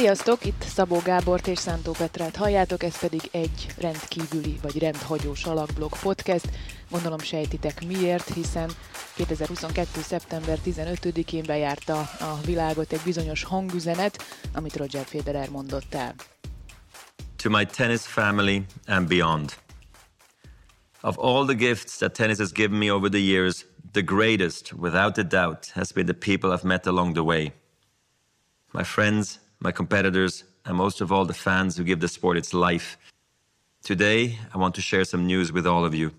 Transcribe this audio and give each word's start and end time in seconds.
Sziasztok, 0.00 0.44
itt 0.44 0.62
Szabó 0.62 0.98
Gábort 1.04 1.46
és 1.46 1.58
Szántó 1.58 1.92
Petrát 1.92 2.36
halljátok, 2.36 2.82
ez 2.82 2.98
pedig 2.98 3.20
egy 3.32 3.66
rendkívüli 3.78 4.58
vagy 4.62 4.78
rendhagyó 4.78 5.34
salakblog 5.34 5.98
podcast. 5.98 6.48
Gondolom 6.90 7.18
sejtitek 7.18 7.86
miért, 7.86 8.34
hiszen 8.34 8.70
2022. 9.14 10.00
szeptember 10.00 10.58
15-én 10.64 11.44
bejárta 11.46 11.98
a 12.00 12.38
világot 12.44 12.92
egy 12.92 13.00
bizonyos 13.04 13.42
hangüzenet, 13.42 14.22
amit 14.54 14.76
Roger 14.76 15.04
Federer 15.04 15.50
mondott 15.50 15.94
el. 15.94 16.14
To 17.36 17.50
my 17.50 17.64
tennis 17.64 18.00
family 18.00 18.64
and 18.86 19.08
beyond. 19.08 19.54
Of 21.00 21.18
all 21.18 21.44
the 21.44 21.56
gifts 21.56 21.96
that 21.96 22.12
tennis 22.12 22.38
has 22.38 22.52
given 22.52 22.78
me 22.78 22.92
over 22.92 23.10
the 23.10 23.22
years, 23.22 23.66
the 23.92 24.02
greatest, 24.02 24.72
without 24.72 25.18
a 25.18 25.22
doubt, 25.22 25.66
has 25.74 25.92
been 25.92 26.06
the 26.06 26.34
people 26.34 26.56
I've 26.56 26.66
met 26.66 26.86
along 26.86 27.12
the 27.12 27.22
way. 27.22 27.52
My 28.72 28.84
friends, 28.84 29.38
my 29.60 29.70
competitors, 29.72 30.44
and 30.64 30.76
most 30.76 31.00
of 31.00 31.12
all, 31.12 31.24
the 31.24 31.34
fans 31.34 31.76
who 31.76 31.84
give 31.84 32.00
the 32.00 32.08
sport 32.08 32.36
its 32.36 32.54
life. 32.54 32.96
Today, 33.82 34.38
I 34.54 34.58
want 34.58 34.74
to 34.76 34.80
share 34.80 35.04
some 35.04 35.26
news 35.26 35.52
with 35.52 35.66
all 35.66 35.84
of 35.84 35.94
you. 35.94 36.12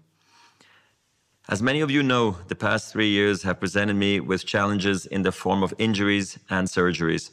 As 1.50 1.62
many 1.62 1.82
of 1.82 1.90
you 1.90 2.04
know, 2.04 2.38
the 2.48 2.56
past 2.56 2.92
three 2.92 3.10
years 3.10 3.44
have 3.44 3.60
presented 3.60 3.96
me 3.96 4.20
with 4.20 4.46
challenges 4.46 5.06
in 5.08 5.24
the 5.24 5.32
form 5.32 5.64
of 5.64 5.74
injuries 5.80 6.38
and 6.50 6.68
surgeries. 6.68 7.32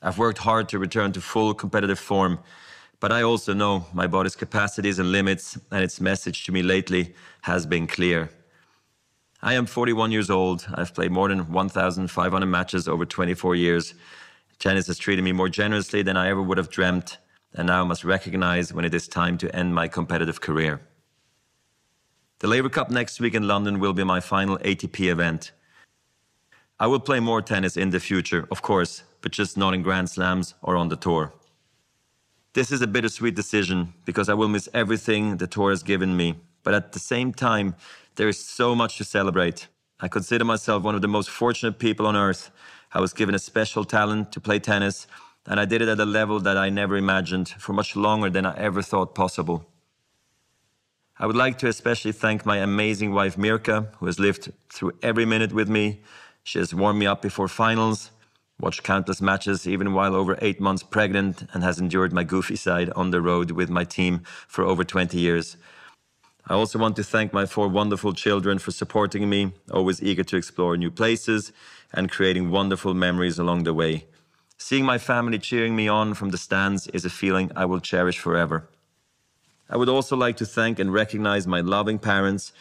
I've 0.00 0.18
worked 0.18 0.38
hard 0.38 0.68
to 0.68 0.78
return 0.78 1.12
to 1.12 1.20
full 1.20 1.52
competitive 1.52 1.98
form, 1.98 2.38
but 3.00 3.10
I 3.10 3.22
also 3.22 3.52
know 3.52 3.86
my 3.92 4.06
body's 4.06 4.36
capacities 4.36 5.00
and 5.00 5.10
limits, 5.10 5.58
and 5.72 5.82
its 5.82 6.00
message 6.00 6.46
to 6.46 6.52
me 6.52 6.62
lately 6.62 7.14
has 7.42 7.66
been 7.66 7.86
clear. 7.86 8.30
I 9.42 9.54
am 9.54 9.66
41 9.66 10.10
years 10.10 10.30
old. 10.30 10.66
I've 10.74 10.94
played 10.94 11.12
more 11.12 11.28
than 11.28 11.52
1,500 11.52 12.46
matches 12.46 12.88
over 12.88 13.04
24 13.04 13.54
years. 13.56 13.94
Tennis 14.58 14.88
has 14.88 14.98
treated 14.98 15.22
me 15.24 15.32
more 15.32 15.48
generously 15.48 16.02
than 16.02 16.16
I 16.16 16.28
ever 16.30 16.42
would 16.42 16.58
have 16.58 16.70
dreamt, 16.70 17.18
and 17.54 17.68
now 17.68 17.82
I 17.82 17.86
must 17.86 18.04
recognize 18.04 18.72
when 18.72 18.84
it 18.84 18.94
is 18.94 19.08
time 19.08 19.38
to 19.38 19.54
end 19.54 19.74
my 19.74 19.88
competitive 19.88 20.40
career. 20.40 20.80
The 22.40 22.48
Labour 22.48 22.68
Cup 22.68 22.90
next 22.90 23.20
week 23.20 23.34
in 23.34 23.48
London 23.48 23.80
will 23.80 23.92
be 23.92 24.04
my 24.04 24.20
final 24.20 24.58
ATP 24.58 25.10
event. 25.10 25.52
I 26.80 26.86
will 26.88 27.00
play 27.00 27.20
more 27.20 27.42
tennis 27.42 27.76
in 27.76 27.90
the 27.90 28.00
future, 28.00 28.46
of 28.50 28.62
course, 28.62 29.04
but 29.22 29.32
just 29.32 29.56
not 29.56 29.74
in 29.74 29.82
Grand 29.82 30.10
Slams 30.10 30.54
or 30.62 30.76
on 30.76 30.88
the 30.88 30.96
tour. 30.96 31.32
This 32.54 32.72
is 32.72 32.82
a 32.82 32.86
bittersweet 32.88 33.34
decision 33.36 33.94
because 34.04 34.28
I 34.28 34.34
will 34.34 34.48
miss 34.48 34.68
everything 34.74 35.38
the 35.38 35.46
tour 35.46 35.70
has 35.70 35.82
given 35.84 36.16
me, 36.16 36.36
but 36.64 36.74
at 36.74 36.92
the 36.92 36.98
same 36.98 37.32
time, 37.32 37.76
there 38.16 38.28
is 38.28 38.44
so 38.44 38.74
much 38.74 38.98
to 38.98 39.04
celebrate. 39.04 39.68
I 40.00 40.08
consider 40.08 40.44
myself 40.44 40.82
one 40.82 40.94
of 40.96 41.02
the 41.02 41.08
most 41.08 41.30
fortunate 41.30 41.78
people 41.78 42.06
on 42.06 42.16
earth 42.16 42.50
I 42.92 43.00
was 43.00 43.12
given 43.12 43.34
a 43.34 43.38
special 43.38 43.84
talent 43.84 44.32
to 44.32 44.40
play 44.40 44.58
tennis, 44.58 45.06
and 45.46 45.60
I 45.60 45.66
did 45.66 45.82
it 45.82 45.88
at 45.88 46.00
a 46.00 46.06
level 46.06 46.40
that 46.40 46.56
I 46.56 46.70
never 46.70 46.96
imagined 46.96 47.48
for 47.48 47.72
much 47.72 47.94
longer 47.96 48.30
than 48.30 48.46
I 48.46 48.56
ever 48.56 48.80
thought 48.82 49.14
possible. 49.14 49.66
I 51.18 51.26
would 51.26 51.36
like 51.36 51.58
to 51.58 51.68
especially 51.68 52.12
thank 52.12 52.46
my 52.46 52.58
amazing 52.58 53.12
wife 53.12 53.36
Mirka, 53.36 53.88
who 53.96 54.06
has 54.06 54.18
lived 54.18 54.52
through 54.72 54.92
every 55.02 55.26
minute 55.26 55.52
with 55.52 55.68
me. 55.68 56.00
She 56.44 56.58
has 56.60 56.74
warmed 56.74 56.98
me 56.98 57.06
up 57.06 57.20
before 57.20 57.48
finals, 57.48 58.10
watched 58.58 58.84
countless 58.84 59.20
matches 59.20 59.66
even 59.66 59.92
while 59.92 60.14
over 60.14 60.38
eight 60.40 60.60
months 60.60 60.82
pregnant, 60.82 61.44
and 61.52 61.62
has 61.62 61.78
endured 61.78 62.12
my 62.12 62.24
goofy 62.24 62.56
side 62.56 62.90
on 62.90 63.10
the 63.10 63.20
road 63.20 63.50
with 63.50 63.68
my 63.68 63.84
team 63.84 64.22
for 64.46 64.64
over 64.64 64.84
20 64.84 65.18
years. 65.18 65.56
I 66.46 66.54
also 66.54 66.78
want 66.78 66.96
to 66.96 67.04
thank 67.04 67.34
my 67.34 67.44
four 67.44 67.68
wonderful 67.68 68.14
children 68.14 68.58
for 68.58 68.70
supporting 68.70 69.28
me, 69.28 69.52
always 69.70 70.02
eager 70.02 70.24
to 70.24 70.36
explore 70.36 70.76
new 70.78 70.90
places 70.90 71.52
and 71.92 72.10
creating 72.10 72.50
wonderful 72.50 72.94
memories 72.94 73.38
along 73.38 73.64
the 73.64 73.74
way. 73.74 74.06
Seeing 74.56 74.84
my 74.84 74.98
family 74.98 75.38
cheering 75.38 75.76
me 75.76 75.88
on 75.88 76.14
from 76.14 76.30
the 76.30 76.38
stands 76.38 76.86
is 76.88 77.04
a 77.04 77.10
feeling 77.10 77.50
I 77.54 77.64
will 77.64 77.80
cherish 77.80 78.18
forever. 78.18 78.68
I 79.70 79.76
would 79.76 79.88
also 79.88 80.16
like 80.16 80.36
to 80.38 80.46
thank 80.46 80.78
and 80.78 80.92
recognize 80.92 81.46
my 81.46 81.60
loving 81.60 81.98
parents, 81.98 82.52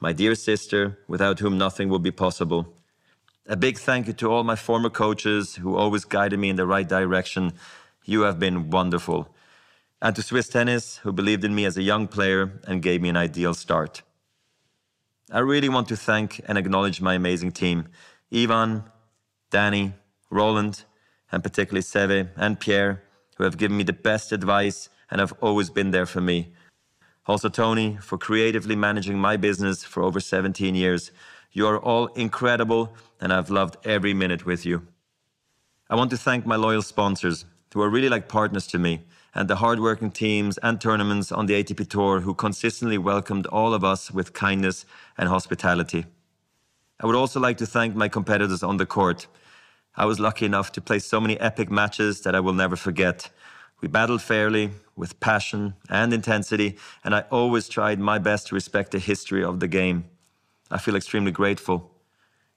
my 0.00 0.12
dear 0.12 0.34
sister, 0.34 0.98
without 1.08 1.38
whom 1.38 1.56
nothing 1.56 1.88
would 1.88 2.02
be 2.02 2.10
possible. 2.10 2.74
A 3.46 3.56
big 3.56 3.78
thank 3.78 4.06
you 4.06 4.12
to 4.14 4.30
all 4.30 4.44
my 4.44 4.56
former 4.56 4.90
coaches 4.90 5.56
who 5.56 5.76
always 5.76 6.04
guided 6.04 6.38
me 6.38 6.50
in 6.50 6.56
the 6.56 6.66
right 6.66 6.88
direction. 6.88 7.52
You 8.04 8.22
have 8.22 8.38
been 8.38 8.70
wonderful 8.70 9.28
and 10.02 10.14
to 10.14 10.22
Swiss 10.22 10.48
Tennis, 10.48 10.98
who 10.98 11.12
believed 11.12 11.44
in 11.44 11.54
me 11.54 11.64
as 11.64 11.76
a 11.76 11.82
young 11.82 12.06
player 12.06 12.60
and 12.66 12.82
gave 12.82 13.00
me 13.00 13.08
an 13.08 13.16
ideal 13.16 13.54
start. 13.54 14.02
I 15.32 15.40
really 15.40 15.68
want 15.68 15.88
to 15.88 15.96
thank 15.96 16.40
and 16.46 16.58
acknowledge 16.58 17.00
my 17.00 17.14
amazing 17.14 17.52
team 17.52 17.88
Ivan, 18.32 18.84
Danny, 19.50 19.94
Roland, 20.30 20.84
and 21.30 21.42
particularly 21.42 21.82
Seve 21.82 22.30
and 22.36 22.60
Pierre, 22.60 23.02
who 23.36 23.44
have 23.44 23.58
given 23.58 23.76
me 23.76 23.84
the 23.84 23.92
best 23.92 24.32
advice 24.32 24.88
and 25.10 25.20
have 25.20 25.34
always 25.40 25.70
been 25.70 25.90
there 25.90 26.06
for 26.06 26.20
me. 26.20 26.52
Also, 27.26 27.48
Tony, 27.48 27.98
for 28.00 28.18
creatively 28.18 28.76
managing 28.76 29.18
my 29.18 29.36
business 29.36 29.84
for 29.84 30.02
over 30.02 30.20
17 30.20 30.74
years. 30.74 31.10
You 31.52 31.66
are 31.66 31.78
all 31.78 32.06
incredible, 32.08 32.94
and 33.20 33.32
I've 33.32 33.50
loved 33.50 33.76
every 33.84 34.14
minute 34.14 34.46
with 34.46 34.64
you. 34.66 34.86
I 35.88 35.94
want 35.94 36.10
to 36.10 36.16
thank 36.16 36.46
my 36.46 36.56
loyal 36.56 36.82
sponsors, 36.82 37.44
who 37.76 37.82
are 37.82 37.90
really 37.90 38.08
like 38.08 38.26
partners 38.26 38.66
to 38.66 38.78
me 38.78 39.04
and 39.34 39.50
the 39.50 39.56
hardworking 39.56 40.10
teams 40.10 40.56
and 40.62 40.80
tournaments 40.80 41.30
on 41.30 41.44
the 41.44 41.62
ATP 41.62 41.86
Tour 41.90 42.20
who 42.20 42.32
consistently 42.32 42.96
welcomed 42.96 43.44
all 43.48 43.74
of 43.74 43.84
us 43.84 44.10
with 44.10 44.32
kindness 44.32 44.86
and 45.18 45.28
hospitality. 45.28 46.06
I 46.98 47.06
would 47.06 47.16
also 47.16 47.40
like 47.40 47.58
to 47.58 47.66
thank 47.66 47.94
my 47.94 48.08
competitors 48.08 48.62
on 48.62 48.78
the 48.78 48.86
court. 48.86 49.26
I 49.96 50.06
was 50.06 50.18
lucky 50.18 50.46
enough 50.46 50.72
to 50.72 50.80
play 50.80 50.98
so 50.98 51.20
many 51.20 51.38
epic 51.40 51.70
matches 51.70 52.22
that 52.22 52.34
I 52.34 52.40
will 52.40 52.54
never 52.54 52.76
forget. 52.76 53.30
We 53.80 53.88
battled 53.88 54.22
fairly, 54.22 54.70
with 54.96 55.20
passion 55.20 55.74
and 55.90 56.12
intensity, 56.12 56.76
and 57.04 57.14
I 57.14 57.20
always 57.30 57.68
tried 57.68 58.00
my 58.00 58.18
best 58.18 58.46
to 58.46 58.54
respect 58.54 58.92
the 58.92 58.98
history 58.98 59.44
of 59.44 59.60
the 59.60 59.68
game. 59.68 60.06
I 60.70 60.78
feel 60.78 60.96
extremely 60.96 61.32
grateful. 61.32 61.90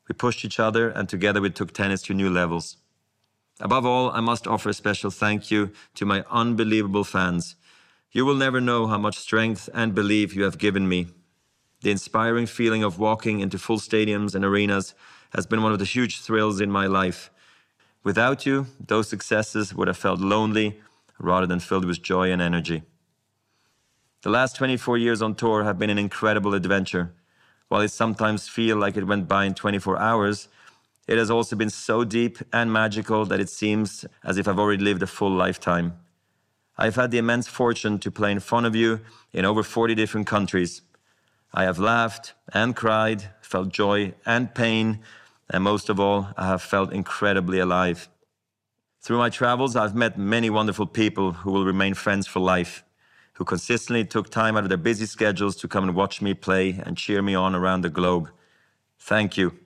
We 0.08 0.14
pushed 0.14 0.46
each 0.46 0.60
other, 0.60 0.90
and 0.90 1.10
together 1.10 1.42
we 1.42 1.50
took 1.50 1.74
tennis 1.74 2.02
to 2.04 2.14
new 2.14 2.30
levels. 2.30 2.78
Above 3.60 3.86
all, 3.86 4.10
I 4.12 4.22
must 4.22 4.48
offer 4.48 4.70
a 4.70 4.74
special 4.74 5.12
thank 5.12 5.52
you 5.52 5.72
to 5.96 6.06
my 6.06 6.24
unbelievable 6.32 7.04
fans. 7.04 7.56
You 8.12 8.26
will 8.26 8.36
never 8.36 8.62
know 8.62 8.88
how 8.88 8.98
much 8.98 9.18
strength 9.18 9.70
and 9.74 9.94
belief 9.94 10.34
you 10.34 10.44
have 10.44 10.58
given 10.58 10.88
me. 10.88 11.08
The 11.82 11.92
inspiring 11.92 12.46
feeling 12.46 12.84
of 12.84 13.00
walking 13.00 13.40
into 13.40 13.58
full 13.58 13.78
stadiums 13.80 14.36
and 14.36 14.44
arenas 14.44 14.94
has 15.34 15.46
been 15.46 15.64
one 15.64 15.72
of 15.72 15.80
the 15.80 15.86
huge 15.86 16.20
thrills 16.20 16.60
in 16.60 16.70
my 16.70 16.88
life. 16.88 17.32
Without 18.04 18.46
you, 18.46 18.68
those 18.86 19.08
successes 19.08 19.74
would 19.74 19.88
have 19.88 19.98
felt 19.98 20.20
lonely 20.20 20.82
rather 21.20 21.48
than 21.48 21.60
filled 21.60 21.86
with 21.86 22.02
joy 22.02 22.32
and 22.32 22.42
energy. 22.42 22.84
The 24.22 24.30
last 24.30 24.58
24 24.58 24.98
years 24.98 25.22
on 25.22 25.36
tour 25.36 25.64
have 25.64 25.80
been 25.80 25.90
an 25.90 25.98
incredible 25.98 26.54
adventure. 26.54 27.14
While 27.70 27.82
it 27.82 27.92
sometimes 27.92 28.50
feels 28.50 28.80
like 28.80 28.98
it 28.98 29.08
went 29.08 29.30
by 29.30 29.46
in 29.46 29.54
24 29.54 29.98
hours, 29.98 30.50
it 31.08 31.18
has 31.18 31.32
also 31.32 31.56
been 31.56 31.70
so 31.70 32.04
deep 32.04 32.38
and 32.52 32.72
magical 32.74 33.26
that 33.26 33.40
it 33.40 33.50
seems 33.50 34.06
as 34.24 34.38
if 34.38 34.48
I've 34.48 34.60
already 34.60 34.84
lived 34.84 35.02
a 35.02 35.08
full 35.08 35.32
lifetime. 35.32 35.98
I've 36.78 36.96
had 36.96 37.12
the 37.12 37.18
immense 37.18 37.48
fortune 37.48 38.00
to 38.00 38.12
play 38.12 38.32
in 38.32 38.40
front 38.40 38.66
of 38.66 38.76
you 38.76 39.00
in 39.32 39.46
over 39.46 39.64
40 39.64 39.96
different 39.96 40.28
countries. 40.28 40.82
I 41.54 41.64
have 41.64 41.80
laughed 41.80 42.34
and 42.54 42.76
cried, 42.76 43.30
felt 43.42 43.70
joy 43.70 44.14
and 44.26 44.54
pain, 44.54 45.00
and 45.50 45.64
most 45.64 45.90
of 45.90 46.00
all, 46.00 46.30
I 46.38 46.48
have 46.48 46.62
felt 46.62 46.94
incredibly 46.94 47.60
alive. 47.60 48.08
Through 49.02 49.18
my 49.18 49.30
travels, 49.30 49.76
I've 49.76 49.96
met 49.96 50.18
many 50.18 50.50
wonderful 50.50 50.86
people 50.86 51.32
who 51.32 51.52
will 51.52 51.66
remain 51.66 51.94
friends 51.94 52.28
for 52.28 52.40
life, 52.40 52.84
who 53.34 53.46
consistently 53.46 54.06
took 54.06 54.30
time 54.30 54.58
out 54.58 54.64
of 54.64 54.70
their 54.70 54.78
busy 54.78 55.06
schedules 55.06 55.56
to 55.58 55.68
come 55.68 55.86
and 55.86 55.96
watch 55.96 56.22
me 56.22 56.34
play 56.34 56.82
and 56.86 56.98
cheer 56.98 57.22
me 57.22 57.34
on 57.34 57.56
around 57.56 57.82
the 57.82 57.90
globe. 57.90 58.30
Thank 59.00 59.38
you. 59.38 59.58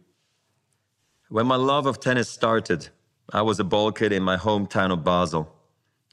When 1.28 1.48
my 1.48 1.56
love 1.56 1.88
of 1.88 2.00
tennis 2.00 2.30
started, 2.30 2.90
I 3.32 3.42
was 3.42 3.60
a 3.60 3.64
ball 3.64 3.92
kid 3.92 4.12
in 4.12 4.22
my 4.24 4.38
hometown 4.38 4.92
of 4.92 5.04
Basel. 5.04 5.52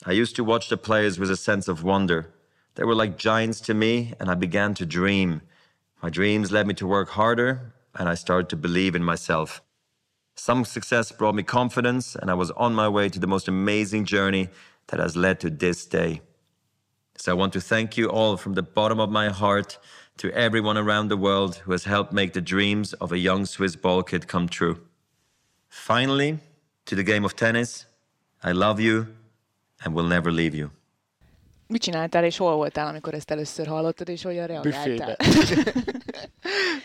I 0.07 0.13
used 0.13 0.35
to 0.37 0.45
watch 0.45 0.69
the 0.69 0.79
players 0.79 1.19
with 1.19 1.31
a 1.31 1.37
sense 1.37 1.69
of 1.69 1.85
wonder. 1.85 2.33
They 2.77 2.85
were 2.85 2.95
like 2.95 3.19
giants 3.19 3.61
to 3.63 3.75
me, 3.75 4.15
and 4.19 4.31
I 4.31 4.35
began 4.35 4.73
to 4.75 4.87
dream. 4.87 5.43
My 6.03 6.11
dreams 6.11 6.51
led 6.51 6.67
me 6.67 6.75
to 6.75 6.87
work 6.87 7.11
harder, 7.11 7.73
and 7.95 8.09
I 8.09 8.15
started 8.15 8.49
to 8.51 8.57
believe 8.57 8.95
in 8.95 9.05
myself. 9.05 9.63
Some 10.35 10.65
success 10.65 11.13
brought 11.13 11.35
me 11.35 11.43
confidence, 11.43 12.17
and 12.17 12.31
I 12.31 12.35
was 12.35 12.51
on 12.53 12.75
my 12.75 12.89
way 12.89 13.11
to 13.11 13.19
the 13.19 13.27
most 13.27 13.49
amazing 13.49 14.07
journey 14.07 14.49
that 14.87 14.99
has 14.99 15.17
led 15.17 15.41
to 15.41 15.51
this 15.51 15.85
day. 15.85 16.23
So 17.17 17.33
I 17.33 17.35
want 17.35 17.53
to 17.53 17.61
thank 17.61 17.99
you 17.99 18.09
all 18.09 18.39
from 18.39 18.55
the 18.55 18.63
bottom 18.63 18.99
of 18.99 19.11
my 19.11 19.29
heart 19.29 19.79
to 20.17 20.33
everyone 20.33 20.79
around 20.79 21.09
the 21.09 21.17
world 21.17 21.57
who 21.57 21.73
has 21.73 21.85
helped 21.85 22.13
make 22.13 22.33
the 22.33 22.41
dreams 22.41 22.95
of 22.95 23.13
a 23.13 23.19
young 23.19 23.45
Swiss 23.45 23.77
ball 23.77 24.03
kid 24.03 24.27
come 24.27 24.49
true. 24.49 24.81
Finally, 25.69 26.39
to 26.87 26.95
the 26.95 27.03
game 27.03 27.25
of 27.25 27.37
tennis, 27.37 27.85
I 28.43 28.53
love 28.53 28.81
you 28.81 29.09
and 29.85 29.95
will 29.95 30.05
never 30.05 30.33
leave 30.33 30.55
you. 30.55 30.71
Mit 31.71 31.83
csináltál 31.83 32.25
és 32.25 32.37
hol 32.37 32.55
voltál, 32.55 32.87
amikor 32.87 33.15
ezt 33.15 33.31
először 33.31 33.67
hallottad, 33.67 34.09
és 34.09 34.23
hogyan 34.23 34.47
reagáltál? 34.47 35.17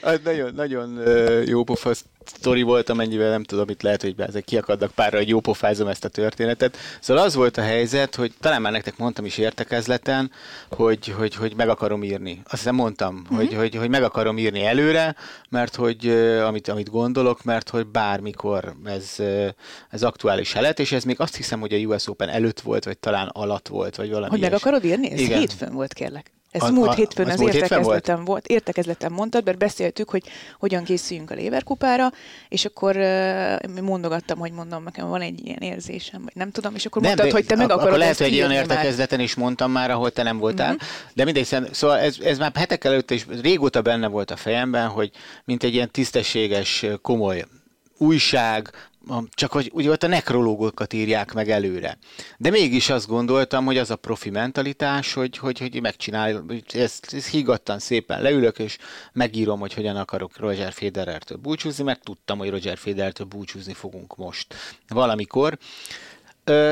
Az 0.01 0.19
nagyon, 0.23 0.53
nagyon 0.53 0.99
jó 1.45 1.63
pofa 1.63 1.91
sztori 2.29 2.61
volt, 2.61 2.89
amennyivel 2.89 3.29
nem 3.29 3.43
tudom, 3.43 3.69
itt 3.69 3.81
lehet, 3.81 4.01
hogy 4.01 4.15
ezek 4.17 4.43
kiakadnak 4.43 4.91
párra, 4.91 5.17
hogy 5.17 5.29
jó 5.29 5.39
pofázom 5.39 5.87
ezt 5.87 6.05
a 6.05 6.09
történetet. 6.09 6.77
Szóval 6.99 7.23
az 7.23 7.35
volt 7.35 7.57
a 7.57 7.61
helyzet, 7.61 8.15
hogy 8.15 8.33
talán 8.39 8.61
már 8.61 8.71
nektek 8.71 8.97
mondtam 8.97 9.25
is 9.25 9.37
értekezleten, 9.37 10.31
hogy, 10.69 11.07
hogy, 11.07 11.35
hogy 11.35 11.53
meg 11.55 11.69
akarom 11.69 12.03
írni. 12.03 12.41
Azt 12.43 12.61
hiszem 12.61 12.75
mondtam, 12.75 13.15
mm-hmm. 13.15 13.35
hogy, 13.35 13.53
hogy, 13.53 13.75
hogy 13.75 13.89
meg 13.89 14.03
akarom 14.03 14.37
írni 14.37 14.65
előre, 14.65 15.15
mert 15.49 15.75
hogy 15.75 16.07
amit, 16.45 16.67
amit 16.67 16.89
gondolok, 16.89 17.43
mert 17.43 17.69
hogy 17.69 17.87
bármikor 17.87 18.75
ez, 18.85 19.15
ez 19.89 20.03
aktuális 20.03 20.53
lehet, 20.53 20.79
és 20.79 20.91
ez 20.91 21.03
még 21.03 21.19
azt 21.19 21.35
hiszem, 21.35 21.59
hogy 21.59 21.73
a 21.73 21.77
US 21.77 22.07
Open 22.07 22.29
előtt 22.29 22.59
volt, 22.59 22.85
vagy 22.85 22.97
talán 22.97 23.27
alatt 23.27 23.67
volt, 23.67 23.95
vagy 23.95 24.09
valami 24.09 24.29
Hogy 24.29 24.39
meg 24.39 24.53
akarod 24.53 24.83
írni? 24.83 25.11
Ez 25.11 25.19
Igen. 25.19 25.39
hétfőn 25.39 25.73
volt, 25.73 25.93
kérlek. 25.93 26.31
Ez 26.55 26.61
a, 26.61 26.71
múlt 26.71 26.93
hétfőn 26.93 27.25
az, 27.25 27.39
az 27.39 27.55
értekezletem 27.55 28.15
volt. 28.15 28.27
volt. 28.27 28.47
Értekezletem 28.47 29.13
mondtad, 29.13 29.45
mert 29.45 29.57
beszéltük, 29.57 30.09
hogy 30.09 30.23
hogyan 30.59 30.83
készüljünk 30.83 31.31
a 31.31 31.33
Léverkupára, 31.33 32.11
és 32.49 32.65
akkor 32.65 32.95
uh, 32.95 33.79
mondogattam, 33.81 34.39
hogy 34.39 34.51
mondom, 34.51 34.83
nekem 34.83 35.07
van 35.07 35.21
egy 35.21 35.45
ilyen 35.45 35.59
érzésem, 35.59 36.21
vagy 36.23 36.35
nem 36.35 36.51
tudom, 36.51 36.75
és 36.75 36.85
akkor 36.85 37.01
nem, 37.01 37.11
mondtad, 37.15 37.31
hogy 37.31 37.45
te 37.45 37.55
meg 37.55 37.65
akarod 37.65 37.85
akkor 37.85 37.97
lehet, 37.97 38.17
hogy 38.17 38.27
egy 38.27 38.37
olyan 38.37 38.51
értekezleten 38.51 39.19
is 39.19 39.35
mondtam 39.35 39.71
már, 39.71 39.91
ahol 39.91 40.11
te 40.11 40.23
nem 40.23 40.37
voltál, 40.37 40.67
mm-hmm. 40.67 40.77
de 41.13 41.23
mindegy, 41.23 41.57
szóval 41.71 41.97
ez, 41.97 42.17
ez 42.23 42.37
már 42.37 42.51
hetekkel 42.55 42.91
előtt 42.91 43.11
is 43.11 43.25
régóta 43.41 43.81
benne 43.81 44.07
volt 44.07 44.31
a 44.31 44.35
fejemben, 44.35 44.87
hogy 44.87 45.11
mint 45.45 45.63
egy 45.63 45.73
ilyen 45.73 45.91
tisztességes, 45.91 46.85
komoly 47.01 47.45
újság, 47.97 48.69
csak 49.29 49.51
hogy 49.51 49.71
ugye 49.73 49.89
ott 49.89 50.03
a 50.03 50.07
nekrológokat 50.07 50.93
írják 50.93 51.33
meg 51.33 51.49
előre. 51.49 51.97
De 52.37 52.49
mégis 52.49 52.89
azt 52.89 53.07
gondoltam, 53.07 53.65
hogy 53.65 53.77
az 53.77 53.91
a 53.91 53.95
profi 53.95 54.29
mentalitás, 54.29 55.13
hogy, 55.13 55.37
hogy, 55.37 55.59
hogy 55.59 55.81
megcsinál, 55.81 56.45
ezt, 56.73 57.13
ezt 57.13 57.29
hígattan 57.29 57.79
szépen 57.79 58.21
leülök, 58.21 58.59
és 58.59 58.77
megírom, 59.13 59.59
hogy 59.59 59.73
hogyan 59.73 59.95
akarok 59.95 60.37
Roger 60.37 60.73
Federertől 60.73 61.37
búcsúzni, 61.37 61.83
mert 61.83 62.03
tudtam, 62.03 62.37
hogy 62.37 62.49
Roger 62.49 62.77
Federertől 62.77 63.27
búcsúzni 63.27 63.73
fogunk 63.73 64.15
most 64.15 64.55
valamikor. 64.87 65.57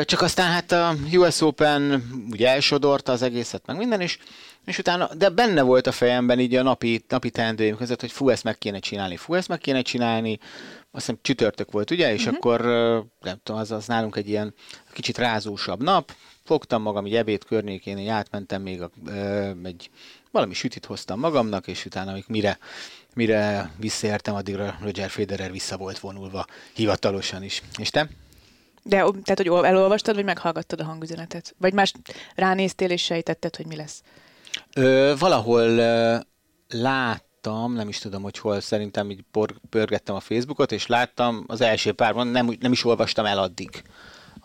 Csak 0.04 0.22
aztán 0.22 0.52
hát 0.52 0.72
a 0.72 0.96
US 1.14 1.42
Open 1.42 2.04
ugye 2.32 2.50
elsodorta 2.50 3.12
az 3.12 3.22
egészet, 3.22 3.66
meg 3.66 3.78
minden, 3.78 4.02
is, 4.02 4.18
és 4.66 4.78
utána, 4.78 5.10
de 5.16 5.30
benne 5.30 5.62
volt 5.62 5.88
a 5.88 5.92
fejemben 5.92 6.40
így 6.40 6.56
a 6.56 6.64
napi, 6.64 7.06
napi 7.08 7.30
teendőim 7.30 7.76
között, 7.76 8.02
hogy 8.02 8.12
fú, 8.12 8.30
ezt 8.30 8.44
meg 8.44 8.58
kéne 8.58 8.80
csinálni, 8.80 9.18
fú, 9.18 9.34
ezt 9.34 9.48
meg 9.48 9.58
kéne 9.58 9.82
csinálni, 9.82 10.40
azt 10.96 11.06
hiszem 11.06 11.20
csütörtök 11.22 11.72
volt, 11.72 11.92
ugye, 11.92 12.14
és 12.14 12.20
uh-huh. 12.20 12.36
akkor 12.36 12.62
nem 13.22 13.40
tudom, 13.44 13.62
az, 13.62 13.72
az 13.72 13.86
nálunk 13.86 14.16
egy 14.16 14.30
ilyen 14.30 14.54
kicsit 14.92 15.18
rázósabb 15.18 15.84
nap, 15.84 16.12
fogtam 16.44 16.82
magam 16.82 17.06
egy 17.06 17.16
ebéd 17.16 17.44
környékén, 17.46 17.98
így 17.98 18.08
átmentem 18.08 18.62
még 18.62 18.82
a, 18.82 18.90
ö, 19.06 19.52
egy 19.64 19.90
valami 20.32 20.54
sütit 20.54 20.86
hoztam 20.86 21.20
magamnak, 21.20 21.68
és 21.68 21.86
utána 21.86 22.16
mire, 22.28 22.58
mire 23.14 23.72
visszaértem, 23.78 24.36
addigra 24.36 24.78
Roger 24.82 25.10
Federer 25.10 25.52
vissza 25.52 25.78
volt 25.78 26.00
vonulva 26.00 26.46
hivatalosan 26.74 27.44
is. 27.44 27.62
És 27.78 27.90
te? 27.90 28.10
De 28.84 28.98
tehát, 28.98 29.42
hogy 29.44 29.66
elolvastad, 29.66 30.16
vagy 30.16 30.24
meghallgattad 30.24 30.80
a 30.80 30.84
hangüzenetet? 30.84 31.56
Vagy 31.58 31.74
más 31.74 31.94
ránéztél 32.36 32.90
és 32.90 33.04
sejtetted, 33.04 33.56
hogy 33.56 33.66
mi 33.66 33.76
lesz? 33.76 34.04
Ö, 34.76 35.14
valahol 35.20 35.70
ö, 35.78 36.18
lát 36.70 37.24
láttam, 37.44 37.74
nem 37.74 37.88
is 37.88 37.98
tudom, 37.98 38.22
hogy 38.22 38.38
hol, 38.38 38.60
szerintem 38.60 39.10
így 39.10 39.24
pörgettem 39.70 40.16
a 40.16 40.20
Facebookot, 40.20 40.72
és 40.72 40.88
láttam 40.88 41.44
az 41.48 41.62
első 41.62 41.92
párban, 41.92 42.28
nem, 42.28 42.58
nem 42.60 42.72
is 42.72 42.86
olvastam 42.86 43.26
el 43.26 43.38
addig. 43.38 43.84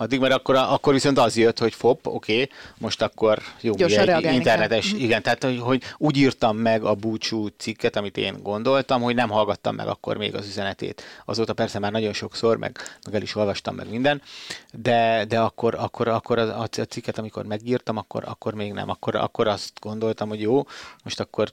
Addig, 0.00 0.20
mert 0.20 0.34
akkor, 0.34 0.54
akkor 0.54 0.92
viszont 0.92 1.18
az 1.18 1.36
jött, 1.36 1.58
hogy 1.58 1.74
fop, 1.74 2.06
oké, 2.06 2.32
okay, 2.32 2.48
most 2.78 3.02
akkor 3.02 3.38
jó, 3.60 3.74
egy 3.76 4.32
internetes, 4.34 4.90
kell. 4.90 5.00
igen, 5.00 5.22
tehát 5.22 5.44
hogy, 5.44 5.58
hogy 5.60 5.82
úgy 5.96 6.16
írtam 6.16 6.56
meg 6.56 6.84
a 6.84 6.94
búcsú 6.94 7.46
cikket, 7.46 7.96
amit 7.96 8.16
én 8.16 8.42
gondoltam, 8.42 9.02
hogy 9.02 9.14
nem 9.14 9.28
hallgattam 9.28 9.74
meg 9.74 9.86
akkor 9.86 10.16
még 10.16 10.34
az 10.34 10.46
üzenetét. 10.46 11.02
Azóta 11.24 11.52
persze 11.52 11.78
már 11.78 11.92
nagyon 11.92 12.12
sokszor, 12.12 12.56
meg, 12.56 12.78
meg 13.04 13.14
el 13.14 13.22
is 13.22 13.34
olvastam 13.34 13.74
meg 13.74 13.90
minden, 13.90 14.22
de, 14.72 15.24
de 15.28 15.40
akkor, 15.40 15.74
akkor, 15.74 16.08
akkor 16.08 16.38
a, 16.38 16.60
a 16.60 16.66
cikket, 16.66 17.18
amikor 17.18 17.44
megírtam, 17.44 17.96
akkor, 17.96 18.22
akkor 18.26 18.54
még 18.54 18.72
nem, 18.72 18.90
akkor, 18.90 19.14
akkor 19.14 19.46
azt 19.48 19.72
gondoltam, 19.80 20.28
hogy 20.28 20.40
jó, 20.40 20.66
most 21.04 21.20
akkor 21.20 21.52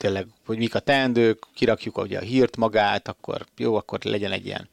tényleg, 0.00 0.26
hogy 0.46 0.58
mik 0.58 0.74
a 0.74 0.78
teendők, 0.78 1.46
kirakjuk 1.54 1.98
ugye 1.98 2.18
a 2.18 2.22
hírt 2.22 2.56
magát, 2.56 3.08
akkor 3.08 3.46
jó, 3.56 3.74
akkor 3.74 3.98
legyen 4.02 4.32
egy 4.32 4.46
ilyen 4.46 4.68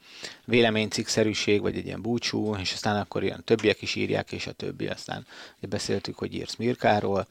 véleménycikkszerűség, 0.45 1.61
vagy 1.61 1.77
egy 1.77 1.85
ilyen 1.85 2.01
búcsú, 2.01 2.55
és 2.55 2.73
aztán 2.73 2.95
akkor 2.99 3.23
ilyen 3.23 3.43
többiek 3.43 3.81
is 3.81 3.95
írják, 3.95 4.31
és 4.31 4.47
a 4.47 4.51
többi, 4.51 4.87
aztán 4.87 5.25
beszéltük, 5.59 6.17
hogy 6.17 6.33
írsz 6.33 6.55
Mirkáról, 6.55 7.27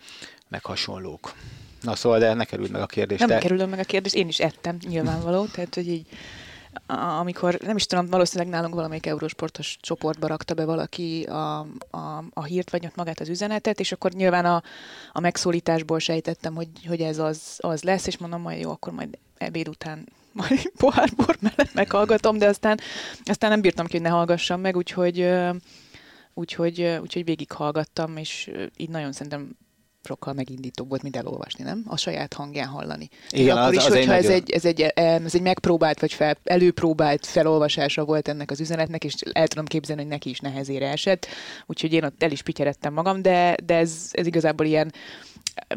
meg 0.48 0.64
hasonlók. 0.64 1.34
Na 1.82 1.94
szóval, 1.94 2.18
de 2.18 2.34
ne 2.34 2.44
kerüld 2.44 2.70
meg 2.70 2.80
a 2.80 2.86
kérdést. 2.86 3.20
Nem 3.20 3.28
te... 3.28 3.38
kerülöm 3.38 3.68
meg 3.68 3.78
a 3.78 3.84
kérdést, 3.84 4.14
én 4.14 4.28
is 4.28 4.38
ettem, 4.38 4.76
nyilvánvaló, 4.88 5.46
tehát 5.46 5.74
hogy 5.74 5.88
így 5.88 6.06
amikor, 7.20 7.58
nem 7.60 7.76
is 7.76 7.86
tudom, 7.86 8.06
valószínűleg 8.06 8.52
nálunk 8.52 8.74
valamelyik 8.74 9.06
eurósportos 9.06 9.76
csoportba 9.80 10.26
rakta 10.26 10.54
be 10.54 10.64
valaki 10.64 11.22
a, 11.22 11.58
a, 11.90 12.24
a 12.32 12.44
hírt, 12.44 12.70
vagy 12.70 12.88
magát 12.94 13.20
az 13.20 13.28
üzenetet, 13.28 13.80
és 13.80 13.92
akkor 13.92 14.12
nyilván 14.12 14.44
a, 14.44 14.62
a 15.12 15.20
megszólításból 15.20 15.98
sejtettem, 15.98 16.54
hogy, 16.54 16.68
hogy 16.86 17.00
ez 17.00 17.18
az, 17.18 17.56
az 17.58 17.82
lesz, 17.82 18.06
és 18.06 18.18
mondom, 18.18 18.40
majd 18.40 18.60
jó, 18.60 18.70
akkor 18.70 18.92
majd 18.92 19.18
ebéd 19.38 19.68
után 19.68 20.08
majd 20.32 20.72
pohár 20.78 21.08
bor 21.16 21.36
mellett 21.40 21.74
meghallgatom, 21.74 22.38
de 22.38 22.46
aztán, 22.46 22.78
aztán 23.24 23.50
nem 23.50 23.60
bírtam 23.60 23.86
ki, 23.86 23.92
hogy 23.92 24.02
ne 24.06 24.08
hallgassam 24.08 24.60
meg, 24.60 24.76
úgyhogy, 24.76 25.28
úgyhogy, 26.34 26.98
úgyhogy 27.00 27.24
végighallgattam, 27.24 28.16
és 28.16 28.50
így 28.76 28.88
nagyon 28.88 29.12
szerintem 29.12 29.56
sokkal 30.06 30.32
megindítóbb 30.32 30.88
volt, 30.88 31.02
mint 31.02 31.16
elolvasni, 31.16 31.64
nem? 31.64 31.82
A 31.86 31.96
saját 31.96 32.34
hangján 32.34 32.68
hallani. 32.68 33.08
Igen, 33.30 33.56
akkor 33.56 33.68
az, 33.68 33.74
is, 33.74 33.86
az 33.86 33.94
hogyha 33.94 34.12
ez, 34.12 34.28
egy, 34.28 34.50
ez, 34.50 34.64
egy, 34.64 34.80
ez 34.80 35.34
egy 35.34 35.42
megpróbált, 35.42 36.00
vagy 36.00 36.12
fel, 36.12 36.36
előpróbált 36.44 37.26
felolvasása 37.26 38.04
volt 38.04 38.28
ennek 38.28 38.50
az 38.50 38.60
üzenetnek, 38.60 39.04
és 39.04 39.14
el 39.32 39.48
tudom 39.48 39.64
képzelni, 39.64 40.02
hogy 40.02 40.10
neki 40.10 40.30
is 40.30 40.40
nehezére 40.40 40.90
esett, 40.90 41.26
úgyhogy 41.66 41.92
én 41.92 42.04
ott 42.04 42.22
el 42.22 42.30
is 42.30 42.42
pityerettem 42.42 42.92
magam, 42.92 43.22
de, 43.22 43.56
de 43.64 43.74
ez, 43.74 44.08
ez 44.10 44.26
igazából 44.26 44.66
ilyen 44.66 44.92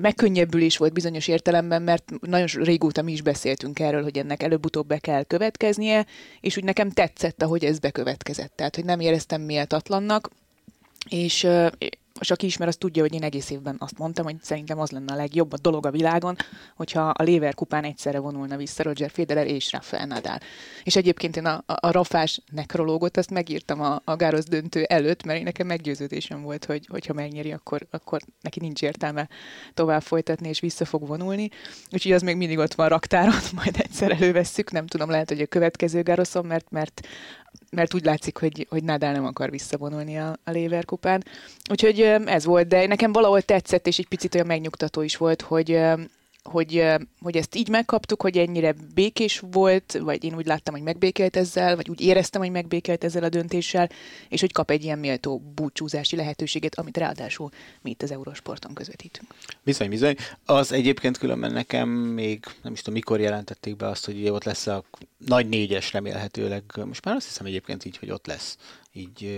megkönnyebbülés 0.02 0.78
volt 0.78 0.94
bizonyos 0.94 1.28
értelemben, 1.28 1.82
mert 1.82 2.12
nagyon 2.22 2.48
régóta 2.54 3.02
mi 3.02 3.12
is 3.12 3.22
beszéltünk 3.22 3.80
erről, 3.80 4.04
hogy 4.04 4.18
ennek 4.18 4.44
előbb-utóbb 4.44 4.88
be 4.88 4.98
kell 4.98 5.24
következnie, 5.24 6.06
és 6.40 6.58
úgy 6.58 6.64
nekem 6.64 6.90
tetszett, 6.90 7.44
ahogy 7.44 7.66
ez 7.66 7.80
bekövetkezett. 7.80 8.52
Tehát, 8.56 8.76
hogy 8.76 8.86
nem 8.86 9.00
éreztem 9.00 9.42
méltatlannak, 9.42 10.30
és 11.10 11.48
és 12.20 12.32
aki 12.32 12.46
ismer, 12.46 12.68
az 12.68 12.76
tudja, 12.76 13.02
hogy 13.02 13.14
én 13.14 13.24
egész 13.24 13.50
évben 13.50 13.76
azt 13.80 13.98
mondtam, 13.98 14.26
hogy 14.26 14.36
szerintem 14.42 14.80
az 14.80 14.92
lenne 14.92 15.14
a 15.14 15.16
legjobb 15.16 15.54
a 15.54 15.58
dolog 15.62 15.86
a 15.86 15.92
világon, 15.92 16.36
hogyha 16.76 17.10
a 17.10 17.24
Léver 17.24 17.54
kupán 17.54 17.84
egyszerre 17.84 18.20
vonulna 18.20 18.58
vissza 18.58 18.84
Roger 18.84 19.10
Federer 19.10 19.48
és 19.48 19.72
Rafael 19.72 20.06
Nadal. 20.06 20.38
És 20.84 20.96
egyébként 20.96 21.36
én 21.36 21.46
a, 21.46 21.64
a, 21.66 21.74
a 21.88 21.92
rafás 21.92 22.42
nekrológot 22.52 23.18
azt 23.18 23.32
megírtam 23.32 23.82
a, 23.82 24.02
a 24.04 24.16
Gárosz 24.16 24.46
döntő 24.46 24.84
előtt, 24.84 25.24
mert 25.24 25.38
én 25.38 25.44
nekem 25.44 25.68
meggyőződésem 25.68 26.42
volt, 26.42 26.66
hogy 26.66 26.86
hogyha 26.90 27.14
megnyeri, 27.14 27.52
akkor, 27.52 27.88
akkor 27.92 28.22
neki 28.42 28.60
nincs 28.60 28.82
értelme 28.82 29.30
tovább 29.74 30.02
folytatni, 30.02 30.50
és 30.50 30.60
vissza 30.60 30.86
fog 30.86 31.08
vonulni. 31.08 31.50
Úgyhogy 31.92 32.12
az 32.12 32.22
még 32.22 32.36
mindig 32.36 32.58
ott 32.58 32.74
van 32.74 32.90
raktáron, 32.90 33.40
majd 33.60 33.76
egyszer 33.78 34.12
elővesszük, 34.12 34.72
nem 34.72 34.88
tudom, 34.88 35.10
lehet, 35.10 35.30
hogy 35.30 35.42
a 35.42 35.46
következő 35.46 36.02
Gároszon, 36.02 36.46
mert, 36.46 36.72
mert 36.72 37.08
mert 37.72 37.94
úgy 37.94 38.06
látszik, 38.06 38.38
hogy, 38.38 38.68
hogy 38.70 38.84
Nadal 38.84 39.12
nem 39.12 39.26
akar 39.26 39.50
visszavonulni 39.50 40.18
a, 40.18 40.30
a 40.44 40.52
Leverkupán. 40.52 41.24
Úgyhogy 41.70 42.02
ez 42.26 42.46
volt, 42.46 42.68
de 42.68 42.88
nekem 42.88 43.12
valahol 43.12 43.42
tetszett, 43.42 43.88
és 43.88 43.98
egy 43.98 44.08
picit 44.08 44.36
olyan 44.36 44.48
megnyugtató 44.48 45.02
is 45.02 45.18
volt, 45.18 45.42
hogy 45.42 45.80
hogy, 46.44 46.86
hogy 47.20 47.38
ezt 47.38 47.56
így 47.56 47.70
megkaptuk, 47.70 48.22
hogy 48.22 48.38
ennyire 48.38 48.76
békés 48.94 49.44
volt, 49.52 49.98
vagy 50.02 50.24
én 50.24 50.36
úgy 50.36 50.46
láttam, 50.46 50.74
hogy 50.74 50.84
megbékelt 50.84 51.36
ezzel, 51.36 51.76
vagy 51.76 51.90
úgy 51.90 52.02
éreztem, 52.02 52.42
hogy 52.42 52.52
megbékelt 52.52 53.04
ezzel 53.04 53.24
a 53.24 53.30
döntéssel, 53.30 53.90
és 54.30 54.40
hogy 54.40 54.52
kap 54.52 54.72
egy 54.72 54.84
ilyen 54.84 55.00
méltó 55.00 55.42
búcsúzási 55.56 56.16
lehetőséget, 56.16 56.76
amit 56.76 56.98
ráadásul 56.98 57.50
mi 57.82 57.90
itt 57.90 58.02
az 58.02 58.12
Eurosporton 58.12 58.74
közvetítünk. 58.74 59.34
Bizony, 59.64 59.90
bizony. 59.90 60.16
Az 60.46 60.72
egyébként 60.72 61.18
különben 61.18 61.52
nekem 61.52 61.90
még, 61.90 62.46
nem 62.64 62.74
is 62.74 62.80
tudom, 62.80 62.94
mikor 62.94 63.20
jelentették 63.20 63.76
be 63.76 63.88
azt, 63.88 64.06
hogy 64.06 64.30
ott 64.30 64.44
lesz 64.44 64.68
a 64.68 64.84
nagy 65.18 65.50
négyes 65.50 65.94
remélhetőleg. 65.94 66.64
Most 66.86 67.06
már 67.06 67.16
azt 67.16 67.28
hiszem 67.28 67.46
egyébként 67.46 67.86
így, 67.86 67.98
hogy 67.98 68.12
ott 68.12 68.28
lesz 68.28 68.58
így, 68.94 69.30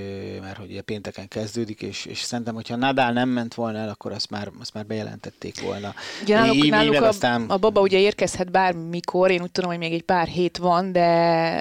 mert 0.41 0.58
hogy 0.58 0.70
ugye 0.70 0.81
pénteken 0.81 1.27
kezdődik, 1.27 1.81
és, 1.81 2.05
és 2.05 2.20
szerintem, 2.20 2.53
hogyha 2.53 2.75
Nadal 2.75 3.12
nem 3.12 3.29
ment 3.29 3.53
volna 3.53 3.77
el, 3.77 3.89
akkor 3.89 4.12
azt 4.12 4.29
már, 4.29 4.51
azt 4.60 4.74
már 4.74 4.86
bejelentették 4.86 5.62
volna. 5.62 5.93
Ugye 6.22 6.36
náluk, 6.36 6.55
így, 6.55 6.70
náluk 6.70 7.01
a, 7.01 7.08
aztán... 7.08 7.41
a 7.50 7.58
baba 7.58 7.81
ugye 7.81 8.00
érkezhet 8.00 8.51
bármikor, 8.51 9.31
én 9.31 9.41
úgy 9.41 9.51
tudom, 9.51 9.70
hogy 9.70 9.79
még 9.79 9.93
egy 9.93 10.03
pár 10.03 10.27
hét 10.27 10.58
van, 10.58 10.91
de 10.91 11.00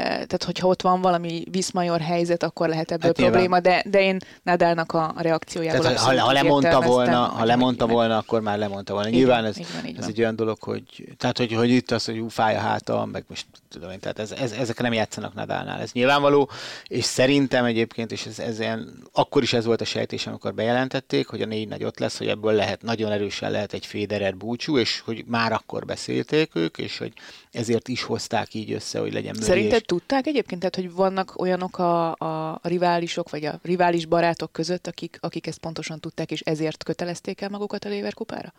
tehát 0.08 0.44
hogyha 0.44 0.66
ott 0.66 0.82
van 0.82 1.00
valami 1.00 1.44
viszmajor 1.50 2.00
helyzet, 2.00 2.42
akkor 2.42 2.68
lehet 2.68 2.90
ebből 2.90 3.12
hát 3.16 3.30
probléma, 3.30 3.60
de, 3.60 3.84
de 3.86 4.02
én 4.02 4.18
Nadalnak 4.42 4.92
a, 4.92 5.14
reakciójából 5.16 5.82
tehát, 5.82 5.98
ha, 5.98 6.20
ha 6.20 6.32
lemondta 6.32 6.80
volna, 6.80 7.18
ha 7.18 7.44
lemondta 7.44 7.86
volna, 7.86 8.16
akkor 8.16 8.40
már 8.40 8.58
lemondta 8.58 8.92
volna. 8.92 9.08
Nyilván 9.08 9.44
ez, 9.44 9.56
van, 9.56 9.84
ez 9.84 9.96
van. 9.98 10.08
egy 10.08 10.20
olyan 10.20 10.36
dolog, 10.36 10.62
hogy 10.62 10.82
tehát 11.16 11.38
hogy, 11.38 11.52
hogy 11.52 11.70
itt 11.70 11.90
az, 11.90 12.04
hogy 12.04 12.24
fáj 12.28 12.56
a 12.56 12.60
háta, 12.60 13.04
meg 13.12 13.24
most 13.28 13.46
tudom 13.70 13.90
én, 13.90 14.00
Tehát 14.00 14.18
ez, 14.18 14.30
ez, 14.30 14.52
ezek 14.52 14.80
nem 14.80 14.92
játszanak 14.92 15.34
Nadalnál, 15.34 15.80
ez 15.80 15.92
nyilvánvaló, 15.92 16.50
és 16.86 17.04
szerintem 17.04 17.64
egyébként, 17.80 18.12
és 18.12 18.26
ez, 18.26 18.38
ez 18.38 18.60
ilyen, 18.60 19.08
akkor 19.12 19.42
is 19.42 19.52
ez 19.52 19.64
volt 19.64 19.80
a 19.80 19.84
sejtés, 19.84 20.26
amikor 20.26 20.54
bejelentették, 20.54 21.26
hogy 21.26 21.42
a 21.42 21.46
négy 21.46 21.68
nagy 21.68 21.84
ott 21.84 21.98
lesz, 21.98 22.18
hogy 22.18 22.28
ebből 22.28 22.52
lehet, 22.52 22.82
nagyon 22.82 23.12
erősen 23.12 23.50
lehet 23.50 23.72
egy 23.72 23.86
Federer 23.86 24.36
búcsú, 24.36 24.78
és 24.78 25.00
hogy 25.00 25.24
már 25.26 25.52
akkor 25.52 25.84
beszélték 25.84 26.50
ők, 26.54 26.78
és 26.78 26.98
hogy 26.98 27.12
ezért 27.50 27.88
is 27.88 28.02
hozták 28.02 28.54
így 28.54 28.72
össze, 28.72 28.98
hogy 28.98 29.12
legyen 29.12 29.34
möri. 29.34 29.46
Szerinted 29.46 29.84
tudták 29.84 30.26
egyébként, 30.26 30.60
tehát, 30.60 30.74
hogy 30.76 30.92
vannak 30.92 31.40
olyanok 31.40 31.78
a, 31.78 32.14
a, 32.16 32.50
a 32.52 32.60
riválisok, 32.62 33.30
vagy 33.30 33.44
a 33.44 33.58
rivális 33.62 34.06
barátok 34.06 34.52
között, 34.52 34.86
akik, 34.86 35.18
akik 35.20 35.46
ezt 35.46 35.58
pontosan 35.58 36.00
tudták, 36.00 36.30
és 36.30 36.40
ezért 36.40 36.84
kötelezték 36.84 37.40
el 37.40 37.48
magukat 37.48 37.84
a 37.84 37.88
Léver 37.88 38.14
kupára? 38.14 38.52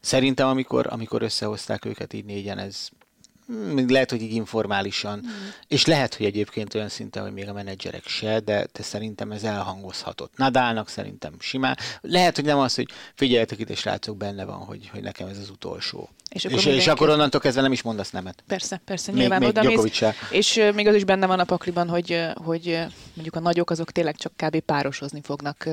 Szerintem, 0.00 0.48
amikor, 0.48 0.86
amikor 0.90 1.22
összehozták 1.22 1.84
őket 1.84 2.12
így 2.12 2.24
négyen, 2.24 2.58
ez 2.58 2.88
lehet, 3.88 4.10
hogy 4.10 4.22
így 4.22 4.32
informálisan, 4.32 5.18
mm. 5.18 5.28
és 5.68 5.86
lehet, 5.86 6.14
hogy 6.14 6.26
egyébként 6.26 6.74
olyan 6.74 6.88
szinten, 6.88 7.22
hogy 7.22 7.32
még 7.32 7.48
a 7.48 7.52
menedzserek 7.52 8.06
se, 8.06 8.40
de, 8.40 8.66
de 8.72 8.82
szerintem 8.82 9.32
ez 9.32 9.42
elhangozhatott. 9.42 10.32
Nadálnak 10.36 10.88
szerintem 10.88 11.32
simán. 11.38 11.76
Lehet, 12.00 12.36
hogy 12.36 12.44
nem 12.44 12.58
az, 12.58 12.74
hogy 12.74 12.88
figyeljetek 13.14 13.58
itt, 13.58 13.70
és 13.70 13.78
srácok, 13.78 14.16
benne 14.16 14.44
van, 14.44 14.58
hogy, 14.58 14.88
hogy 14.92 15.02
nekem 15.02 15.28
ez 15.28 15.38
az 15.38 15.50
utolsó. 15.50 16.08
És 16.28 16.44
akkor, 16.44 16.58
és, 16.58 16.64
és 16.64 16.86
akkor 16.86 17.08
onnantól 17.08 17.40
kezdve 17.40 17.62
nem 17.62 17.72
is 17.72 17.82
mondasz 17.82 18.10
nemet. 18.10 18.42
Persze, 18.46 18.80
persze, 18.84 19.12
nyilván 19.12 19.38
még, 19.38 19.48
oda 19.48 19.62
mész, 19.62 20.02
És 20.30 20.60
még 20.74 20.86
az 20.86 20.94
is 20.94 21.04
benne 21.04 21.26
van 21.26 21.38
a 21.38 21.44
pakliban, 21.44 21.88
hogy, 21.88 22.24
hogy 22.34 22.78
mondjuk 23.14 23.34
a 23.34 23.40
nagyok 23.40 23.70
azok 23.70 23.92
tényleg 23.92 24.16
csak 24.16 24.32
kb. 24.36 24.58
párosozni 24.58 25.20
fognak 25.22 25.68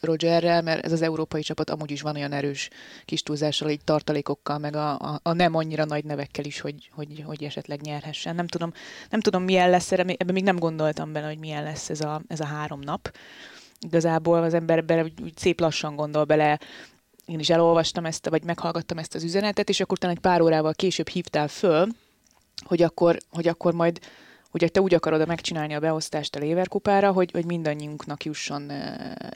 Rogerrel, 0.00 0.62
mert 0.62 0.84
ez 0.84 0.92
az 0.92 1.02
európai 1.02 1.42
csapat 1.42 1.70
amúgy 1.70 1.90
is 1.90 2.00
van 2.00 2.16
olyan 2.16 2.32
erős 2.32 2.68
kis 3.04 3.22
túlzással, 3.22 3.70
így 3.70 3.84
tartalékokkal, 3.84 4.58
meg 4.58 4.76
a, 4.76 4.98
a, 4.98 5.20
a 5.22 5.32
nem 5.32 5.54
annyira 5.54 5.84
nagy 5.84 6.04
nevekkel 6.04 6.44
is, 6.44 6.60
hogy, 6.60 6.90
hogy, 6.94 7.11
hogy 7.20 7.44
esetleg 7.44 7.80
nyerhessen. 7.80 8.34
Nem 8.34 8.46
tudom, 8.46 8.72
nem 9.10 9.20
tudom 9.20 9.42
milyen 9.42 9.70
lesz, 9.70 9.92
ebben 9.92 10.16
még 10.32 10.42
nem 10.42 10.58
gondoltam 10.58 11.12
bele, 11.12 11.26
hogy 11.26 11.38
milyen 11.38 11.62
lesz 11.62 11.90
ez 11.90 12.00
a, 12.00 12.22
ez 12.28 12.40
a 12.40 12.44
három 12.44 12.80
nap. 12.80 13.16
Igazából 13.80 14.42
az 14.42 14.54
ember 14.54 14.84
bele, 14.84 15.02
úgy 15.22 15.36
szép 15.36 15.60
lassan 15.60 15.96
gondol 15.96 16.24
bele, 16.24 16.58
én 17.26 17.38
is 17.38 17.50
elolvastam 17.50 18.04
ezt, 18.04 18.28
vagy 18.28 18.44
meghallgattam 18.44 18.98
ezt 18.98 19.14
az 19.14 19.22
üzenetet, 19.22 19.68
és 19.68 19.80
akkor 19.80 19.96
utána 19.96 20.12
egy 20.12 20.20
pár 20.20 20.40
órával 20.40 20.72
később 20.72 21.08
hívtál 21.08 21.48
föl, 21.48 21.88
hogy 22.64 22.82
akkor, 22.82 23.18
hogy 23.30 23.48
akkor 23.48 23.74
majd 23.74 23.98
hogy 24.52 24.70
te 24.72 24.80
úgy 24.80 24.94
akarod 24.94 25.26
megcsinálni 25.26 25.74
a 25.74 25.80
beosztást 25.80 26.36
a 26.36 26.38
Léverkupára, 26.38 27.12
hogy, 27.12 27.30
hogy 27.30 27.44
mindannyiunknak 27.44 28.24
jusson 28.24 28.70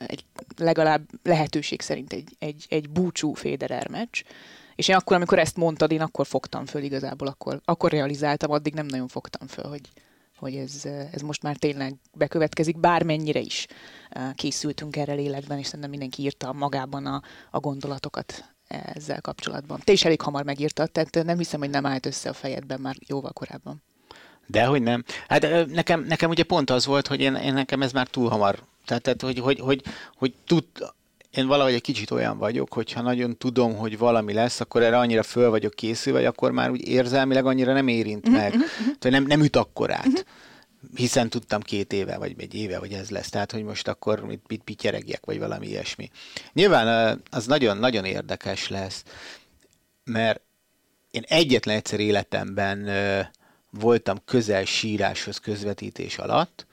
egy, 0.06 0.24
legalább 0.56 1.02
lehetőség 1.22 1.80
szerint 1.80 2.12
egy, 2.12 2.28
egy, 2.38 2.66
egy 2.68 2.90
búcsú 2.90 3.32
Federer 3.32 3.88
meccs. 3.88 4.22
És 4.76 4.88
én 4.88 4.96
akkor, 4.96 5.16
amikor 5.16 5.38
ezt 5.38 5.56
mondtad, 5.56 5.90
én 5.90 6.00
akkor 6.00 6.26
fogtam 6.26 6.66
föl 6.66 6.82
igazából, 6.82 7.28
akkor, 7.28 7.60
akkor 7.64 7.90
realizáltam, 7.90 8.50
addig 8.50 8.74
nem 8.74 8.86
nagyon 8.86 9.08
fogtam 9.08 9.46
föl, 9.46 9.64
hogy, 9.64 9.88
hogy 10.36 10.54
ez, 10.54 10.84
ez 11.12 11.20
most 11.20 11.42
már 11.42 11.56
tényleg 11.56 11.94
bekövetkezik, 12.14 12.78
bármennyire 12.78 13.40
is 13.40 13.66
készültünk 14.34 14.96
erre 14.96 15.12
lélekben, 15.12 15.58
és 15.58 15.64
szerintem 15.64 15.90
mindenki 15.90 16.22
írta 16.22 16.52
magában 16.52 17.06
a, 17.06 17.22
a 17.50 17.60
gondolatokat 17.60 18.44
ezzel 18.68 19.20
kapcsolatban. 19.20 19.80
Te 19.84 19.92
is 19.92 20.04
elég 20.04 20.20
hamar 20.20 20.44
megírtad, 20.44 20.90
tehát 20.90 21.24
nem 21.24 21.38
hiszem, 21.38 21.60
hogy 21.60 21.70
nem 21.70 21.86
állt 21.86 22.06
össze 22.06 22.28
a 22.28 22.32
fejedben 22.32 22.80
már 22.80 22.96
jóval 23.06 23.32
korábban. 23.32 23.82
Dehogy 24.46 24.82
nem. 24.82 25.04
Hát 25.28 25.66
nekem, 25.66 26.04
nekem 26.04 26.30
ugye 26.30 26.42
pont 26.42 26.70
az 26.70 26.86
volt, 26.86 27.06
hogy 27.06 27.20
én, 27.20 27.34
én 27.34 27.52
nekem 27.52 27.82
ez 27.82 27.92
már 27.92 28.08
túl 28.08 28.28
hamar. 28.28 28.62
Tehát, 28.84 29.02
tehát 29.02 29.22
hogy, 29.22 29.38
hogy, 29.38 29.58
hogy, 29.58 29.82
hogy 30.16 30.34
tud, 30.46 30.64
én 31.36 31.46
valahogy 31.46 31.72
egy 31.72 31.80
kicsit 31.80 32.10
olyan 32.10 32.38
vagyok, 32.38 32.72
hogyha 32.72 33.02
nagyon 33.02 33.36
tudom, 33.36 33.76
hogy 33.76 33.98
valami 33.98 34.32
lesz, 34.32 34.60
akkor 34.60 34.82
erre 34.82 34.98
annyira 34.98 35.22
föl 35.22 35.50
vagyok 35.50 35.74
készülve, 35.74 36.18
vagy 36.18 36.28
akkor 36.28 36.50
már 36.50 36.70
úgy 36.70 36.88
érzelmileg 36.88 37.46
annyira 37.46 37.72
nem 37.72 37.88
érint 37.88 38.30
meg. 38.30 38.56
Mm-hmm. 38.56 38.66
Tehát 38.98 39.18
nem, 39.18 39.24
nem 39.24 39.42
üt 39.42 39.56
akkor 39.56 39.92
át. 39.92 40.06
Mm-hmm 40.08 40.20
hiszen 40.94 41.28
tudtam 41.28 41.60
két 41.60 41.92
éve, 41.92 42.16
vagy 42.16 42.34
egy 42.38 42.54
éve, 42.54 42.76
hogy 42.76 42.92
ez 42.92 43.10
lesz, 43.10 43.28
tehát 43.28 43.52
hogy 43.52 43.62
most 43.62 43.88
akkor 43.88 44.20
mit, 44.20 44.42
mit 44.48 44.62
pityeregjek, 44.62 45.24
vagy 45.24 45.38
valami 45.38 45.66
ilyesmi. 45.66 46.10
Nyilván 46.52 47.20
az 47.30 47.46
nagyon-nagyon 47.46 48.04
érdekes 48.04 48.68
lesz, 48.68 49.02
mert 50.04 50.40
én 51.10 51.22
egyetlen 51.26 51.76
egyszer 51.76 52.00
életemben 52.00 52.88
voltam 53.70 54.16
közel 54.24 54.64
síráshoz 54.64 55.38
közvetítés 55.38 56.18
alatt, 56.18 56.66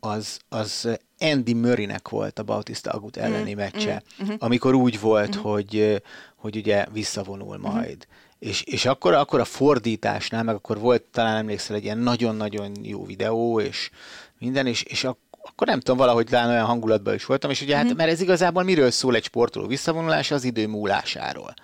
az, 0.00 0.38
az 0.48 0.88
Andy 1.18 1.52
Murraynek 1.52 2.08
volt 2.08 2.38
a 2.38 2.42
Bautista 2.42 2.90
Agut 2.90 3.16
elleni 3.16 3.52
mm, 3.52 3.56
meccse, 3.56 4.02
mm, 4.22 4.26
mm, 4.26 4.34
amikor 4.38 4.74
úgy 4.74 5.00
volt, 5.00 5.36
mm. 5.36 5.40
hogy, 5.40 6.02
hogy 6.36 6.56
ugye 6.56 6.86
visszavonul 6.92 7.58
mm-hmm. 7.58 7.72
majd. 7.72 8.06
Mm. 8.08 8.18
És, 8.38 8.62
és 8.62 8.86
akkor, 8.86 9.14
akkor 9.14 9.40
a 9.40 9.44
fordításnál, 9.44 10.42
meg 10.42 10.54
akkor 10.54 10.78
volt, 10.78 11.02
talán 11.02 11.36
emlékszel, 11.36 11.76
egy 11.76 11.84
ilyen 11.84 11.98
nagyon-nagyon 11.98 12.72
jó 12.82 13.04
videó, 13.04 13.60
és 13.60 13.90
minden, 14.38 14.66
és, 14.66 14.82
és 14.82 15.04
akkor 15.04 15.66
nem 15.66 15.80
tudom, 15.80 15.96
valahogy 15.96 16.26
talán 16.26 16.48
olyan 16.48 16.64
hangulatban 16.64 17.14
is 17.14 17.24
voltam, 17.24 17.50
és 17.50 17.62
ugye 17.62 17.76
hát, 17.76 17.94
mert 17.94 18.10
ez 18.10 18.20
igazából 18.20 18.62
miről 18.62 18.90
szól 18.90 19.14
egy 19.14 19.24
sportoló 19.24 19.66
visszavonulása, 19.66 20.34
az 20.34 20.44
idő 20.44 20.66
múlásáról. 20.66 21.54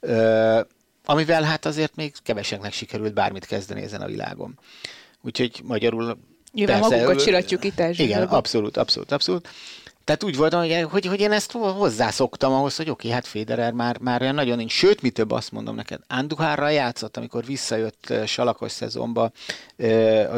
Ö, 0.00 0.60
amivel 1.04 1.42
hát 1.42 1.66
azért 1.66 1.96
még 1.96 2.14
keveseknek 2.22 2.72
sikerült 2.72 3.14
bármit 3.14 3.46
kezdeni 3.46 3.82
ezen 3.82 4.00
a 4.00 4.06
világon. 4.06 4.58
Úgyhogy 5.20 5.60
magyarul... 5.64 6.18
Nyilván 6.56 6.80
persze, 6.80 6.96
magunkat 6.96 7.22
csiratjuk 7.24 7.64
itt 7.64 7.80
el. 7.80 7.92
Igen, 7.92 8.22
abszolút, 8.22 8.76
abszolút, 8.76 9.12
abszolút. 9.12 9.48
Tehát 10.04 10.24
úgy 10.24 10.36
voltam, 10.36 10.60
hogy, 10.60 10.86
hogy, 10.90 11.06
hogy 11.06 11.20
én 11.20 11.32
ezt 11.32 11.52
hozzászoktam 11.52 12.52
ahhoz, 12.52 12.76
hogy 12.76 12.90
oké, 12.90 13.10
hát 13.10 13.26
Federer 13.26 13.72
már, 13.72 13.98
már 13.98 14.22
olyan 14.22 14.34
nagyon 14.34 14.56
nincs. 14.56 14.72
Sőt, 14.72 15.02
mi 15.02 15.10
több 15.10 15.30
azt 15.30 15.52
mondom 15.52 15.74
neked, 15.74 16.00
Anduhárral 16.08 16.72
játszott, 16.72 17.16
amikor 17.16 17.44
visszajött 17.44 18.12
salakos 18.26 18.72
szezonba, 18.72 19.30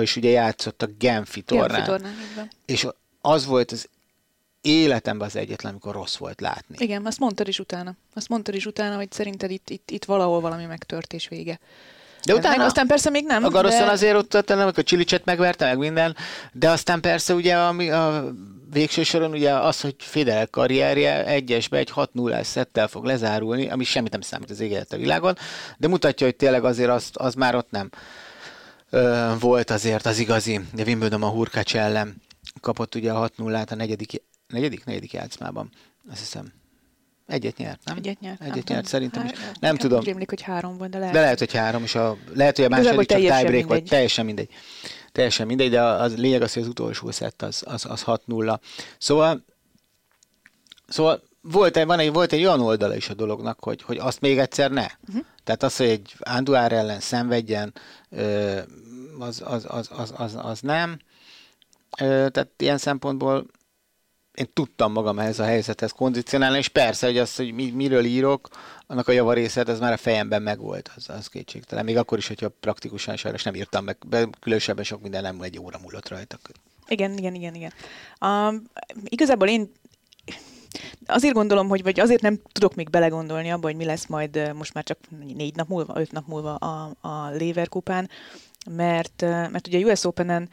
és 0.01 0.17
ugye 0.17 0.31
játszott 0.31 0.83
a 0.83 0.89
Genfi 0.99 1.41
tornán. 1.41 1.69
Genfi 1.69 1.91
tornán 1.91 2.51
és 2.65 2.87
az 3.21 3.47
volt 3.47 3.73
az 3.73 3.89
életemben 4.61 5.27
az 5.27 5.37
egyetlen, 5.37 5.73
amikor 5.73 5.95
rossz 5.95 6.17
volt 6.17 6.41
látni. 6.41 6.77
Igen, 6.79 7.07
azt 7.07 7.19
mondtad 7.19 7.49
is 7.49 7.59
utána. 7.59 7.95
Azt 8.15 8.29
mondtad 8.29 8.55
is 8.55 8.67
utána, 8.67 8.97
hogy 8.97 9.13
szerinted 9.13 9.51
itt, 9.51 9.71
itt, 9.71 9.91
itt 9.91 10.05
valahol 10.05 10.41
valami 10.41 10.65
megtört 10.65 11.13
és 11.13 11.29
vége. 11.29 11.59
De 12.25 12.35
utána, 12.35 12.57
meg 12.57 12.67
aztán 12.67 12.87
persze 12.87 13.11
még 13.11 13.25
nem. 13.27 13.45
A 13.45 13.49
Garoszon 13.49 13.87
de... 13.87 13.91
azért 13.91 14.17
ott, 14.17 14.37
ott 14.37 14.49
nem, 14.49 14.71
a 14.77 14.83
Csilicset 14.83 15.25
megverte, 15.25 15.65
meg 15.65 15.79
minden, 15.79 16.17
de 16.53 16.71
aztán 16.71 17.01
persze 17.01 17.35
ugye 17.35 17.57
a, 17.57 17.69
a 17.69 18.25
végső 18.73 19.03
soron 19.03 19.31
ugye 19.31 19.53
az, 19.53 19.81
hogy 19.81 19.95
Federer 19.99 20.51
karrierje 20.51 21.27
egyesbe 21.27 21.79
egy 21.79 21.91
6 21.91 22.15
0 22.15 22.43
szettel 22.43 22.89
fog 22.89 23.05
lezárulni, 23.05 23.69
ami 23.69 23.85
semmit 23.85 24.13
nem 24.13 24.21
számít 24.21 24.51
az 24.51 24.61
éget 24.61 24.93
a 24.93 24.97
világon, 24.97 25.37
de 25.77 25.89
mutatja, 25.89 26.27
hogy 26.27 26.37
tényleg 26.37 26.65
azért 26.65 26.91
azt, 26.91 27.17
az 27.17 27.35
már 27.35 27.55
ott 27.55 27.71
nem 27.71 27.91
ö, 28.91 29.33
volt 29.41 29.71
azért 29.71 30.07
az 30.07 30.19
igazi. 30.19 30.61
De 30.73 30.83
Wimbledon 30.83 31.23
a 31.23 31.29
Hurkács 31.29 31.77
ellen 31.77 32.23
kapott 32.61 32.95
ugye 32.95 33.13
a 33.13 33.19
6 33.19 33.37
0 33.37 33.65
a 33.71 33.75
negyedik 33.75 34.23
negyedik, 34.49 34.85
negyedik 34.85 35.13
játszmában, 35.13 35.71
azt 36.11 36.19
hiszem. 36.19 36.53
Egyet 37.29 37.57
nyert, 37.57 37.81
nem? 37.85 37.97
Egyet 37.97 38.21
nyert. 38.21 38.41
Egyet 38.43 38.69
nyert, 38.69 38.87
szerintem 38.87 39.25
is. 39.25 39.31
Nem, 39.31 39.53
nem 39.61 39.77
tudom. 39.77 40.01
Rémlik, 40.01 40.29
hogy 40.29 40.43
három 40.43 40.77
van, 40.77 40.91
de 40.91 40.99
lehet. 40.99 41.15
De 41.15 41.21
lehet, 41.21 41.39
hogy 41.39 41.53
három, 41.53 41.83
és 41.83 41.95
a, 41.95 42.17
lehet, 42.35 42.57
hogy 42.57 42.65
a 42.65 42.69
második 42.69 43.09
csak 43.09 43.19
tiebreak 43.19 43.69
vagy, 43.69 43.85
teljesen 43.85 44.25
mindegy. 44.25 44.49
Teljesen 45.13 45.47
mindegy, 45.47 45.71
de 45.71 45.83
az 45.83 46.17
lényeg 46.17 46.43
az, 46.43 46.53
hogy 46.53 46.63
az 46.63 46.69
utolsó 46.69 47.11
szett 47.11 47.43
az, 47.43 47.63
az, 47.67 47.85
az 47.85 48.03
6-0. 48.07 48.59
Szóval, 48.99 49.45
szóval 50.89 51.23
volt 51.41 51.77
egy, 51.77 51.87
van 51.87 51.99
egy, 51.99 52.13
volt 52.13 52.33
egy 52.33 52.45
olyan 52.45 52.61
oldala 52.61 52.97
is 52.97 53.09
a 53.09 53.15
dolognak, 53.15 53.65
hogy, 53.65 53.83
hogy 53.83 53.99
azt 53.99 54.21
még 54.21 54.39
egyszer 54.39 54.71
ne. 54.71 54.87
Uh-huh. 55.09 55.25
Tehát 55.45 55.63
az, 55.63 55.77
hogy 55.77 55.87
egy 55.87 56.15
Anduár 56.19 56.73
ellen 56.73 57.01
szenvedjen, 57.01 57.73
az, 59.19 59.43
az, 59.45 59.67
az, 59.69 59.91
az, 59.93 60.13
az, 60.17 60.37
az 60.43 60.61
nem. 60.61 60.99
Tehát 61.97 62.51
ilyen 62.57 62.79
szempontból 62.79 63.47
én 64.39 64.49
tudtam 64.53 64.93
magam 64.93 65.19
ehhez 65.19 65.39
a 65.39 65.45
helyzethez 65.45 65.93
kondicionálni, 65.93 66.59
és 66.59 66.69
persze, 66.69 67.07
hogy 67.07 67.19
az, 67.19 67.37
hogy 67.37 67.53
mi, 67.53 67.71
miről 67.71 68.05
írok, 68.05 68.49
annak 68.87 69.09
a 69.09 69.13
javarészet, 69.13 69.69
az 69.69 69.81
már 69.81 69.93
a 69.93 69.97
fejemben 69.97 70.43
megvolt, 70.43 70.91
az, 70.97 71.09
az 71.09 71.27
kétségtelen. 71.27 71.85
Még 71.85 71.97
akkor 71.97 72.19
is, 72.19 72.29
hogyha 72.29 72.49
praktikusan 72.61 73.17
sajnos 73.17 73.43
nem 73.43 73.55
írtam 73.55 73.85
meg, 73.85 73.97
be, 74.07 74.29
különösebben 74.41 74.85
sok 74.85 75.03
minden 75.03 75.23
nem 75.23 75.41
egy 75.41 75.59
óra 75.59 75.79
múlott 75.83 76.09
rajta. 76.09 76.39
Igen, 76.89 77.17
igen, 77.17 77.35
igen, 77.35 77.55
igen. 77.55 77.73
Um, 78.21 78.63
igazából 79.05 79.49
én 79.49 79.73
azért 81.07 81.35
gondolom, 81.35 81.69
hogy 81.69 81.83
vagy 81.83 82.01
azért 82.01 82.23
nem 82.23 82.41
tudok 82.53 82.75
még 82.75 82.91
belegondolni 82.91 83.51
abba, 83.51 83.67
hogy 83.67 83.77
mi 83.77 83.85
lesz 83.85 84.07
majd 84.07 84.53
most 84.55 84.75
már 84.75 84.85
csak 84.85 84.99
négy 85.37 85.57
nap 85.57 85.69
múlva, 85.69 86.01
öt 86.01 86.13
nap 86.13 86.27
múlva 86.27 86.55
a, 86.55 86.97
a 87.01 87.31
Lever 87.31 87.69
kupán, 87.69 88.11
mert, 88.71 89.21
mert 89.21 89.67
ugye 89.67 89.79
a 89.79 89.91
US 89.91 90.05
Open-en 90.05 90.49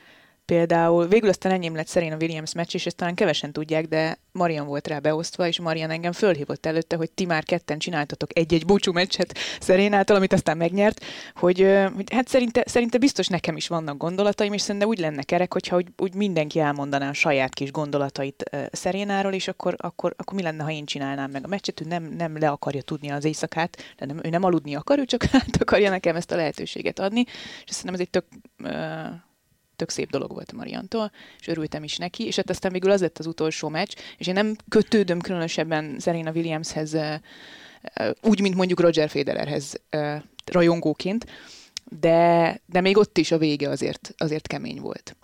Például 0.45 1.07
végül 1.07 1.29
aztán 1.29 1.51
enyém 1.51 1.75
lett 1.75 1.87
Serena 1.87 2.15
Williams 2.15 2.53
meccs, 2.53 2.73
és 2.73 2.85
ezt 2.85 2.95
talán 2.95 3.15
kevesen 3.15 3.51
tudják, 3.51 3.85
de 3.85 4.17
Marian 4.31 4.65
volt 4.67 4.87
rá 4.87 4.99
beosztva, 4.99 5.47
és 5.47 5.59
Marian 5.59 5.89
engem 5.89 6.11
fölhívott 6.11 6.65
előtte, 6.65 6.95
hogy 6.95 7.11
ti 7.11 7.25
már 7.25 7.43
ketten 7.43 7.77
csináltatok 7.77 8.37
egy-egy 8.37 8.65
búcsú 8.65 8.91
meccset 8.91 9.37
Szerénától, 9.59 10.15
amit 10.15 10.33
aztán 10.33 10.57
megnyert, 10.57 11.05
hogy, 11.35 11.59
hogy 11.95 12.13
hát 12.13 12.27
szerinte, 12.27 12.63
szerinte 12.67 12.97
biztos 12.97 13.27
nekem 13.27 13.55
is 13.55 13.67
vannak 13.67 13.97
gondolataim, 13.97 14.53
és 14.53 14.61
szerintem 14.61 14.89
úgy 14.89 14.99
lenne 14.99 15.23
kerek, 15.23 15.53
hogyha 15.53 15.75
úgy, 15.75 15.87
úgy 15.97 16.13
mindenki 16.13 16.59
elmondaná 16.59 17.09
a 17.09 17.13
saját 17.13 17.53
kis 17.53 17.71
gondolatait 17.71 18.49
Szerénáról, 18.71 19.33
és 19.33 19.47
akkor, 19.47 19.75
akkor, 19.77 20.13
akkor 20.17 20.35
mi 20.35 20.43
lenne, 20.43 20.63
ha 20.63 20.71
én 20.71 20.85
csinálnám 20.85 21.31
meg 21.31 21.43
a 21.43 21.47
meccset, 21.47 21.81
ő 21.81 21.85
nem, 21.87 22.03
nem 22.03 22.37
le 22.37 22.49
akarja 22.49 22.81
tudni 22.81 23.09
az 23.09 23.25
éjszakát, 23.25 23.77
de 23.97 24.05
nem, 24.05 24.19
ő 24.23 24.29
nem 24.29 24.43
aludni 24.43 24.75
akar, 24.75 24.99
ő 24.99 25.05
csak 25.05 25.23
át 25.31 25.57
akarja 25.59 25.89
nekem 25.89 26.15
ezt 26.15 26.31
a 26.31 26.35
lehetőséget 26.35 26.99
adni, 26.99 27.25
és 27.65 27.73
szerintem 27.73 27.93
ez 27.93 27.99
egy 27.99 28.09
tök 28.09 28.25
tök 29.75 29.89
szép 29.89 30.09
dolog 30.09 30.31
volt 30.31 30.53
Mariantól, 30.53 31.11
és 31.39 31.47
örültem 31.47 31.83
is 31.83 31.97
neki, 31.97 32.25
és 32.25 32.35
hát 32.35 32.49
aztán 32.49 32.71
végül 32.71 32.91
az 32.91 33.01
lett 33.01 33.19
az 33.19 33.25
utolsó 33.25 33.69
meccs, 33.69 33.93
és 34.17 34.27
én 34.27 34.33
nem 34.33 34.55
kötődöm 34.69 35.21
különösebben 35.21 35.97
Serena 35.99 36.31
Williamshez 36.31 36.97
úgy, 38.21 38.41
mint 38.41 38.55
mondjuk 38.55 38.79
Roger 38.79 39.09
Federerhez 39.09 39.81
rajongóként, 40.45 41.25
de, 41.99 42.59
de 42.65 42.81
még 42.81 42.97
ott 42.97 43.17
is 43.17 43.31
a 43.31 43.37
vége 43.37 43.69
azért, 43.69 44.13
azért 44.17 44.47
kemény 44.47 44.79
volt 44.79 45.15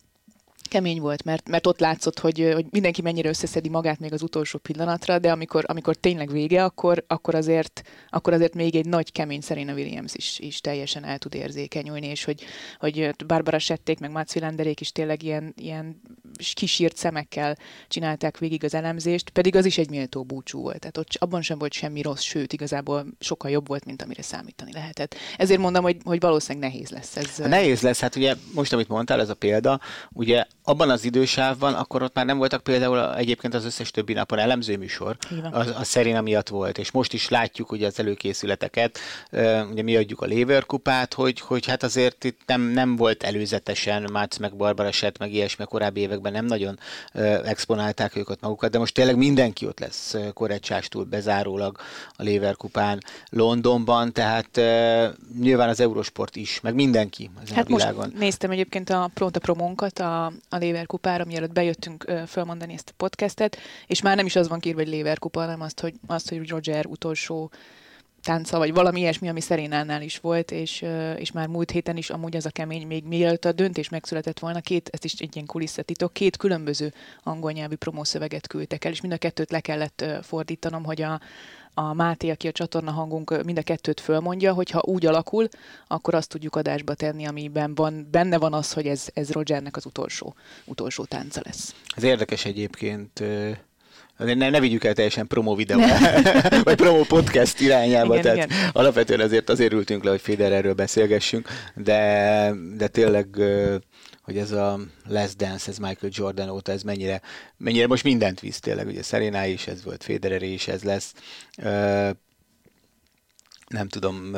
kemény 0.71 1.01
volt, 1.01 1.23
mert, 1.23 1.49
mert 1.49 1.67
ott 1.67 1.79
látszott, 1.79 2.19
hogy, 2.19 2.51
hogy 2.53 2.65
mindenki 2.69 3.01
mennyire 3.01 3.29
összeszedi 3.29 3.69
magát 3.69 3.99
még 3.99 4.13
az 4.13 4.21
utolsó 4.21 4.57
pillanatra, 4.57 5.19
de 5.19 5.31
amikor, 5.31 5.63
amikor 5.67 5.95
tényleg 5.95 6.31
vége, 6.31 6.63
akkor, 6.63 7.03
akkor, 7.07 7.35
azért, 7.35 7.81
akkor 8.09 8.33
azért 8.33 8.53
még 8.53 8.75
egy 8.75 8.85
nagy 8.85 9.11
kemény 9.11 9.41
Serena 9.41 9.73
Williams 9.73 10.13
is, 10.15 10.39
is 10.39 10.61
teljesen 10.61 11.03
el 11.03 11.17
tud 11.17 11.33
érzékenyülni, 11.33 12.07
és 12.07 12.23
hogy, 12.23 12.43
hogy 12.79 13.15
Barbara 13.27 13.59
Sették, 13.59 13.99
meg 13.99 14.11
Mats 14.11 14.35
Willenderék 14.35 14.79
is 14.79 14.91
tényleg 14.91 15.23
ilyen, 15.23 15.53
ilyen 15.57 16.01
kisírt 16.53 16.97
szemekkel 16.97 17.57
csinálták 17.87 18.37
végig 18.37 18.63
az 18.63 18.73
elemzést, 18.73 19.29
pedig 19.29 19.55
az 19.55 19.65
is 19.65 19.77
egy 19.77 19.89
méltó 19.89 20.23
búcsú 20.23 20.61
volt. 20.61 20.79
Tehát 20.79 20.97
ott 20.97 21.09
abban 21.19 21.41
sem 21.41 21.57
volt 21.57 21.73
semmi 21.73 22.01
rossz, 22.01 22.21
sőt, 22.21 22.53
igazából 22.53 23.05
sokkal 23.19 23.51
jobb 23.51 23.67
volt, 23.67 23.85
mint 23.85 24.01
amire 24.01 24.21
számítani 24.21 24.71
lehetett. 24.73 25.15
Ezért 25.37 25.59
mondom, 25.59 25.83
hogy, 25.83 25.97
hogy 26.03 26.19
valószínűleg 26.19 26.71
nehéz 26.71 26.89
lesz 26.89 27.15
ez. 27.15 27.37
Nehéz 27.37 27.81
lesz, 27.81 27.99
hát 27.99 28.15
ugye 28.15 28.35
most, 28.53 28.73
amit 28.73 28.87
mondtál, 28.87 29.19
ez 29.19 29.29
a 29.29 29.33
példa, 29.33 29.79
ugye 30.11 30.45
abban 30.63 30.89
az 30.89 31.05
idősávban, 31.05 31.73
akkor 31.73 32.03
ott 32.03 32.15
már 32.15 32.25
nem 32.25 32.37
voltak 32.37 32.63
például 32.63 33.15
egyébként 33.15 33.53
az 33.53 33.65
összes 33.65 33.91
többi 33.91 34.13
napon 34.13 34.39
elemzőműsor, 34.39 35.17
az, 35.51 35.67
a 35.67 35.83
Szerina 35.83 36.21
miatt 36.21 36.47
volt, 36.47 36.77
és 36.77 36.91
most 36.91 37.13
is 37.13 37.29
látjuk 37.29 37.71
ugye 37.71 37.87
az 37.87 37.99
előkészületeket, 37.99 38.99
ugye 39.71 39.81
mi 39.81 39.95
adjuk 39.95 40.21
a 40.21 40.25
Lever 40.25 40.65
kupát, 40.65 41.13
hogy, 41.13 41.39
hogy 41.39 41.65
hát 41.65 41.83
azért 41.83 42.23
itt 42.23 42.39
nem, 42.45 42.61
nem 42.61 42.95
volt 42.95 43.23
előzetesen 43.23 44.09
Mácz 44.11 44.37
meg 44.37 44.55
Barbara 44.55 44.91
Sett, 44.91 45.17
meg 45.17 45.33
ilyesmi 45.33 45.65
korábbi 45.65 45.99
években 46.01 46.31
nem 46.31 46.45
nagyon 46.45 46.79
exponálták 47.45 48.15
őket 48.15 48.41
magukat, 48.41 48.71
de 48.71 48.77
most 48.77 48.93
tényleg 48.93 49.15
mindenki 49.15 49.65
ott 49.65 49.79
lesz 49.79 50.15
Korecsástól 50.33 51.03
bezárólag 51.03 51.77
a 52.15 52.23
Lever 52.23 52.55
kupán 52.55 52.99
Londonban, 53.29 54.13
tehát 54.13 54.61
nyilván 55.39 55.69
az 55.69 55.79
Eurosport 55.79 56.35
is, 56.35 56.59
meg 56.61 56.73
mindenki 56.73 57.29
ezen 57.43 57.55
hát 57.55 57.65
a 57.65 57.75
világon. 57.75 58.05
Most 58.05 58.17
néztem 58.17 58.51
egyébként 58.51 58.89
a 58.89 59.09
Pronta 59.13 59.39
Promónkat, 59.39 59.99
a, 59.99 60.31
a 60.53 60.57
Léver 60.57 60.85
kupára, 60.85 61.25
mielőtt 61.25 61.53
bejöttünk 61.53 62.11
fölmondani 62.27 62.73
ezt 62.73 62.89
a 62.89 62.93
podcastet, 62.97 63.57
és 63.87 64.01
már 64.01 64.15
nem 64.15 64.25
is 64.25 64.35
az 64.35 64.47
van 64.47 64.59
kírva, 64.59 64.79
hogy 64.79 64.89
Léver 64.89 65.19
kupa, 65.19 65.39
hanem 65.39 65.61
azt, 65.61 65.79
hogy, 65.79 65.93
azt, 66.07 66.29
hogy 66.29 66.49
Roger 66.49 66.85
utolsó 66.85 67.51
tánca, 68.21 68.57
vagy 68.57 68.73
valami 68.73 68.99
ilyesmi, 68.99 69.29
ami 69.29 69.41
Szerénánál 69.41 70.01
is 70.01 70.19
volt, 70.19 70.51
és, 70.51 70.85
és 71.17 71.31
már 71.31 71.47
múlt 71.47 71.71
héten 71.71 71.97
is 71.97 72.09
amúgy 72.09 72.35
az 72.35 72.45
a 72.45 72.49
kemény, 72.49 72.87
még 72.87 73.03
mielőtt 73.03 73.45
a 73.45 73.51
döntés 73.51 73.89
megszületett 73.89 74.39
volna, 74.39 74.61
két, 74.61 74.89
ez 74.91 75.03
is 75.03 75.13
egy 75.13 75.35
ilyen 75.35 75.47
kulisszatitok, 75.47 76.13
két 76.13 76.37
különböző 76.37 76.93
angol 77.23 77.51
nyelvű 77.51 77.75
promószöveget 77.75 78.47
küldtek 78.47 78.85
el, 78.85 78.91
és 78.91 79.01
mind 79.01 79.13
a 79.13 79.17
kettőt 79.17 79.51
le 79.51 79.59
kellett 79.59 80.05
fordítanom, 80.21 80.83
hogy 80.83 81.01
a, 81.01 81.19
a 81.73 81.93
Máté, 81.93 82.29
aki 82.29 82.47
a 82.47 82.51
csatorna 82.51 82.91
hangunk 82.91 83.43
mind 83.43 83.57
a 83.57 83.61
kettőt 83.61 83.99
fölmondja, 83.99 84.53
hogy 84.53 84.69
ha 84.69 84.81
úgy 84.85 85.05
alakul, 85.05 85.47
akkor 85.87 86.13
azt 86.13 86.29
tudjuk 86.29 86.55
adásba 86.55 86.93
tenni, 86.93 87.25
amiben 87.25 87.75
van, 87.75 88.07
benne 88.11 88.37
van 88.37 88.53
az, 88.53 88.73
hogy 88.73 88.87
ez, 88.87 89.07
ez 89.13 89.31
Rogernek 89.31 89.75
az 89.75 89.85
utolsó, 89.85 90.35
utolsó 90.65 91.05
tánca 91.05 91.41
lesz. 91.43 91.75
Ez 91.95 92.03
érdekes 92.03 92.45
egyébként, 92.45 93.23
ne, 94.17 94.49
ne 94.49 94.59
vigyük 94.59 94.83
el 94.83 94.93
teljesen 94.93 95.27
promo 95.27 95.55
videó, 95.55 95.79
vagy 96.63 96.75
promo 96.75 97.03
podcast 97.03 97.59
irányába, 97.59 98.17
igen, 98.17 98.21
tehát 98.21 98.51
igen. 98.51 98.69
alapvetően 98.73 99.19
azért 99.19 99.49
azért 99.49 99.73
ültünk 99.73 100.03
le, 100.03 100.09
hogy 100.09 100.21
Federerről 100.21 100.73
beszélgessünk, 100.73 101.47
de, 101.75 102.53
de 102.77 102.87
tényleg 102.87 103.27
hogy 104.21 104.37
ez 104.37 104.51
a 104.51 104.79
Last 105.07 105.37
Dance, 105.37 105.69
ez 105.69 105.77
Michael 105.77 106.11
Jordan 106.15 106.49
óta, 106.49 106.71
ez 106.71 106.83
mennyire, 106.83 107.21
mennyire 107.57 107.87
most 107.87 108.03
mindent 108.03 108.39
visz 108.39 108.59
tényleg, 108.59 108.87
ugye 108.87 109.01
Serena 109.01 109.45
is 109.45 109.67
ez 109.67 109.83
volt, 109.83 110.03
Federer 110.03 110.41
is 110.41 110.67
ez 110.67 110.83
lesz. 110.83 111.13
Nem 113.67 113.87
tudom, 113.89 114.35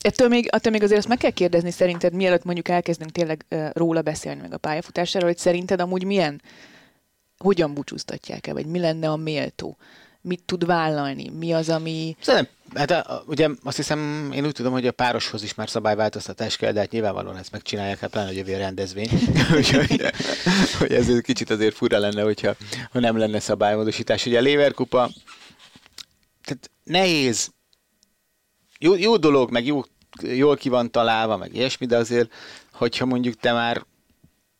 Ettől 0.00 0.28
még, 0.28 0.48
attól 0.50 0.72
még 0.72 0.82
azért 0.82 0.98
azt 0.98 1.08
meg 1.08 1.18
kell 1.18 1.30
kérdezni 1.30 1.70
szerinted, 1.70 2.12
mielőtt 2.12 2.44
mondjuk 2.44 2.68
elkezdünk 2.68 3.10
tényleg 3.10 3.44
róla 3.72 4.02
beszélni 4.02 4.40
meg 4.40 4.52
a 4.52 4.58
pályafutásáról, 4.58 5.28
hogy 5.28 5.38
szerinted 5.38 5.80
amúgy 5.80 6.04
milyen, 6.04 6.42
hogyan 7.38 7.74
búcsúztatják 7.74 8.46
el, 8.46 8.54
vagy 8.54 8.66
mi 8.66 8.78
lenne 8.78 9.10
a 9.10 9.16
méltó? 9.16 9.76
Mit 10.28 10.42
tud 10.46 10.66
vállalni? 10.66 11.28
Mi 11.28 11.52
az, 11.52 11.68
ami... 11.68 12.16
Szerintem 12.20 12.56
Hát 12.74 12.90
a, 12.90 13.22
ugye 13.26 13.48
azt 13.62 13.76
hiszem, 13.76 14.30
én 14.34 14.44
úgy 14.44 14.52
tudom, 14.52 14.72
hogy 14.72 14.86
a 14.86 14.92
pároshoz 14.92 15.42
is 15.42 15.54
már 15.54 15.68
szabályváltoztatás 15.68 16.56
kell, 16.56 16.72
de 16.72 16.80
hát 16.80 16.90
nyilvánvalóan 16.90 17.36
ezt 17.36 17.52
megcsinálják, 17.52 17.98
hát 17.98 18.10
pláne, 18.10 18.26
hogy 18.26 18.36
jövő 18.36 18.56
rendezvény. 18.56 19.08
Úgyhogy 19.56 20.12
hogy 20.78 20.92
ez 20.92 21.20
kicsit 21.22 21.50
azért 21.50 21.74
fura 21.74 21.98
lenne, 21.98 22.22
hogyha 22.22 22.54
ha 22.92 23.00
nem 23.00 23.16
lenne 23.16 23.40
szabálymódosítás. 23.40 24.26
Ugye 24.26 24.38
a 24.38 24.42
Lever 24.42 24.72
kupa, 24.72 25.10
tehát 26.44 26.70
nehéz, 26.84 27.50
jó, 28.78 28.94
jó 28.94 29.16
dolog, 29.16 29.50
meg 29.50 29.66
jó, 29.66 29.80
jól 30.22 30.56
ki 30.56 30.68
van 30.68 30.90
találva, 30.90 31.36
meg 31.36 31.54
ilyesmi, 31.54 31.86
de 31.86 31.96
azért, 31.96 32.32
hogyha 32.72 33.06
mondjuk 33.06 33.34
te 33.36 33.52
már 33.52 33.86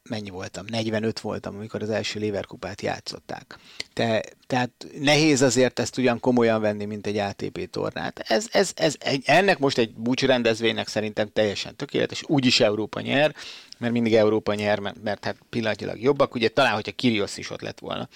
mennyi 0.08 0.30
voltam? 0.30 0.64
45 0.68 1.20
voltam, 1.20 1.56
amikor 1.56 1.82
az 1.82 1.90
első 1.90 2.20
Leverkupát 2.20 2.82
játszották. 2.82 3.58
Te, 3.92 4.24
tehát 4.46 4.86
nehéz 4.98 5.42
azért 5.42 5.78
ezt 5.78 5.98
ugyan 5.98 6.20
komolyan 6.20 6.60
venni, 6.60 6.84
mint 6.84 7.06
egy 7.06 7.16
ATP 7.16 7.70
tornát. 7.70 8.18
Ez, 8.18 8.46
ez, 8.52 8.72
ez, 8.74 8.94
ennek 9.24 9.58
most 9.58 9.78
egy 9.78 9.94
búcsúrendezvénynek 9.94 10.88
szerintem 10.88 11.30
teljesen 11.32 11.76
tökéletes, 11.76 12.22
úgyis 12.26 12.60
Európa 12.60 13.00
nyer, 13.00 13.34
mert 13.78 13.92
mindig 13.92 14.14
Európa 14.14 14.54
nyer, 14.54 14.78
mert, 14.78 15.02
mert 15.02 15.24
hát 15.24 15.36
pillanatilag 15.50 16.00
jobbak. 16.00 16.34
Ugye 16.34 16.48
talán, 16.48 16.74
hogyha 16.74 16.92
Kirios 16.92 17.36
is 17.36 17.50
ott 17.50 17.60
lett 17.60 17.78
volna, 17.78 18.08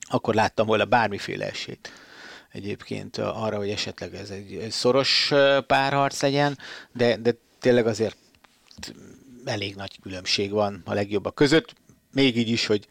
akkor 0.00 0.34
láttam 0.34 0.66
volna 0.66 0.84
bármiféle 0.84 1.46
esélyt 1.46 1.92
egyébként 2.54 3.18
arra, 3.18 3.56
hogy 3.56 3.70
esetleg 3.70 4.14
ez 4.14 4.30
egy 4.30 4.66
szoros 4.70 5.32
párharc 5.66 6.22
legyen, 6.22 6.58
de, 6.92 7.16
de 7.16 7.34
tényleg 7.60 7.86
azért 7.86 8.16
elég 9.44 9.74
nagy 9.74 10.00
különbség 10.00 10.50
van 10.50 10.82
a 10.84 10.94
legjobbak 10.94 11.34
között, 11.34 11.74
még 12.12 12.36
így 12.36 12.48
is, 12.48 12.66
hogy, 12.66 12.88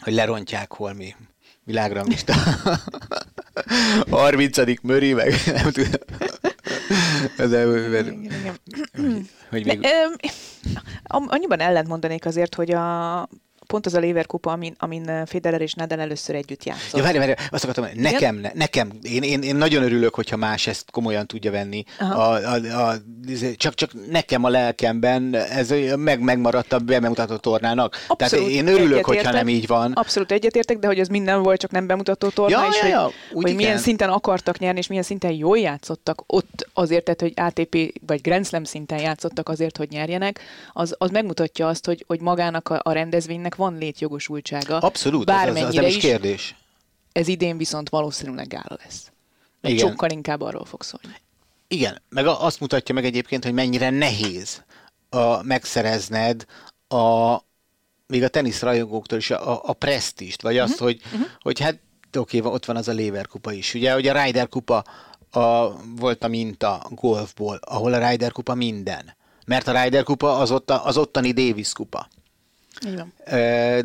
hogy 0.00 0.12
lerontják 0.12 0.72
holmi 0.72 1.14
világranglista 1.64 2.34
30. 4.10 4.80
Möri, 4.82 5.12
meg 5.12 5.34
nem 5.46 5.70
tudom. 5.70 5.90
De, 7.50 7.64
mert, 7.64 8.12
hogy 9.50 9.64
még... 9.64 9.86
Annyiban 11.02 11.60
ellent 11.60 11.88
mondanék 11.88 12.24
azért, 12.24 12.54
hogy 12.54 12.70
a, 12.70 13.20
pont 13.68 13.86
az 13.86 13.94
a 13.94 14.00
Lever 14.00 14.26
kupa, 14.26 14.52
amin, 14.52 14.74
amin 14.78 15.08
eh, 15.08 15.26
Federer 15.26 15.60
és 15.60 15.74
Nadal 15.74 16.00
először 16.00 16.34
együtt 16.34 16.64
játszott. 16.64 16.98
Ja, 16.98 17.02
várj, 17.02 17.18
várj, 17.18 17.32
azt 17.50 17.64
akartam, 17.64 17.86
nekem, 17.94 18.36
ne, 18.36 18.50
nekem, 18.54 18.92
én, 19.02 19.22
én, 19.22 19.42
én, 19.42 19.56
nagyon 19.56 19.82
örülök, 19.82 20.14
hogyha 20.14 20.36
más 20.36 20.66
ezt 20.66 20.90
komolyan 20.90 21.26
tudja 21.26 21.50
venni. 21.50 21.84
A, 21.98 22.04
a, 22.04 22.54
a, 22.54 22.94
csak, 23.56 23.74
csak 23.74 23.90
nekem 24.10 24.44
a 24.44 24.48
lelkemben 24.48 25.34
ez 25.34 25.74
meg, 25.96 26.20
megmaradt 26.20 26.72
a 26.72 26.78
bemutató 26.78 27.36
tornának. 27.36 27.96
Abszolút 28.06 28.44
Tehát 28.44 28.56
én 28.56 28.66
örülök, 28.66 29.04
hogyha 29.04 29.32
nem 29.32 29.48
így 29.48 29.66
van. 29.66 29.92
Abszolút 29.92 30.32
egyetértek, 30.32 30.78
de 30.78 30.86
hogy 30.86 30.98
ez 30.98 31.08
minden 31.08 31.42
volt, 31.42 31.60
csak 31.60 31.70
nem 31.70 31.86
bemutató 31.86 32.28
torna, 32.28 32.62
ja, 32.62 32.68
és 32.68 32.78
ja, 32.82 32.88
ja, 32.88 33.02
hogy, 33.32 33.42
hogy 33.42 33.54
milyen 33.54 33.78
szinten 33.78 34.08
akartak 34.08 34.58
nyerni, 34.58 34.78
és 34.78 34.86
milyen 34.86 35.04
szinten 35.04 35.32
jól 35.32 35.58
játszottak 35.58 36.22
ott 36.26 36.68
azért, 36.72 37.04
tehát, 37.04 37.20
hogy 37.20 37.32
ATP 37.36 38.00
vagy 38.06 38.20
Grand 38.20 38.46
Slam 38.46 38.64
szinten 38.64 38.98
játszottak 38.98 39.48
azért, 39.48 39.76
hogy 39.76 39.88
nyerjenek, 39.90 40.40
az, 40.72 40.94
az 40.98 41.10
megmutatja 41.10 41.66
azt, 41.66 41.86
hogy, 41.86 42.04
hogy 42.06 42.20
magának 42.20 42.68
a, 42.68 42.80
a 42.82 42.92
rendezvénynek 42.92 43.56
van 43.58 43.78
létjogosultsága. 43.78 44.78
Abszolút, 44.78 45.30
ez, 45.30 45.56
ez, 45.56 45.56
ez 45.56 45.74
nem 45.74 45.84
is 45.84 45.96
kérdés. 45.96 46.54
Ez 47.12 47.28
idén 47.28 47.56
viszont 47.56 47.88
valószínűleg 47.88 48.46
gála 48.46 48.76
lesz. 48.84 49.10
Meg 49.60 49.72
Igen. 49.72 49.88
sokkal 49.88 50.10
inkább 50.10 50.40
arról 50.40 50.64
fog 50.64 50.82
szólni. 50.82 51.16
Igen, 51.68 52.02
meg 52.08 52.26
azt 52.26 52.60
mutatja 52.60 52.94
meg 52.94 53.04
egyébként, 53.04 53.44
hogy 53.44 53.52
mennyire 53.52 53.90
nehéz 53.90 54.62
a, 55.08 55.42
megszerezned 55.42 56.44
a, 56.88 57.36
még 58.06 58.22
a 58.22 58.28
teniszrajongóktól 58.28 59.18
is 59.18 59.30
a, 59.30 59.68
a 59.68 59.72
presztist, 59.72 60.42
vagy 60.42 60.58
azt, 60.58 60.72
uh-huh. 60.72 60.86
hogy, 60.86 61.00
uh-huh. 61.04 61.28
hogy 61.40 61.60
hát 61.60 61.78
oké, 62.18 62.38
okay, 62.38 62.52
ott 62.52 62.64
van 62.64 62.76
az 62.76 62.88
a 62.88 62.94
Lever 62.94 63.26
kupa 63.26 63.52
is. 63.52 63.74
Ugye, 63.74 63.92
hogy 63.92 64.08
a 64.08 64.22
Ryder 64.22 64.48
kupa 64.48 64.84
a, 65.30 65.72
volt 65.96 66.24
a 66.24 66.28
minta 66.28 66.86
golfból, 66.90 67.58
ahol 67.62 67.92
a 67.92 68.08
Ryder 68.08 68.32
kupa 68.32 68.54
minden. 68.54 69.16
Mert 69.46 69.68
a 69.68 69.82
Ryder 69.82 70.02
kupa 70.02 70.38
az, 70.38 70.50
ott, 70.50 70.70
az 70.70 70.96
ottani 70.96 71.32
Davis 71.32 71.72
kupa. 71.72 72.08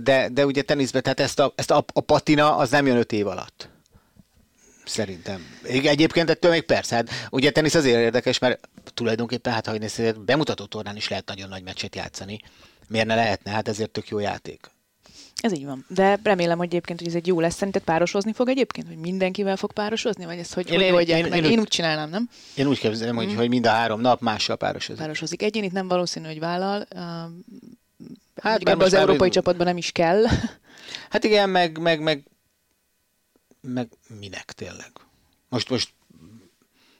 De, 0.01 0.29
de 0.31 0.45
ugye 0.45 0.61
teniszben, 0.61 1.01
tehát 1.01 1.19
ezt 1.19 1.39
a, 1.39 1.53
ezt 1.55 1.71
a, 1.71 1.85
a 1.93 2.01
patina 2.01 2.55
az 2.55 2.69
nem 2.69 2.85
jön 2.85 2.97
öt 2.97 3.11
év 3.11 3.27
alatt. 3.27 3.69
Szerintem. 4.85 5.41
Egyébként 5.63 6.29
ettől 6.29 6.51
még 6.51 6.63
persze, 6.63 6.95
hát 6.95 7.09
ugye 7.29 7.51
tenisz 7.51 7.75
azért 7.75 7.99
érdekes, 7.99 8.39
mert 8.39 8.69
tulajdonképpen, 8.93 9.53
hát 9.53 9.67
ha 9.67 9.77
nézed, 9.77 10.19
bemutató 10.19 10.65
tornán 10.65 10.95
is 10.95 11.07
lehet 11.07 11.25
nagyon 11.25 11.49
nagy 11.49 11.63
meccset 11.63 11.95
játszani. 11.95 12.39
Miért 12.87 13.07
ne 13.07 13.15
lehetne? 13.15 13.51
Hát 13.51 13.67
ezért 13.67 13.89
tök 13.89 14.07
jó 14.07 14.19
játék. 14.19 14.71
Ez 15.35 15.53
így 15.53 15.65
van. 15.65 15.85
De 15.87 16.19
remélem, 16.23 16.57
hogy 16.57 16.67
egyébként 16.67 16.99
hogy 16.99 17.07
ez 17.07 17.15
egy 17.15 17.27
jó 17.27 17.39
lesz. 17.39 17.55
Szerinted 17.55 17.81
párosozni 17.81 18.33
fog 18.33 18.49
egyébként? 18.49 18.87
Hogy 18.87 18.97
mindenkivel 18.97 19.57
fog 19.57 19.73
párosozni? 19.73 20.25
Vagy 20.25 20.37
ez 20.37 20.53
hogy, 20.53 20.71
én, 20.71 20.93
hogy 20.93 21.09
én, 21.09 21.25
én? 21.25 21.33
Én, 21.33 21.43
én, 21.43 21.59
úgy 21.59 21.67
csinálnám, 21.67 22.09
nem? 22.09 22.29
Én 22.55 22.67
úgy 22.67 22.79
képzelem, 22.79 23.15
hogy, 23.15 23.31
mm. 23.31 23.35
hogy 23.35 23.49
mind 23.49 23.65
a 23.65 23.69
három 23.69 24.01
nap 24.01 24.21
mással 24.21 24.55
párosozik. 24.55 25.01
Párosozik. 25.01 25.41
Egyénit 25.41 25.71
nem 25.71 25.87
valószínű, 25.87 26.25
hogy 26.25 26.39
vállal. 26.39 26.87
Hát 28.41 28.61
ebben 28.61 28.85
az 28.85 28.93
európai 28.93 29.17
már... 29.17 29.29
csapatban 29.29 29.65
nem 29.65 29.77
is 29.77 29.91
kell. 29.91 30.23
Hát 31.09 31.23
igen, 31.23 31.49
meg, 31.49 31.77
meg, 31.77 32.01
meg, 32.01 32.27
meg 33.61 33.89
minek 34.19 34.51
tényleg? 34.51 34.91
Most, 35.49 35.69
most 35.69 35.93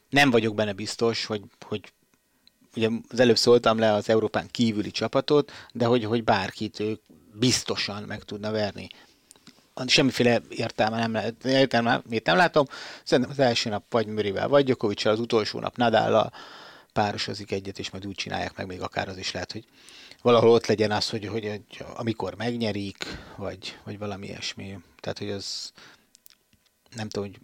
nem 0.09 0.29
vagyok 0.29 0.55
benne 0.55 0.73
biztos, 0.73 1.25
hogy, 1.25 1.41
hogy 1.65 1.93
ugye 2.75 2.89
az 3.09 3.19
előbb 3.19 3.37
szóltam 3.37 3.79
le 3.79 3.93
az 3.93 4.09
Európán 4.09 4.47
kívüli 4.51 4.91
csapatot, 4.91 5.51
de 5.71 5.85
hogy, 5.85 6.03
hogy 6.03 6.23
bárkit 6.23 6.79
ők 6.79 7.01
biztosan 7.33 8.03
meg 8.03 8.23
tudna 8.23 8.51
verni. 8.51 8.87
Semmiféle 9.85 10.41
értelme 10.49 10.97
nem 10.97 11.13
lehet, 11.13 11.45
értelme, 11.45 12.01
miért 12.09 12.25
nem 12.25 12.35
látom. 12.35 12.65
Szerintem 13.03 13.33
az 13.33 13.39
első 13.39 13.69
nap 13.69 13.83
vagy 13.89 14.07
Mörivel, 14.07 14.47
vagy 14.47 14.65
Gyokovicsal, 14.65 15.13
az 15.13 15.19
utolsó 15.19 15.59
nap 15.59 15.77
Nadállal 15.77 16.31
párosozik 16.93 17.51
egyet, 17.51 17.79
és 17.79 17.89
majd 17.89 18.05
úgy 18.05 18.15
csinálják 18.15 18.57
meg, 18.57 18.67
még 18.67 18.81
akár 18.81 19.07
az 19.07 19.17
is 19.17 19.31
lehet, 19.31 19.51
hogy 19.51 19.65
valahol 20.23 20.49
ott 20.49 20.65
legyen 20.65 20.91
az, 20.91 21.09
hogy, 21.09 21.25
hogy, 21.25 21.45
hogy 21.45 21.85
amikor 21.95 22.35
megnyerik, 22.35 23.05
vagy, 23.35 23.77
vagy 23.83 23.97
valami 23.97 24.27
ilyesmi. 24.27 24.77
Tehát, 24.99 25.17
hogy 25.17 25.29
az 25.29 25.71
nem 26.95 27.09
tudom, 27.09 27.29
hogy 27.29 27.39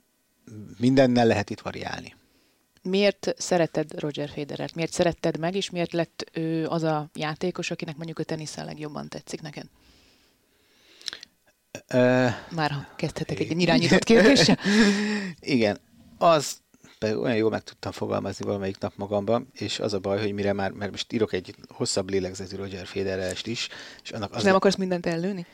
mindennel 0.78 1.26
lehet 1.26 1.50
itt 1.50 1.60
variálni. 1.60 2.15
Miért 2.82 3.34
szereted 3.38 4.00
Roger 4.00 4.30
Federert? 4.30 4.76
Miért 4.76 4.92
szeretted 4.92 5.38
meg, 5.39 5.56
és 5.56 5.70
miért 5.70 5.92
lett 5.92 6.30
ő 6.34 6.68
az 6.68 6.84
a 6.84 7.10
játékos, 7.13 7.72
akinek 7.72 7.96
mondjuk 7.96 8.20
a 8.20 8.24
teniszen 8.24 8.65
legjobban 8.65 9.08
tetszik 9.10 9.42
neked? 9.42 9.65
Uh, 11.94 12.30
Már 12.52 12.88
kezdhetek 12.96 13.39
egy 13.39 13.62
irányított 13.62 14.04
kérdéssel. 14.04 14.58
Igen, 15.39 15.80
az 16.18 16.58
olyan 17.03 17.35
jól 17.35 17.49
meg 17.49 17.63
tudtam 17.63 17.91
fogalmazni 17.91 18.45
valamelyik 18.45 18.77
nap 18.77 18.93
magamban, 18.95 19.47
és 19.53 19.79
az 19.79 19.93
a 19.93 19.99
baj, 19.99 20.19
hogy 20.19 20.33
mire 20.33 20.53
már, 20.53 20.71
mert 20.71 20.91
most 20.91 21.13
írok 21.13 21.33
egy 21.33 21.55
hosszabb 21.67 22.09
lélegzetű 22.09 22.55
Roger 22.55 22.88
Federerest 22.88 23.47
is. 23.47 23.67
És 24.03 24.12
annak 24.12 24.33
az 24.33 24.43
nem 24.43 24.53
a... 24.53 24.55
akarsz 24.55 24.75
mindent 24.75 25.05
ellőni? 25.05 25.45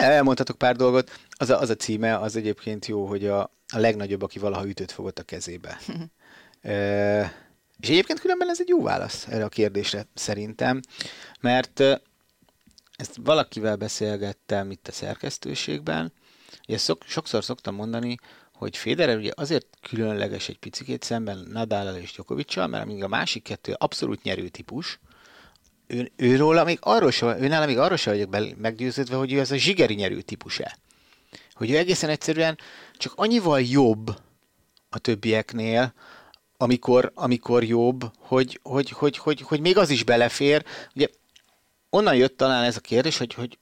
Elmondhatok 0.00 0.58
pár 0.58 0.76
dolgot. 0.76 1.10
Az 1.30 1.50
a, 1.50 1.60
az 1.60 1.70
a 1.70 1.76
címe, 1.76 2.18
az 2.18 2.36
egyébként 2.36 2.86
jó, 2.86 3.06
hogy 3.06 3.26
a, 3.26 3.40
a 3.74 3.78
legnagyobb, 3.78 4.22
aki 4.22 4.38
valaha 4.38 4.66
ütőt 4.66 4.92
fogott 4.92 5.18
a 5.18 5.22
kezébe. 5.22 5.78
És 7.80 7.88
egyébként 7.88 8.20
különben 8.20 8.48
ez 8.50 8.60
egy 8.60 8.68
jó 8.68 8.82
válasz 8.82 9.26
erre 9.26 9.44
a 9.44 9.48
kérdésre 9.48 10.06
szerintem, 10.14 10.80
mert 11.40 11.80
ezt 12.96 13.16
valakivel 13.22 13.76
beszélgettem 13.76 14.70
itt 14.70 14.88
a 14.88 14.92
szerkesztőségben, 14.92 16.12
és 16.66 16.80
szok, 16.80 17.02
sokszor 17.06 17.44
szoktam 17.44 17.74
mondani, 17.74 18.16
hogy 18.62 18.76
Federer 18.76 19.16
ugye 19.16 19.30
azért 19.34 19.66
különleges 19.80 20.48
egy 20.48 20.58
picikét 20.58 21.02
szemben 21.02 21.46
Nadállal 21.52 21.96
és 21.96 22.12
Djokoviccal, 22.12 22.66
mert 22.66 22.84
amíg 22.84 23.02
a 23.02 23.08
másik 23.08 23.42
kettő 23.42 23.74
abszolút 23.78 24.22
nyerő 24.22 24.48
típus, 24.48 25.00
ő, 25.86 26.12
őróla 26.16 26.64
még 26.64 26.78
arról 26.80 27.10
sem, 27.10 27.28
őnála 27.28 27.66
még 27.66 27.78
arról 27.78 27.96
sem 27.96 28.12
vagyok 28.12 28.56
meggyőződve, 28.58 29.16
hogy 29.16 29.32
ő 29.32 29.38
ez 29.38 29.50
a 29.50 29.56
zsigeri 29.56 29.94
nyerő 29.94 30.20
típus-e. 30.20 30.78
Hogy 31.52 31.70
ő 31.70 31.76
egészen 31.76 32.10
egyszerűen 32.10 32.58
csak 32.96 33.12
annyival 33.16 33.60
jobb 33.60 34.16
a 34.90 34.98
többieknél, 34.98 35.94
amikor, 36.56 37.12
amikor 37.14 37.64
jobb, 37.64 38.10
hogy, 38.18 38.60
hogy, 38.62 38.90
hogy, 38.90 39.18
hogy, 39.18 39.40
hogy 39.40 39.60
még 39.60 39.76
az 39.76 39.90
is 39.90 40.04
belefér. 40.04 40.64
Ugye 40.94 41.06
onnan 41.90 42.14
jött 42.14 42.36
talán 42.36 42.64
ez 42.64 42.76
a 42.76 42.80
kérdés, 42.80 43.18
hogy, 43.18 43.34
hogy 43.34 43.58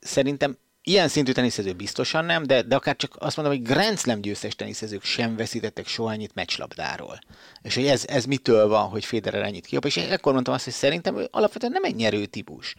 szerintem 0.00 0.58
ilyen 0.88 1.08
szintű 1.08 1.32
teniszező 1.32 1.72
biztosan 1.72 2.24
nem, 2.24 2.46
de, 2.46 2.62
de 2.62 2.76
akár 2.76 2.96
csak 2.96 3.16
azt 3.18 3.36
mondom, 3.36 3.54
hogy 3.54 3.64
Grand 3.64 3.98
Slam 3.98 4.20
győztes 4.20 4.54
teniszezők 4.54 5.04
sem 5.04 5.36
veszítettek 5.36 5.86
soha 5.86 6.12
ennyit 6.12 6.34
meccslabdáról. 6.34 7.18
És 7.62 7.74
hogy 7.74 7.86
ez, 7.86 8.04
ez 8.06 8.24
mitől 8.24 8.68
van, 8.68 8.88
hogy 8.88 9.04
Federer 9.04 9.42
ennyit 9.42 9.66
kiap. 9.66 9.84
És 9.84 9.96
ekkor 9.96 10.32
mondtam 10.32 10.54
azt, 10.54 10.64
hogy 10.64 10.72
szerintem 10.72 11.18
ő 11.18 11.28
alapvetően 11.30 11.72
nem 11.72 11.84
egy 11.84 11.94
nyerő 11.94 12.26
típus. 12.26 12.74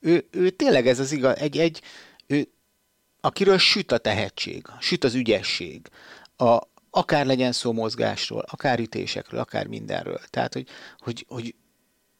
Ő, 0.00 0.26
ő 0.30 0.50
tényleg 0.50 0.86
ez 0.86 0.98
az 0.98 1.12
igaz, 1.12 1.36
egy, 1.38 1.58
egy 1.58 1.80
ő, 2.26 2.48
akiről 3.20 3.58
süt 3.58 3.92
a 3.92 3.98
tehetség, 3.98 4.66
süt 4.80 5.04
az 5.04 5.14
ügyesség, 5.14 5.88
a, 6.36 6.58
akár 6.90 7.26
legyen 7.26 7.52
szó 7.52 7.72
mozgásról, 7.72 8.44
akár 8.50 8.78
ütésekről, 8.78 9.40
akár 9.40 9.66
mindenről. 9.66 10.20
Tehát, 10.30 10.52
hogy, 10.52 10.66
hogy, 10.98 11.24
hogy 11.28 11.54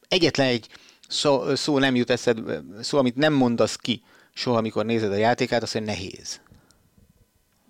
egyetlen 0.07 0.47
egy 0.47 0.67
szó, 1.07 1.55
szó 1.55 1.79
nem 1.79 1.95
jut 1.95 2.09
eszed, 2.09 2.39
szó, 2.81 2.97
amit 2.97 3.15
nem 3.15 3.33
mondasz 3.33 3.75
ki 3.75 4.03
soha, 4.37 4.57
amikor 4.57 4.85
nézed 4.85 5.11
a 5.11 5.15
játékát, 5.15 5.63
az, 5.63 5.71
hogy 5.71 5.83
nehéz. 5.83 6.39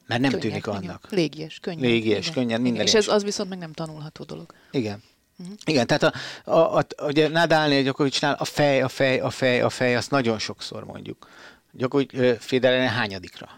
Mert 0.07 0.21
nem 0.21 0.31
könnyen, 0.31 0.47
tűnik 0.47 0.67
annak. 0.67 1.07
Légies, 1.09 1.59
könnyen. 1.59 1.81
Légies, 1.81 2.19
igen. 2.19 2.33
könnyen, 2.33 2.61
minden. 2.61 2.85
És 2.85 2.93
ez 2.93 3.07
az 3.07 3.23
viszont 3.23 3.49
meg 3.49 3.57
nem 3.57 3.73
tanulható 3.73 4.23
dolog. 4.23 4.53
Igen. 4.71 5.03
Uh-huh. 5.39 5.55
Igen, 5.65 5.87
tehát 5.87 6.03
a, 6.03 6.13
a, 6.51 6.77
a, 6.77 6.85
ugye 6.99 7.27
Nadalnél 7.27 7.83
Gyokovicsnál 7.83 8.33
a 8.33 8.45
fej, 8.45 8.81
a 8.81 8.87
fej, 8.87 9.19
a 9.19 9.29
fej, 9.29 9.61
a 9.61 9.69
fej, 9.69 9.95
azt 9.95 10.11
nagyon 10.11 10.39
sokszor 10.39 10.83
mondjuk. 10.83 11.29
Gyokovics 11.71 12.11
Federernél 12.39 12.89
hányadikra? 12.89 13.49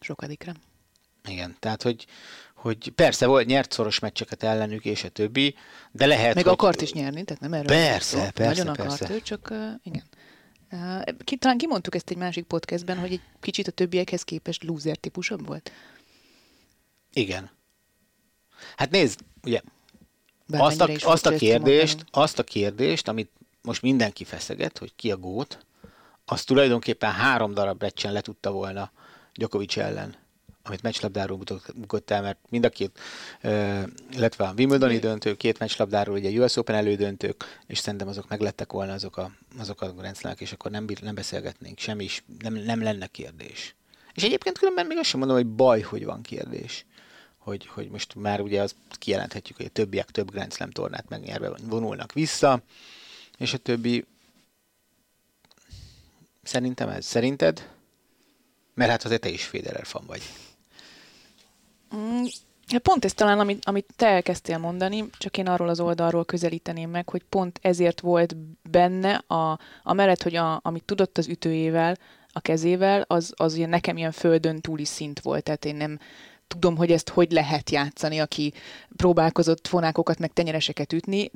Sokadikra. 0.00 0.52
Igen, 1.28 1.56
tehát 1.60 1.82
hogy, 1.82 2.06
hogy 2.54 2.90
persze 2.94 3.26
volt, 3.26 3.46
nyert 3.46 3.72
szoros 3.72 3.98
meccseket 3.98 4.42
ellenük, 4.42 4.84
és 4.84 5.04
a 5.04 5.08
többi, 5.08 5.54
de 5.92 6.06
lehet, 6.06 6.34
Meg 6.34 6.44
hogy... 6.44 6.52
akart 6.52 6.80
is 6.80 6.92
nyerni, 6.92 7.24
tehát 7.24 7.42
nem 7.42 7.52
erről 7.52 7.66
Persze, 7.66 8.30
persze, 8.34 8.62
Nagyon 8.62 8.76
persze. 8.76 9.04
akart 9.04 9.10
ő, 9.10 9.20
csak 9.20 9.48
uh, 9.50 9.58
igen. 9.82 10.04
Ki, 11.24 11.36
talán 11.36 11.58
kimondtuk 11.58 11.94
ezt 11.94 12.10
egy 12.10 12.16
másik 12.16 12.44
podcastben, 12.44 12.98
hogy 12.98 13.12
egy 13.12 13.20
kicsit 13.40 13.66
a 13.66 13.70
többiekhez 13.70 14.22
képest 14.22 14.64
loser 14.64 14.96
típusabb 14.96 15.46
volt. 15.46 15.72
Igen. 17.12 17.50
Hát 18.76 18.90
nézd, 18.90 19.20
ugye, 19.42 19.60
azt 20.48 20.80
a, 20.80 20.88
azt, 21.00 21.26
a 21.26 21.34
kérdést, 21.34 22.04
azt 22.10 22.38
a 22.38 22.42
kérdést, 22.42 23.08
amit 23.08 23.30
most 23.62 23.82
mindenki 23.82 24.24
feszeget, 24.24 24.78
hogy 24.78 24.94
ki 24.96 25.10
a 25.10 25.16
gót, 25.16 25.66
azt 26.24 26.46
tulajdonképpen 26.46 27.12
három 27.12 27.54
darab 27.54 27.82
meccsen 27.82 28.12
le 28.12 28.20
tudta 28.20 28.52
volna 28.52 28.92
Djokovic 29.32 29.76
ellen 29.76 30.16
amit 30.62 30.82
meccslabdáról 30.82 31.38
bukott 31.74 32.10
el, 32.10 32.22
mert 32.22 32.38
mind 32.48 32.64
a 32.64 32.68
két, 32.68 32.98
illetve 34.12 34.44
a 34.44 34.52
Wimbledoni 34.56 34.98
döntő, 34.98 35.34
két 35.34 35.58
meccslabdáról, 35.58 36.16
ugye 36.16 36.40
US 36.40 36.56
Open 36.56 36.74
elődöntők, 36.74 37.60
és 37.66 37.78
szerintem 37.78 38.08
azok 38.08 38.28
meglettek 38.28 38.72
volna 38.72 38.92
azok 38.92 39.16
a, 39.16 39.30
azok 39.58 39.80
a 39.80 39.94
rendszerek, 40.00 40.40
és 40.40 40.52
akkor 40.52 40.70
nem, 40.70 40.86
nem 41.02 41.14
beszélgetnénk, 41.14 41.78
semmi 41.78 42.04
is, 42.04 42.24
nem, 42.38 42.54
nem 42.54 42.82
lenne 42.82 43.06
kérdés. 43.06 43.74
És 44.14 44.22
egyébként 44.22 44.58
különben 44.58 44.86
még 44.86 44.98
azt 44.98 45.08
sem 45.08 45.18
mondom, 45.18 45.36
hogy 45.36 45.46
baj, 45.46 45.80
hogy 45.80 46.04
van 46.04 46.22
kérdés. 46.22 46.86
Hogy, 47.38 47.66
hogy 47.66 47.88
most 47.90 48.14
már 48.14 48.40
ugye 48.40 48.62
azt 48.62 48.74
kijelenthetjük, 48.98 49.56
hogy 49.56 49.66
a 49.66 49.72
többiek 49.72 50.10
több 50.10 50.30
Grand 50.30 50.52
Slam 50.52 50.70
tornát 50.70 51.08
megnyerve 51.08 51.52
vonulnak 51.62 52.12
vissza, 52.12 52.62
és 53.38 53.52
a 53.54 53.58
többi 53.58 54.04
szerintem 56.42 56.88
ez. 56.88 57.04
Szerinted? 57.04 57.68
Mert 58.74 58.90
hát 58.90 59.04
azért 59.04 59.20
te 59.20 59.28
is 59.28 59.44
Federer 59.44 59.86
fan 59.86 60.06
vagy. 60.06 60.22
Mm, 61.96 62.24
pont 62.82 63.04
ez 63.04 63.12
talán, 63.12 63.38
amit, 63.38 63.64
amit 63.64 63.86
te 63.96 64.06
elkezdtél 64.06 64.58
mondani, 64.58 65.04
csak 65.18 65.36
én 65.36 65.46
arról 65.46 65.68
az 65.68 65.80
oldalról 65.80 66.24
közelíteném 66.24 66.90
meg, 66.90 67.08
hogy 67.08 67.22
pont 67.28 67.58
ezért 67.62 68.00
volt 68.00 68.36
benne, 68.70 69.14
a, 69.14 69.58
a 69.82 69.92
mellett, 69.92 70.22
hogy 70.22 70.36
a, 70.36 70.60
amit 70.62 70.84
tudott 70.84 71.18
az 71.18 71.28
ütőjével, 71.28 71.96
a 72.32 72.40
kezével, 72.40 73.04
az, 73.06 73.32
az 73.36 73.54
ilyen 73.54 73.68
nekem 73.68 73.96
ilyen 73.96 74.12
földön 74.12 74.60
túli 74.60 74.84
szint 74.84 75.20
volt, 75.20 75.42
tehát 75.42 75.64
én 75.64 75.76
nem, 75.76 75.98
tudom, 76.52 76.76
hogy 76.76 76.92
ezt 76.92 77.08
hogy 77.08 77.32
lehet 77.32 77.70
játszani, 77.70 78.18
aki 78.18 78.52
próbálkozott 78.96 79.66
fonákokat 79.66 80.18
meg 80.18 80.32
tenyereseket 80.32 80.92
ütni, 80.92 81.30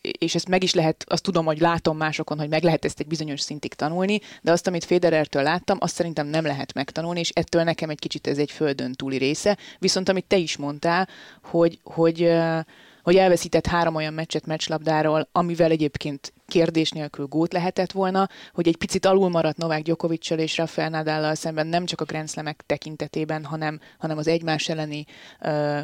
és 0.00 0.34
ezt 0.34 0.48
meg 0.48 0.62
is 0.62 0.74
lehet, 0.74 1.04
azt 1.08 1.22
tudom, 1.22 1.44
hogy 1.44 1.60
látom 1.60 1.96
másokon, 1.96 2.38
hogy 2.38 2.48
meg 2.48 2.62
lehet 2.62 2.84
ezt 2.84 3.00
egy 3.00 3.06
bizonyos 3.06 3.40
szintig 3.40 3.74
tanulni, 3.74 4.20
de 4.42 4.52
azt, 4.52 4.66
amit 4.66 4.84
Federertől 4.84 5.42
láttam, 5.42 5.76
azt 5.80 5.94
szerintem 5.94 6.26
nem 6.26 6.44
lehet 6.44 6.74
megtanulni, 6.74 7.20
és 7.20 7.30
ettől 7.30 7.62
nekem 7.62 7.90
egy 7.90 7.98
kicsit 7.98 8.26
ez 8.26 8.38
egy 8.38 8.50
földön 8.50 8.92
túli 8.92 9.16
része. 9.16 9.58
Viszont 9.78 10.08
amit 10.08 10.24
te 10.24 10.36
is 10.36 10.56
mondtál, 10.56 11.08
hogy, 11.42 11.78
hogy 11.84 12.32
hogy 13.02 13.16
elveszített 13.16 13.66
három 13.66 13.94
olyan 13.94 14.14
meccset 14.14 14.46
meccslabdáról, 14.46 15.28
amivel 15.32 15.70
egyébként 15.70 16.32
kérdés 16.46 16.90
nélkül 16.90 17.26
gót 17.26 17.52
lehetett 17.52 17.92
volna, 17.92 18.28
hogy 18.52 18.68
egy 18.68 18.76
picit 18.76 19.06
alul 19.06 19.28
maradt 19.28 19.56
Novák 19.56 19.82
Gyokovicsal 19.82 20.38
és 20.38 20.56
Rafael 20.56 20.88
Nadállal 20.88 21.34
szemben 21.34 21.66
nem 21.66 21.84
csak 21.84 22.00
a 22.00 22.04
Grand 22.04 22.30
Slamek 22.30 22.62
tekintetében, 22.66 23.44
hanem, 23.44 23.80
hanem 23.98 24.18
az 24.18 24.26
egymás 24.26 24.68
elleni 24.68 25.06
uh, 25.40 25.80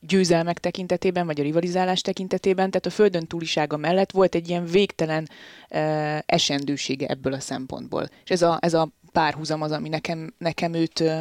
győzelmek 0.00 0.58
tekintetében, 0.58 1.26
vagy 1.26 1.40
a 1.40 1.42
rivalizálás 1.42 2.00
tekintetében, 2.00 2.70
tehát 2.70 2.86
a 2.86 2.90
földön 2.90 3.26
túlisága 3.26 3.76
mellett 3.76 4.10
volt 4.10 4.34
egy 4.34 4.48
ilyen 4.48 4.64
végtelen 4.64 5.28
uh, 5.70 6.18
esendősége 6.26 7.06
ebből 7.06 7.32
a 7.32 7.40
szempontból. 7.40 8.08
És 8.24 8.30
ez 8.30 8.42
a, 8.42 8.58
ez 8.60 8.74
a 8.74 8.88
párhuzam 9.12 9.62
az, 9.62 9.72
ami 9.72 9.88
nekem, 9.88 10.34
nekem 10.38 10.72
őt 10.72 11.00
uh, 11.00 11.20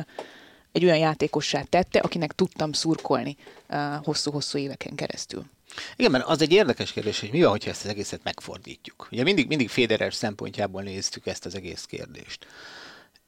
egy 0.78 0.84
olyan 0.84 0.98
játékossá 0.98 1.62
tette, 1.62 2.00
akinek 2.00 2.32
tudtam 2.32 2.72
szurkolni 2.72 3.38
uh, 3.70 3.96
hosszú-hosszú 4.04 4.58
éveken 4.58 4.96
keresztül. 4.96 5.46
Igen, 5.96 6.12
mert 6.12 6.26
az 6.26 6.42
egy 6.42 6.52
érdekes 6.52 6.92
kérdés, 6.92 7.20
hogy 7.20 7.32
mi 7.32 7.42
van, 7.42 7.50
hogyha 7.50 7.70
ezt 7.70 7.84
az 7.84 7.90
egészet 7.90 8.24
megfordítjuk. 8.24 9.08
Ugye 9.12 9.24
mindig, 9.24 9.48
mindig 9.48 9.70
Federer 9.70 10.14
szempontjából 10.14 10.82
néztük 10.82 11.26
ezt 11.26 11.46
az 11.46 11.56
egész 11.56 11.84
kérdést. 11.84 12.48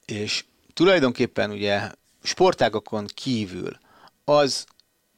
És 0.06 0.46
tulajdonképpen 0.74 1.52
ugye 1.52 1.92
sportágokon 2.24 3.06
kívül 3.14 3.78
az 4.24 4.66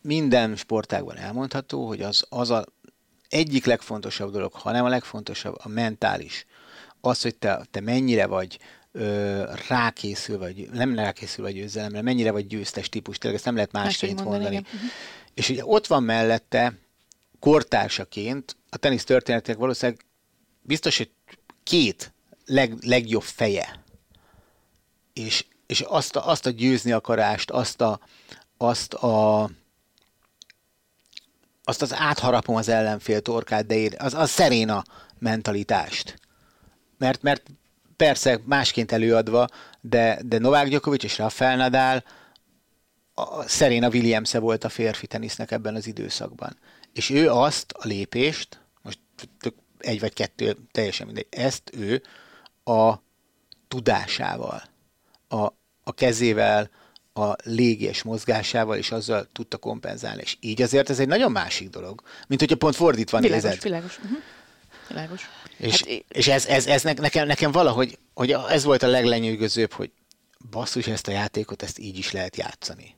minden 0.01 0.55
sportágban 0.55 1.17
elmondható, 1.17 1.87
hogy 1.87 2.01
az, 2.01 2.25
az 2.29 2.49
a 2.49 2.65
egyik 3.29 3.65
legfontosabb 3.65 4.31
dolog, 4.31 4.53
ha 4.53 4.71
nem 4.71 4.85
a 4.85 4.89
legfontosabb, 4.89 5.55
a 5.63 5.67
mentális. 5.67 6.45
Az, 7.01 7.21
hogy 7.21 7.35
te, 7.35 7.65
te 7.71 7.81
mennyire 7.81 8.25
vagy 8.25 8.59
ö, 8.91 9.43
rákészül, 9.67 10.37
vagy 10.37 10.69
nem 10.71 10.95
rákészül 10.95 11.43
vagy 11.43 11.53
győzelemre, 11.53 12.01
mennyire 12.01 12.31
vagy 12.31 12.47
győztes 12.47 12.89
típus, 12.89 13.17
tényleg 13.17 13.35
ezt 13.37 13.45
nem 13.45 13.55
lehet 13.55 13.71
másként 13.71 14.23
mondani. 14.23 14.43
mondani. 14.43 14.57
Uh-huh. 14.57 14.89
És 15.33 15.49
ugye 15.49 15.65
ott 15.65 15.87
van 15.87 16.03
mellette 16.03 16.73
kortársaként 17.39 18.55
a 18.69 18.77
tenisz 18.77 19.03
történetek 19.03 19.57
valószínűleg 19.57 20.05
biztos, 20.61 20.97
hogy 20.97 21.11
két 21.63 22.13
leg, 22.45 22.73
legjobb 22.81 23.23
feje. 23.23 23.83
És, 25.13 25.45
és 25.67 25.81
azt, 25.81 26.15
a, 26.15 26.27
azt 26.27 26.45
a 26.45 26.49
győzni 26.49 26.91
akarást, 26.91 27.51
azt 27.51 27.81
a, 27.81 27.99
azt 28.57 28.93
a 28.93 29.49
azt 31.63 31.81
az 31.81 31.93
átharapom 31.93 32.55
az 32.55 32.67
ellenfél 32.69 33.21
torkát, 33.21 33.65
de 33.65 33.75
ér, 33.75 33.95
az, 33.97 34.13
az 34.13 34.29
szeréna 34.29 34.83
mentalitást. 35.19 36.19
Mert, 36.97 37.21
mert 37.21 37.43
persze 38.01 38.39
másként 38.45 38.91
előadva, 38.91 39.47
de, 39.81 40.19
de 40.25 40.37
Novák 40.37 40.67
Djokovic 40.67 41.03
és 41.03 41.17
Rafael 41.17 41.55
Nadal 41.55 42.03
a 43.13 43.47
Serena 43.47 43.89
williams 43.89 44.33
volt 44.33 44.63
a 44.63 44.69
férfi 44.69 45.07
tenisznek 45.07 45.51
ebben 45.51 45.75
az 45.75 45.87
időszakban. 45.87 46.57
És 46.93 47.09
ő 47.09 47.29
azt 47.29 47.71
a 47.71 47.87
lépést, 47.87 48.61
most 48.81 48.99
egy 49.77 49.99
vagy 49.99 50.13
kettő, 50.13 50.57
teljesen 50.71 51.05
mindegy, 51.05 51.27
ezt 51.29 51.71
ő 51.73 52.01
a 52.63 52.93
tudásával, 53.67 54.63
a, 55.27 55.43
a 55.83 55.93
kezével, 55.95 56.69
a 57.13 57.35
légies 57.43 58.03
mozgásával, 58.03 58.77
és 58.77 58.91
azzal 58.91 59.27
tudta 59.31 59.57
kompenzálni. 59.57 60.21
És 60.21 60.37
így 60.39 60.61
azért 60.61 60.89
ez 60.89 60.99
egy 60.99 61.07
nagyon 61.07 61.31
másik 61.31 61.69
dolog, 61.69 62.01
mint 62.27 62.39
hogyha 62.39 62.55
pont 62.55 62.75
fordítva 62.75 63.19
világos, 63.19 63.43
nézed. 63.43 63.61
Világos, 63.63 63.97
uh-huh. 63.97 64.17
világos. 64.87 65.29
És, 65.61 65.83
hát, 65.83 66.03
és 66.07 66.27
ez, 66.27 66.45
ez, 66.45 66.67
ez 66.67 66.83
nekem, 66.83 67.27
nekem 67.27 67.51
valahogy, 67.51 67.97
hogy 68.13 68.31
ez 68.31 68.63
volt 68.63 68.83
a 68.83 68.87
leglenyűgözőbb, 68.87 69.73
hogy 69.73 69.91
basszus, 70.49 70.87
ezt 70.87 71.07
a 71.07 71.11
játékot, 71.11 71.63
ezt 71.63 71.79
így 71.79 71.97
is 71.97 72.11
lehet 72.11 72.35
játszani. 72.35 72.95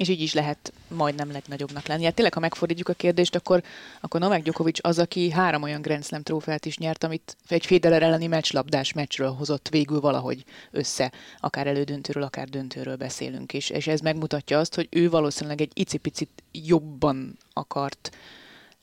És 0.00 0.08
így 0.08 0.20
is 0.20 0.34
lehet 0.34 0.72
majdnem 0.88 1.32
legnagyobbnak 1.32 1.86
lenni. 1.86 2.04
Hát 2.04 2.14
tényleg, 2.14 2.34
ha 2.34 2.40
megfordítjuk 2.40 2.88
a 2.88 2.92
kérdést, 2.92 3.34
akkor, 3.34 3.62
akkor 4.00 4.20
Novák 4.20 4.42
Djokovic 4.42 4.78
az, 4.82 4.98
aki 4.98 5.30
három 5.30 5.62
olyan 5.62 5.80
Grand 5.80 6.04
Slam 6.04 6.22
trófeát 6.22 6.66
is 6.66 6.78
nyert, 6.78 7.04
amit 7.04 7.36
egy 7.48 7.66
Federer 7.66 8.02
elleni 8.02 8.26
meccslabdás 8.26 8.92
meccsről 8.92 9.30
hozott 9.30 9.68
végül 9.68 10.00
valahogy 10.00 10.44
össze. 10.70 11.12
Akár 11.40 11.66
elődöntőről, 11.66 12.22
akár 12.22 12.48
döntőről 12.48 12.96
beszélünk 12.96 13.52
is. 13.52 13.70
És 13.70 13.86
ez 13.86 14.00
megmutatja 14.00 14.58
azt, 14.58 14.74
hogy 14.74 14.88
ő 14.90 15.10
valószínűleg 15.10 15.60
egy 15.60 15.72
icipicit 15.74 16.42
jobban 16.52 17.38
akart. 17.52 18.16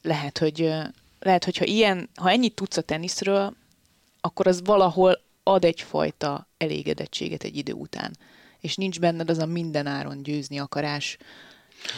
Lehet, 0.01 0.37
hogy 0.37 0.73
lehet, 1.23 1.43
hogyha 1.43 1.65
ilyen, 1.65 2.09
ha 2.15 2.29
ennyit 2.29 2.55
tudsz 2.55 2.77
a 2.77 2.81
teniszről, 2.81 3.53
akkor 4.21 4.47
az 4.47 4.61
valahol 4.63 5.21
ad 5.43 5.63
egyfajta 5.63 6.47
elégedettséget 6.57 7.43
egy 7.43 7.57
idő 7.57 7.73
után 7.73 8.17
és 8.63 8.75
nincs 8.75 8.99
benned 8.99 9.29
az 9.29 9.37
a 9.37 9.45
mindenáron 9.45 10.23
győzni 10.23 10.59
akarás. 10.59 11.17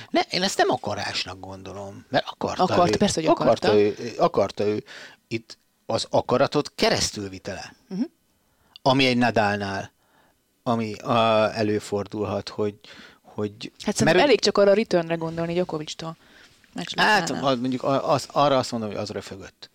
Ne, 0.09 0.21
én 0.21 0.43
ezt 0.43 0.57
nem 0.57 0.69
akarásnak 0.69 1.39
gondolom, 1.39 2.05
mert 2.09 2.25
akarta 2.27 2.63
Akart, 2.63 2.93
ő, 2.93 2.97
persze, 2.97 3.21
hogy 3.21 3.29
akarta. 3.29 3.67
Akarta 3.67 3.79
ő, 3.79 4.13
akarta 4.17 4.63
ő 4.63 4.83
itt 5.27 5.57
az 5.85 6.07
akaratot 6.09 6.71
keresztülvitele. 6.75 7.75
Uh-huh. 7.89 8.05
Ami 8.81 9.05
egy 9.05 9.17
Nadálnál, 9.17 9.91
ami 10.63 10.93
a, 10.93 11.51
előfordulhat, 11.55 12.49
hogy, 12.49 12.75
hogy 13.21 13.71
Hát 13.83 13.95
szerintem 13.95 14.23
elég 14.23 14.39
csak 14.39 14.57
arra 14.57 14.71
a 14.71 14.73
returnre 14.73 15.15
gondolni 15.15 15.53
Gyokovicstól. 15.53 16.17
Hát 16.95 17.29
az, 17.29 17.59
mondjuk 17.59 17.83
az, 17.83 18.27
arra 18.31 18.57
azt 18.57 18.71
mondom, 18.71 18.89
hogy 18.89 18.99
az 18.99 19.09
röfögött. 19.09 19.69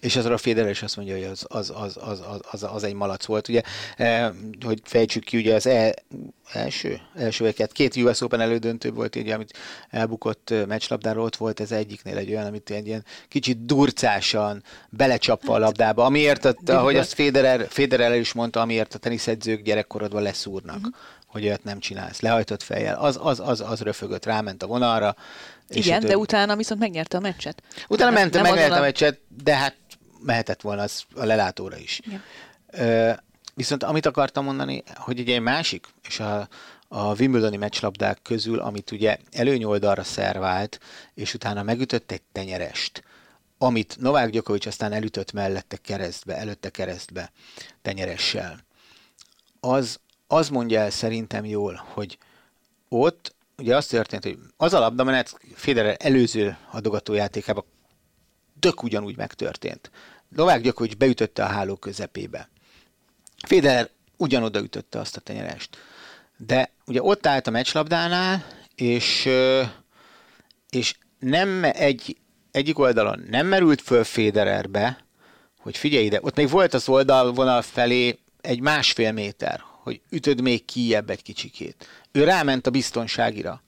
És 0.00 0.16
azra 0.16 0.34
a 0.34 0.38
Federer 0.38 0.70
is 0.70 0.82
azt 0.82 0.96
mondja, 0.96 1.14
hogy 1.14 1.24
az, 1.24 1.44
az, 1.48 1.72
az, 1.74 1.98
az, 2.00 2.22
az, 2.50 2.62
az, 2.62 2.82
egy 2.82 2.94
malac 2.94 3.24
volt. 3.24 3.48
Ugye, 3.48 3.62
eh, 3.96 4.30
hogy 4.64 4.80
fejtsük 4.84 5.24
ki, 5.24 5.36
ugye 5.36 5.54
az 5.54 5.66
e, 5.66 5.94
első, 6.52 7.00
első 7.14 7.44
vagy 7.44 7.72
két 7.72 7.96
US 7.96 8.20
Open 8.20 8.40
elődöntő 8.40 8.90
volt, 8.90 9.16
ugye, 9.16 9.34
amit 9.34 9.58
elbukott 9.90 10.50
eh, 10.50 10.66
meccslabdáról, 10.66 11.24
ott 11.24 11.36
volt 11.36 11.60
ez 11.60 11.72
egyiknél 11.72 12.16
egy 12.16 12.30
olyan, 12.30 12.46
amit 12.46 12.70
egy 12.70 12.86
ilyen 12.86 13.04
kicsit 13.28 13.64
durcásan 13.64 14.62
belecsapva 14.88 15.54
a 15.54 15.58
labdába, 15.58 16.04
amiért, 16.04 16.44
a, 16.44 16.54
ahogy 16.66 16.96
azt 16.96 17.12
Federer, 17.12 17.66
Federer 17.68 18.14
is 18.14 18.32
mondta, 18.32 18.60
amiért 18.60 18.94
a 18.94 18.98
teniszedzők 18.98 19.62
gyerekkorodban 19.62 20.22
leszúrnak. 20.22 20.76
Uh-huh 20.76 20.94
hogy 21.32 21.44
olyat 21.44 21.64
nem 21.64 21.78
csinálsz. 21.78 22.20
Lehajtott 22.20 22.62
fejjel. 22.62 22.98
Az, 22.98 23.18
az, 23.22 23.40
az, 23.40 23.60
az 23.60 23.80
röfögött, 23.80 24.24
ráment 24.24 24.62
a 24.62 24.66
vonalra. 24.66 25.16
Igen, 25.72 26.00
de 26.00 26.16
utána 26.16 26.56
viszont 26.56 26.80
megnyerte 26.80 27.16
a 27.16 27.20
meccset. 27.20 27.62
Utána 27.88 28.10
ment, 28.10 28.42
megnyerte 28.42 28.76
a 28.76 28.80
meccset, 28.80 29.20
de 29.42 29.54
hát 29.56 29.76
mehetett 30.20 30.60
volna 30.60 30.82
az 30.82 31.04
a 31.14 31.24
lelátóra 31.24 31.76
is. 31.76 32.00
Ja. 32.04 32.20
Ö, 32.70 33.12
viszont 33.54 33.82
amit 33.82 34.06
akartam 34.06 34.44
mondani, 34.44 34.82
hogy 34.94 35.20
ugye 35.20 35.34
egy 35.34 35.40
másik, 35.40 35.86
és 36.08 36.20
a, 36.20 36.48
a 36.88 37.14
Wimbledoni 37.14 37.56
meccslabdák 37.56 38.18
közül, 38.22 38.58
amit 38.58 38.90
ugye 38.90 39.16
előnyoldalra 39.30 40.02
szervált, 40.02 40.80
és 41.14 41.34
utána 41.34 41.62
megütött 41.62 42.10
egy 42.12 42.22
tenyerest, 42.32 43.02
amit 43.58 43.96
Novák 44.00 44.30
Gyokovics 44.30 44.66
aztán 44.66 44.92
elütött 44.92 45.32
mellette 45.32 45.76
keresztbe, 45.76 46.36
előtte 46.36 46.70
keresztbe 46.70 47.30
tenyeressel. 47.82 48.58
Az, 49.60 50.00
az 50.26 50.48
mondja 50.48 50.80
el 50.80 50.90
szerintem 50.90 51.44
jól, 51.44 51.84
hogy 51.92 52.18
ott 52.88 53.34
ugye 53.62 53.76
az 53.76 53.86
történt, 53.86 54.24
hogy 54.24 54.38
az 54.56 54.72
a 54.72 54.78
labda, 54.78 55.04
mert 55.04 55.36
Federer 55.54 55.96
előző 55.98 56.56
adogatójátékában 56.70 57.64
tök 58.60 58.82
ugyanúgy 58.82 59.16
megtörtént. 59.16 59.90
Novák 60.28 60.60
Gyokovics 60.60 60.96
beütötte 60.96 61.44
a 61.44 61.46
háló 61.48 61.76
közepébe. 61.76 62.48
Federer 63.46 63.90
ugyanoda 64.16 64.60
ütötte 64.60 64.98
azt 64.98 65.16
a 65.16 65.20
tenyerest. 65.20 65.76
De 66.36 66.70
ugye 66.86 67.02
ott 67.02 67.26
állt 67.26 67.46
a 67.46 67.50
meccslabdánál, 67.50 68.44
és, 68.74 69.28
és 70.70 70.94
nem 71.18 71.64
egy, 71.64 72.16
egyik 72.50 72.78
oldalon 72.78 73.24
nem 73.28 73.46
merült 73.46 73.80
föl 73.82 74.04
Federerbe, 74.04 75.04
hogy 75.58 75.76
figyelj 75.76 76.04
ide, 76.04 76.18
ott 76.22 76.36
még 76.36 76.50
volt 76.50 76.74
az 76.74 76.88
oldalvonal 76.88 77.62
felé 77.62 78.18
egy 78.40 78.60
másfél 78.60 79.12
méter, 79.12 79.62
hogy 79.82 80.00
ütöd 80.10 80.40
még 80.40 80.64
kijebb 80.64 81.10
egy 81.10 81.22
kicsikét. 81.22 81.86
Ő 82.12 82.24
ráment 82.24 82.66
a 82.66 82.70
biztonságira. 82.70 83.62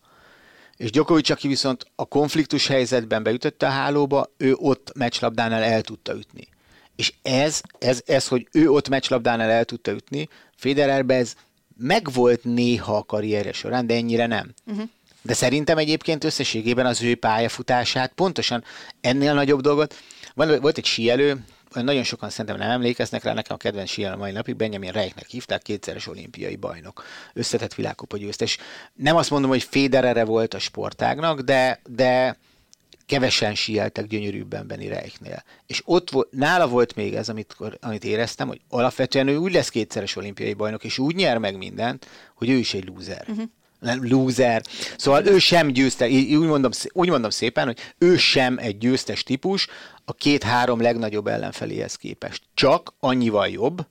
És 0.77 0.91
Djokovic, 0.91 1.31
aki 1.31 1.49
viszont 1.49 1.87
a 1.95 2.05
konfliktus 2.05 2.67
helyzetben 2.67 3.23
beütötte 3.23 3.67
a 3.67 3.71
hálóba, 3.71 4.31
ő 4.37 4.55
ott 4.55 4.93
meccslabdánál 4.95 5.63
el 5.63 5.83
tudta 5.83 6.15
ütni. 6.15 6.49
És 6.97 7.13
ez, 7.23 7.61
ez, 7.79 8.03
ez, 8.07 8.29
hogy 8.29 8.49
ő 8.53 8.71
ott 8.71 8.89
meccslabdánál 8.89 9.51
el 9.51 9.65
tudta 9.65 9.91
ütni, 9.91 10.29
Federerbe 10.57 11.15
ez 11.15 11.35
megvolt 11.77 12.45
néha 12.45 12.97
a 12.97 13.03
karrierje 13.03 13.53
során, 13.53 13.87
de 13.87 13.95
ennyire 13.95 14.27
nem. 14.27 14.55
Uh-huh. 14.67 14.89
De 15.23 15.35
szerintem 15.35 15.79
egyébként 15.79 16.25
összességében 16.25 16.87
az 16.87 17.03
ő 17.03 17.15
pályafutását 17.15 18.13
pontosan 18.13 18.65
ennél 19.01 19.35
nagyobb 19.35 19.61
dolgot. 19.61 19.95
Volt 20.35 20.79
egy 20.79 20.85
síelő, 20.85 21.45
nagyon 21.83 22.03
sokan 22.03 22.31
szerintem 22.31 22.57
nem 22.57 22.71
emlékeznek 22.71 23.23
rá, 23.23 23.33
nekem 23.33 23.55
a 23.55 23.59
kedvenc 23.59 23.91
síelő 23.91 24.15
a 24.15 24.17
mai 24.17 24.33
napig, 24.33 24.57
Benjamin 24.57 24.93
Reichnek 24.93 25.27
hívták, 25.29 25.63
kétszeres 25.63 26.07
olimpiai 26.07 26.57
bajnok, 26.57 27.05
összetett 27.33 27.75
világkupa 27.75 28.17
győztes. 28.17 28.59
Nem 28.95 29.17
azt 29.17 29.31
mondom, 29.31 29.51
hogy 29.51 29.63
Federere 29.63 30.25
volt 30.25 30.55
a 30.55 30.59
sportágnak, 30.59 31.41
de, 31.41 31.81
de 31.89 32.39
kevesen 33.07 33.55
síeltek 33.55 34.07
gyönyörűbben 34.07 34.67
Benny 34.67 34.89
Reichnél. 34.89 35.43
És 35.67 35.83
ott 35.85 36.11
volt, 36.11 36.33
nála 36.33 36.69
volt 36.69 36.95
még 36.95 37.15
ez, 37.15 37.29
amit, 37.29 37.57
amit 37.81 38.05
éreztem, 38.05 38.49
hogy 38.49 38.61
alapvetően 38.69 39.29
ő 39.29 39.37
úgy 39.37 39.53
lesz 39.53 39.69
kétszeres 39.69 40.17
olimpiai 40.17 40.55
bajnok, 40.55 40.85
és 40.85 40.99
úgy 40.99 41.15
nyer 41.15 41.39
meg 41.39 41.57
mindent, 41.57 42.07
hogy 42.35 42.49
ő 42.49 42.55
is 42.55 42.75
egy 42.75 42.89
loser. 42.89 43.25
Uh-huh. 43.29 43.45
Loser. 44.01 44.63
Szóval 44.97 45.27
ő 45.27 45.39
sem 45.39 45.69
győzte, 45.69 46.07
úgy 46.09 46.39
mondom, 46.39 46.71
úgy 46.93 47.09
mondom 47.09 47.31
szépen, 47.31 47.67
hogy 47.67 47.79
ő 47.99 48.17
sem 48.17 48.59
egy 48.59 48.79
győztes 48.79 49.23
típus 49.23 49.67
a 50.05 50.13
két-három 50.13 50.81
legnagyobb 50.81 51.27
ellenfeléhez 51.27 51.97
képest. 51.97 52.43
Csak 52.55 52.95
annyival 53.01 53.49
jobb, 53.49 53.87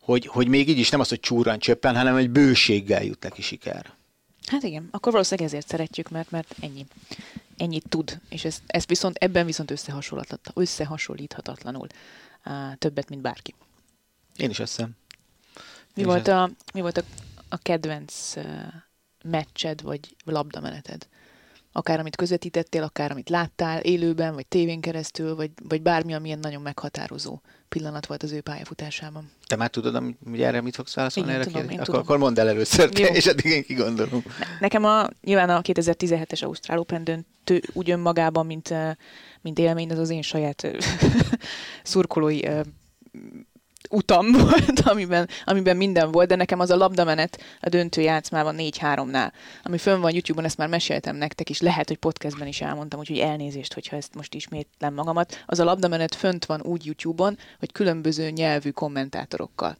hogy, 0.00 0.26
hogy 0.26 0.48
még 0.48 0.68
így 0.68 0.78
is 0.78 0.90
nem 0.90 1.00
az, 1.00 1.08
hogy 1.08 1.20
csúran 1.20 1.58
csöppen, 1.58 1.96
hanem 1.96 2.16
egy 2.16 2.30
bőséggel 2.30 3.04
jut 3.04 3.22
neki 3.22 3.42
siker. 3.42 3.96
Hát 4.46 4.62
igen, 4.62 4.88
akkor 4.90 5.12
valószínűleg 5.12 5.50
ezért 5.50 5.68
szeretjük, 5.68 6.08
mert, 6.08 6.30
mert 6.30 6.54
ennyi. 6.60 6.86
Ennyit 7.56 7.88
tud, 7.88 8.20
és 8.28 8.44
ez, 8.44 8.58
ez 8.66 8.86
viszont, 8.86 9.16
ebben 9.16 9.46
viszont 9.46 9.72
összehasonlíthatatlanul 10.54 11.86
uh, 12.46 12.52
többet, 12.78 13.08
mint 13.08 13.22
bárki. 13.22 13.54
Én 14.36 14.50
is 14.50 14.58
összem. 14.58 14.90
Mi 15.94 16.02
volt, 16.02 16.28
a, 16.28 16.50
mi 16.74 16.80
volt 16.80 16.96
a, 16.96 17.02
a 17.48 17.56
kedvenc 17.56 18.34
meccsed, 19.30 19.82
vagy 19.82 20.00
labdameneted? 20.24 21.06
Akár 21.72 21.98
amit 21.98 22.16
közvetítettél, 22.16 22.82
akár 22.82 23.10
amit 23.10 23.28
láttál 23.28 23.80
élőben, 23.80 24.34
vagy 24.34 24.46
tévén 24.46 24.80
keresztül, 24.80 25.34
vagy, 25.34 25.50
vagy 25.68 25.82
bármi, 25.82 26.14
amilyen 26.14 26.38
nagyon 26.38 26.62
meghatározó 26.62 27.40
pillanat 27.68 28.06
volt 28.06 28.22
az 28.22 28.32
ő 28.32 28.40
pályafutásában. 28.40 29.30
Te 29.46 29.56
már 29.56 29.68
tudod, 29.68 30.02
hogy 30.30 30.42
erre 30.42 30.60
mit 30.60 30.74
fogsz 30.74 30.94
válaszolni? 30.94 31.28
Igen, 31.28 31.40
erre 31.40 31.50
tudom, 31.50 31.68
én 31.68 31.72
akkor, 31.72 31.84
tudom. 31.84 32.00
akkor 32.00 32.18
mondd 32.18 32.40
el 32.40 32.48
először, 32.48 32.88
te, 32.88 33.02
Jó. 33.02 33.06
és 33.06 33.26
addig 33.26 33.44
én 33.44 33.62
kigondolom. 33.62 34.22
Nekem 34.60 34.84
a, 34.84 35.08
nyilván 35.22 35.50
a 35.50 35.60
2017-es 35.60 36.44
Ausztrál 36.44 36.78
Open 36.78 37.04
döntő 37.04 37.62
úgy 37.72 37.90
önmagában, 37.90 38.46
mint, 38.46 38.74
mint 39.40 39.58
élmény, 39.58 39.90
az 39.90 39.98
az 39.98 40.10
én 40.10 40.22
saját 40.22 40.68
szurkolói 41.82 42.40
utam 43.90 44.32
volt, 44.42 44.80
amiben, 44.80 45.28
amiben 45.44 45.76
minden 45.76 46.10
volt, 46.10 46.28
de 46.28 46.36
nekem 46.36 46.60
az 46.60 46.70
a 46.70 46.76
labdamenet 46.76 47.40
a 47.60 47.68
döntő 47.68 48.00
játszmában 48.00 48.54
4-3-nál, 48.58 49.32
ami 49.62 49.78
fönn 49.78 50.00
van 50.00 50.12
YouTube-on, 50.12 50.44
ezt 50.44 50.56
már 50.56 50.68
meséltem 50.68 51.16
nektek 51.16 51.50
is, 51.50 51.60
lehet, 51.60 51.88
hogy 51.88 51.96
podcastben 51.96 52.46
is 52.46 52.60
elmondtam, 52.60 52.98
úgyhogy 52.98 53.18
elnézést, 53.18 53.74
hogyha 53.74 53.96
ezt 53.96 54.14
most 54.14 54.34
ismétlem 54.34 54.94
magamat. 54.94 55.44
Az 55.46 55.58
a 55.58 55.64
labdamenet 55.64 56.14
fönt 56.14 56.44
van 56.44 56.60
úgy 56.62 56.86
YouTube-on, 56.86 57.38
hogy 57.58 57.72
különböző 57.72 58.30
nyelvű 58.30 58.70
kommentátorokkal 58.70 59.76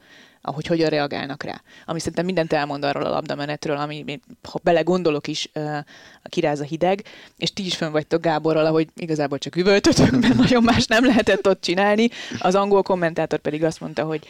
ahogy 0.48 0.66
hogyan 0.66 0.88
reagálnak 0.88 1.42
rá. 1.42 1.62
Ami 1.84 1.98
szerintem 1.98 2.24
mindent 2.24 2.52
elmond 2.52 2.84
arról 2.84 3.04
a 3.04 3.10
labdamenetről, 3.10 3.76
ami, 3.76 4.20
ha 4.42 4.60
belegondolok 4.62 5.26
is, 5.26 5.50
uh, 5.54 5.78
kiráz 6.24 6.60
a 6.60 6.64
hideg, 6.64 7.04
és 7.36 7.52
ti 7.52 7.66
is 7.66 7.76
fönn 7.76 7.92
vagytok 7.92 8.22
Gáborral, 8.22 8.66
ahogy 8.66 8.88
igazából 8.96 9.38
csak 9.38 9.56
üvöltötök, 9.56 10.10
mert 10.10 10.36
nagyon 10.44 10.62
más 10.62 10.86
nem 10.86 11.04
lehetett 11.04 11.48
ott 11.48 11.60
csinálni. 11.60 12.08
Az 12.38 12.54
angol 12.54 12.82
kommentátor 12.82 13.38
pedig 13.38 13.64
azt 13.64 13.80
mondta, 13.80 14.04
hogy, 14.04 14.26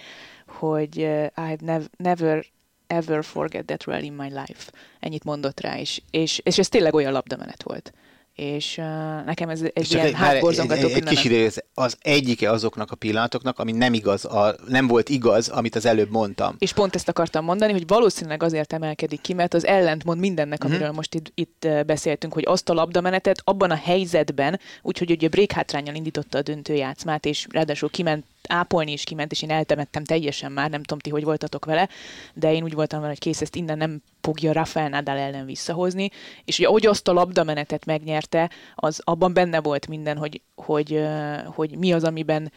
hogy 0.47 0.99
uh, 0.99 1.27
I've 1.37 1.61
nev- 1.61 1.91
never 1.97 2.47
ever 2.87 3.25
forget 3.25 3.65
that 3.67 3.85
rally 3.85 4.05
in 4.05 4.13
my 4.13 4.29
life. 4.29 4.73
Ennyit 5.01 5.25
mondott 5.25 5.61
rá, 5.61 5.79
és, 5.79 6.01
és, 6.11 6.41
és 6.45 6.59
ez 6.59 6.69
tényleg 6.69 6.95
olyan 6.95 7.13
labdamenet 7.13 7.63
volt. 7.63 7.93
És 8.39 8.77
uh, 8.79 8.85
nekem 9.25 9.49
ez 9.49 9.61
egy 9.63 9.71
És 9.75 9.91
ilyen 9.91 10.15
hátborzongató 10.15 10.87
egy, 10.87 10.93
egy 10.93 11.05
kis 11.05 11.25
idő, 11.25 11.45
ez 11.45 11.57
az 11.75 11.97
egyike 12.01 12.51
azoknak 12.51 12.91
a 12.91 12.97
pillanatoknak, 12.97 13.59
ami 13.59 13.73
nem 13.73 13.95
igaz, 13.95 14.25
a, 14.25 14.55
nem 14.69 14.87
volt 14.87 15.09
igaz, 15.09 15.49
amit 15.49 15.75
az 15.75 15.87
előbb 15.87 16.11
mondtam. 16.11 16.57
És 16.59 16.73
pont 16.73 16.95
ezt 16.95 17.09
akartam 17.09 17.45
mondani, 17.45 17.73
hogy 17.73 17.87
valószínűleg 17.87 18.43
azért 18.43 18.73
emelkedik 18.73 19.21
ki, 19.21 19.35
mert 19.35 19.55
az 19.55 19.67
ellentmond 19.67 20.21
mindennek, 20.21 20.63
Mhm. 20.65 20.73
amiről 20.73 20.91
most 20.93 21.15
itt, 21.15 21.33
itt 21.35 21.69
beszéltünk, 21.87 22.33
hogy 22.33 22.45
azt 22.47 22.69
a 22.69 22.73
labdamenetet 22.75 23.41
abban 23.45 23.71
a 23.71 23.75
helyzetben, 23.77 24.61
úgyhogy 24.83 25.11
ugye 25.11 25.29
break 25.29 25.53
hátrányal 25.53 25.95
indította 25.95 26.39
a 26.39 26.43
döntőjátszmát, 26.43 27.25
és 27.27 27.47
ráadásul 27.51 27.91
kiment 27.91 28.25
ápolni 28.49 28.93
is 28.93 29.05
kiment, 29.05 29.33
és 29.33 29.43
én 29.43 29.51
eltemettem 29.51 30.05
teljesen 30.05 30.53
már, 30.53 30.71
nem 30.71 30.83
tudom 30.83 30.99
ti, 30.99 31.11
hogy 31.11 31.25
voltatok 31.25 31.65
vele, 31.65 31.89
de 32.35 32.53
én 32.53 32.63
úgy 32.63 32.75
voltam 32.75 32.99
vele, 32.99 33.11
hogy 33.11 33.21
kész, 33.21 33.41
ezt 33.41 33.57
innen 33.57 33.79
nem 33.79 34.03
fogja 34.21 34.53
Rafael 34.53 34.89
Nadal 34.89 35.17
ellen 35.17 35.47
visszahozni, 35.47 36.11
és 36.45 36.59
ugye 36.59 36.69
ahogy 36.69 36.87
azt 36.87 37.09
a 37.09 37.13
labdamenetet 37.13 37.85
megnyerte, 37.85 38.51
az 38.75 39.01
abban 39.05 39.33
benne 39.33 39.61
volt 39.61 39.87
minden, 39.87 40.17
hogy, 40.17 40.41
hogy, 40.55 40.93
eh, 40.93 41.43
hogy 41.45 41.77
mi 41.77 41.93
az, 41.93 42.05
amiben 42.05 42.53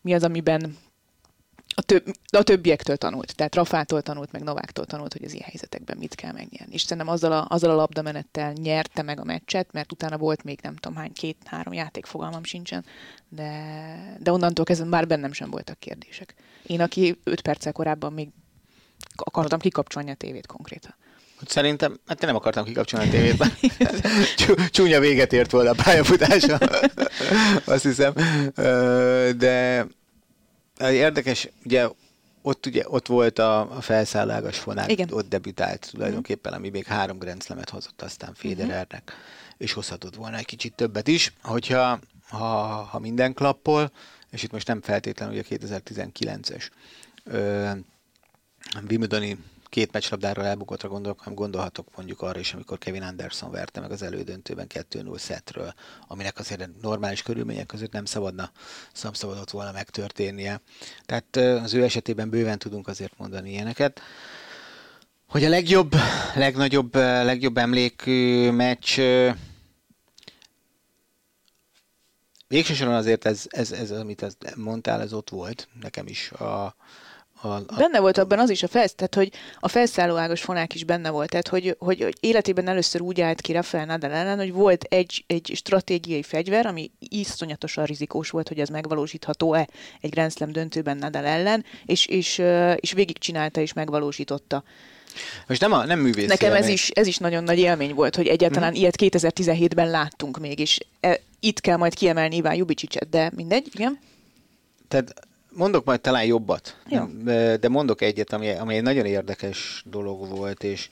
mi 0.00 0.14
az, 0.14 0.22
amiben 0.22 0.76
a, 1.74 1.82
több, 1.82 2.04
a 2.30 2.42
többiektől 2.42 2.96
tanult. 2.96 3.34
Tehát 3.34 3.54
Rafától 3.54 4.02
tanult, 4.02 4.32
meg 4.32 4.42
Nováktól 4.42 4.86
tanult, 4.86 5.12
hogy 5.12 5.24
az 5.24 5.32
ilyen 5.32 5.48
helyzetekben 5.48 5.96
mit 5.96 6.14
kell 6.14 6.32
megnyerni. 6.32 6.74
És 6.74 6.82
szerintem 6.82 7.08
azzal 7.08 7.32
a, 7.32 7.46
azzal 7.48 7.70
a 7.70 7.74
labdamenettel 7.74 8.52
nyerte 8.52 9.02
meg 9.02 9.20
a 9.20 9.24
meccset, 9.24 9.72
mert 9.72 9.92
utána 9.92 10.18
volt 10.18 10.42
még 10.44 10.58
nem 10.62 10.76
tudom 10.76 10.96
hány, 10.96 11.12
két-három 11.12 11.72
játék 11.72 12.06
fogalmam 12.06 12.44
sincsen, 12.44 12.84
de, 13.28 14.16
de 14.20 14.32
onnantól 14.32 14.64
kezdve 14.64 14.86
már 14.86 15.06
bennem 15.06 15.32
sem 15.32 15.50
voltak 15.50 15.78
kérdések. 15.78 16.34
Én, 16.66 16.80
aki 16.80 17.20
öt 17.24 17.40
perccel 17.40 17.72
korábban 17.72 18.12
még 18.12 18.28
akartam 19.16 19.58
kikapcsolni 19.58 20.10
a 20.10 20.14
tévét 20.14 20.46
konkrétan. 20.46 20.94
Szerintem, 21.46 22.00
hát 22.06 22.22
én 22.22 22.26
nem 22.26 22.36
akartam 22.36 22.64
kikapcsolni 22.64 23.06
a 23.06 23.10
tévét, 23.14 23.44
csúnya 24.70 25.00
véget 25.00 25.32
ért 25.32 25.50
volna 25.50 25.70
a 25.70 25.82
pályafutása, 25.82 26.58
azt 27.74 27.82
hiszem. 27.82 28.12
De 29.36 29.86
érdekes, 30.78 31.48
ugye 31.64 31.88
ott, 32.42 32.66
ugye, 32.66 32.82
ott 32.88 33.06
volt 33.06 33.38
a, 33.38 33.76
a 33.76 33.80
felszállágas 33.80 34.58
fonák, 34.58 34.90
Igen. 34.90 35.08
ott 35.12 35.28
debütált 35.28 35.88
tulajdonképpen, 35.90 36.52
ami 36.52 36.68
még 36.68 36.84
három 36.84 37.18
grenzlemet 37.18 37.70
hozott 37.70 38.02
aztán 38.02 38.30
Mhm. 38.30 38.48
Federernek, 38.48 39.12
és 39.56 39.72
hozhatott 39.72 40.14
volna 40.14 40.36
egy 40.36 40.44
kicsit 40.44 40.74
többet 40.74 41.08
is, 41.08 41.32
hogyha 41.42 41.98
ha, 42.28 42.46
ha 42.82 42.98
minden 42.98 43.34
klappol, 43.34 43.90
és 44.30 44.42
itt 44.42 44.52
most 44.52 44.66
nem 44.66 44.80
feltétlenül 44.82 45.34
ugye 45.34 45.42
a 45.50 45.54
2019-es 45.56 46.68
ö, 47.24 47.70
Wimbledoni 48.88 49.38
két 49.74 49.92
meccslabdáról 49.92 50.44
elbukottra 50.44 50.88
gondolok, 50.88 51.18
hanem 51.18 51.34
gondolhatok 51.34 51.96
mondjuk 51.96 52.22
arra 52.22 52.38
is, 52.38 52.54
amikor 52.54 52.78
Kevin 52.78 53.02
Anderson 53.02 53.50
verte 53.50 53.80
meg 53.80 53.90
az 53.90 54.02
elődöntőben 54.02 54.66
2-0 54.90 55.18
szetről, 55.18 55.74
aminek 56.06 56.38
azért 56.38 56.68
normális 56.82 57.22
körülmények 57.22 57.66
között 57.66 57.92
nem 57.92 58.04
szabadna, 58.04 58.50
nem 59.02 59.12
szabadott 59.12 59.50
volna 59.50 59.72
megtörténnie. 59.72 60.60
Tehát 61.06 61.36
az 61.36 61.74
ő 61.74 61.82
esetében 61.82 62.30
bőven 62.30 62.58
tudunk 62.58 62.88
azért 62.88 63.18
mondani 63.18 63.50
ilyeneket. 63.50 64.00
Hogy 65.28 65.44
a 65.44 65.48
legjobb, 65.48 65.94
legnagyobb, 66.34 66.94
legjobb 66.94 67.56
emlékű 67.56 68.50
meccs 68.50 68.98
ö, 68.98 69.30
végső 72.48 72.74
soron 72.74 72.94
azért 72.94 73.24
ez, 73.24 73.44
ez, 73.48 73.72
ez, 73.72 73.90
amit 73.90 74.36
mondtál, 74.56 75.00
ez 75.00 75.12
ott 75.12 75.30
volt 75.30 75.68
nekem 75.80 76.06
is 76.06 76.30
a, 76.30 76.76
a, 77.44 77.54
a 77.66 77.74
Benne 77.76 78.00
volt 78.00 78.18
abban 78.18 78.38
az 78.38 78.50
is 78.50 78.62
a 78.62 78.68
felsz, 78.68 78.94
tehát 78.94 79.14
hogy 79.14 79.32
a 79.60 79.68
felszállóágos 79.68 80.42
fonák 80.42 80.74
is 80.74 80.84
benne 80.84 81.10
volt, 81.10 81.30
tehát 81.30 81.48
hogy, 81.48 81.76
hogy, 81.78 82.02
hogy 82.02 82.16
életében 82.20 82.68
először 82.68 83.00
úgy 83.00 83.20
állt 83.20 83.40
ki 83.40 83.52
Rafael 83.52 83.84
Nadal 83.84 84.10
ellen, 84.10 84.38
hogy 84.38 84.52
volt 84.52 84.84
egy, 84.84 85.24
egy 85.26 85.52
stratégiai 85.54 86.22
fegyver, 86.22 86.66
ami 86.66 86.90
iszonyatosan 86.98 87.84
rizikós 87.84 88.30
volt, 88.30 88.48
hogy 88.48 88.58
ez 88.60 88.68
megvalósítható-e 88.68 89.68
egy 90.00 90.10
Grand 90.10 90.32
Slam 90.32 90.52
döntőben 90.52 90.96
Nadal 90.96 91.24
ellen, 91.24 91.64
és, 91.84 92.06
és, 92.06 92.42
és 92.76 92.92
végigcsinálta 92.92 93.60
és 93.60 93.72
megvalósította. 93.72 94.62
Most 95.46 95.60
nem, 95.60 95.72
a, 95.72 95.84
nem 95.84 96.00
művész 96.00 96.28
Nekem 96.28 96.52
ez 96.52 96.58
élmény. 96.58 96.72
is, 96.72 96.88
ez 96.88 97.06
is 97.06 97.18
nagyon 97.18 97.44
nagy 97.44 97.58
élmény 97.58 97.94
volt, 97.94 98.16
hogy 98.16 98.26
egyáltalán 98.26 98.70
mm. 98.70 98.74
ilyet 98.74 98.96
2017-ben 98.98 99.90
láttunk 99.90 100.38
még, 100.38 100.58
és 100.58 100.78
e, 101.00 101.20
itt 101.40 101.60
kell 101.60 101.76
majd 101.76 101.94
kiemelni 101.94 102.36
Iván 102.36 102.54
Jubicicset, 102.54 103.08
de 103.08 103.30
mindegy, 103.34 103.68
igen. 103.72 103.98
Tehát 104.88 105.14
mondok 105.54 105.84
majd 105.84 106.00
talán 106.00 106.24
jobbat, 106.24 106.76
Jó. 106.88 107.04
de 107.56 107.68
mondok 107.68 108.00
egyet, 108.00 108.32
ami, 108.32 108.50
ami 108.50 108.76
egy 108.76 108.82
nagyon 108.82 109.06
érdekes 109.06 109.82
dolog 109.86 110.28
volt, 110.28 110.64
és, 110.64 110.88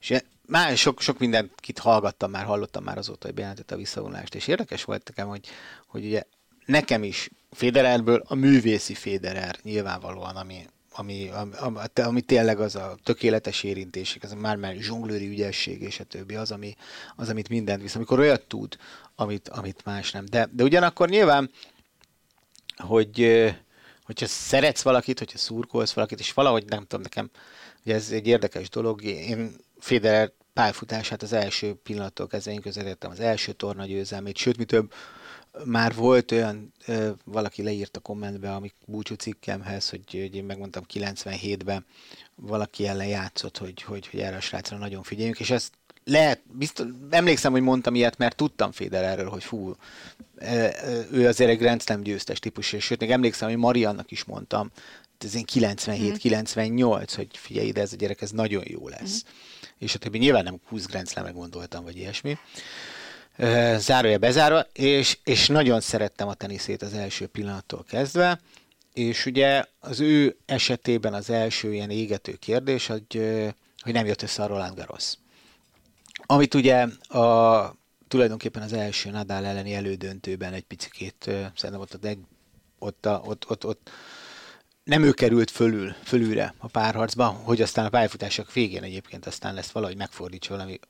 és 0.00 0.22
már 0.46 0.76
sok, 0.76 1.00
sok 1.00 1.18
mindent 1.18 1.52
kit 1.56 1.78
hallgattam 1.78 2.30
már, 2.30 2.44
hallottam 2.44 2.84
már 2.84 2.98
azóta, 2.98 3.26
hogy 3.26 3.34
bejelentette 3.34 3.74
a 3.74 3.78
visszavonulást, 3.78 4.34
és 4.34 4.46
érdekes 4.46 4.84
volt 4.84 5.08
nekem, 5.08 5.28
hogy, 5.28 5.46
hogy 5.86 6.04
ugye 6.04 6.22
nekem 6.66 7.02
is 7.02 7.30
Federerből 7.50 8.22
a 8.26 8.34
művészi 8.34 8.94
Federer 8.94 9.56
nyilvánvalóan, 9.62 10.36
ami, 10.36 10.66
ami, 10.92 11.30
ami, 11.60 11.76
ami 11.94 12.20
tényleg 12.20 12.60
az 12.60 12.76
a 12.76 12.96
tökéletes 13.02 13.62
érintések, 13.62 14.22
az 14.22 14.32
a 14.32 14.36
már 14.36 14.56
már 14.56 14.74
zsonglőri 14.74 15.28
ügyesség 15.28 15.82
és 15.82 16.00
a 16.00 16.04
többi, 16.04 16.34
az, 16.34 16.50
ami, 16.50 16.74
az, 17.16 17.28
amit 17.28 17.48
mindent 17.48 17.82
visz, 17.82 17.94
amikor 17.94 18.18
olyat 18.18 18.42
tud, 18.42 18.76
amit, 19.14 19.48
amit 19.48 19.84
más 19.84 20.10
nem. 20.10 20.24
De, 20.24 20.48
de 20.52 20.62
ugyanakkor 20.62 21.08
nyilván, 21.08 21.50
hogy 22.76 23.20
hogyha 24.06 24.26
szeretsz 24.26 24.82
valakit, 24.82 25.18
hogyha 25.18 25.38
szurkolsz 25.38 25.92
valakit, 25.92 26.18
és 26.18 26.32
valahogy 26.32 26.64
nem 26.64 26.80
tudom, 26.80 27.00
nekem, 27.00 27.30
ugye 27.84 27.94
ez 27.94 28.10
egy 28.10 28.26
érdekes 28.26 28.68
dolog, 28.68 29.02
én 29.02 29.56
Federer 29.78 30.32
pályafutását 30.52 31.22
az 31.22 31.32
első 31.32 31.74
pillanattól 31.74 32.26
kezdve 32.26 32.52
én 32.52 32.60
közelítettem 32.60 33.10
az 33.10 33.20
első 33.20 33.52
torna 33.52 33.86
győzelmét, 33.86 34.36
sőt, 34.36 34.56
mi 34.56 34.64
több, 34.64 34.92
már 35.64 35.94
volt 35.94 36.32
olyan, 36.32 36.72
ö, 36.86 37.10
valaki 37.24 37.62
leírt 37.62 37.96
a 37.96 38.00
kommentbe, 38.00 38.54
amik 38.54 38.74
búcsú 38.86 39.14
cikkemhez, 39.14 39.90
hogy, 39.90 40.02
hogy 40.10 40.36
én 40.36 40.44
megmondtam 40.44 40.84
97-ben, 40.92 41.86
valaki 42.34 42.86
ellen 42.86 43.06
játszott, 43.06 43.58
hogy, 43.58 43.82
hogy, 43.82 44.06
hogy 44.06 44.20
erre 44.20 44.36
a 44.36 44.40
srácra 44.40 44.76
nagyon 44.76 45.02
figyeljünk, 45.02 45.40
és 45.40 45.50
ezt 45.50 45.72
lehet, 46.08 46.40
biztos, 46.52 46.86
emlékszem, 47.10 47.52
hogy 47.52 47.60
mondtam 47.60 47.94
ilyet, 47.94 48.18
mert 48.18 48.36
tudtam 48.36 48.72
Federerről, 48.72 49.28
hogy 49.28 49.44
fú, 49.44 49.74
ö, 50.36 50.66
ö, 50.84 51.00
ő 51.10 51.26
azért 51.26 51.50
egy 51.50 51.58
Grand 51.58 51.82
Slam 51.82 52.02
győztes 52.02 52.38
típus, 52.38 52.72
és 52.72 52.84
sőt, 52.84 53.00
még 53.00 53.10
emlékszem, 53.10 53.48
hogy 53.48 53.58
Mariannak 53.58 54.10
is 54.10 54.24
mondtam, 54.24 54.70
ez 55.18 55.34
én 55.34 55.44
97-98, 55.52 57.12
hogy 57.16 57.28
figyelj 57.32 57.66
ide, 57.66 57.80
ez 57.80 57.92
a 57.92 57.96
gyerek, 57.96 58.22
ez 58.22 58.30
nagyon 58.30 58.62
jó 58.66 58.88
lesz. 58.88 59.24
És 59.78 59.94
a 59.94 59.98
többi 59.98 60.18
nyilván 60.18 60.44
nem 60.44 60.60
20 60.68 60.86
Grand 60.86 61.08
Slamre 61.08 61.30
gondoltam, 61.30 61.84
vagy 61.84 61.96
ilyesmi. 61.96 62.38
Ö, 63.36 63.76
Zárója 63.78 64.18
bezárva, 64.18 64.66
és, 64.72 65.18
és 65.24 65.48
nagyon 65.48 65.80
szerettem 65.80 66.28
a 66.28 66.34
teniszét 66.34 66.82
az 66.82 66.92
első 66.92 67.26
pillanattól 67.26 67.84
kezdve, 67.88 68.40
és 68.92 69.26
ugye 69.26 69.64
az 69.80 70.00
ő 70.00 70.36
esetében 70.46 71.14
az 71.14 71.30
első 71.30 71.74
ilyen 71.74 71.90
égető 71.90 72.32
kérdés, 72.32 72.86
hogy, 72.86 73.20
hogy 73.82 73.92
nem 73.92 74.06
jött 74.06 74.22
össze 74.22 74.42
a 74.42 74.46
Roland 74.46 74.76
Garros. 74.76 75.14
Amit 76.26 76.54
ugye 76.54 76.86
a, 77.08 77.74
tulajdonképpen 78.08 78.62
az 78.62 78.72
első 78.72 79.10
Nadal 79.10 79.44
elleni 79.44 79.74
elődöntőben 79.74 80.52
egy 80.52 80.64
picikét, 80.64 81.30
szerintem 81.54 81.80
ott, 81.80 81.94
ott, 82.78 83.06
ott, 83.06 83.06
ott, 83.26 83.50
ott, 83.50 83.66
ott 83.66 83.90
nem 84.84 85.02
ő 85.02 85.12
került 85.12 85.50
fölül, 85.50 85.94
fölülre 86.04 86.54
a 86.58 86.66
párharcba, 86.66 87.24
hogy 87.24 87.62
aztán 87.62 87.84
a 87.84 87.88
pályafutások 87.88 88.52
végén 88.52 88.82
egyébként 88.82 89.26
aztán 89.26 89.54
lesz 89.54 89.70
valahogy 89.70 89.96
megfordítsa 89.96 90.54
valami 90.54 90.80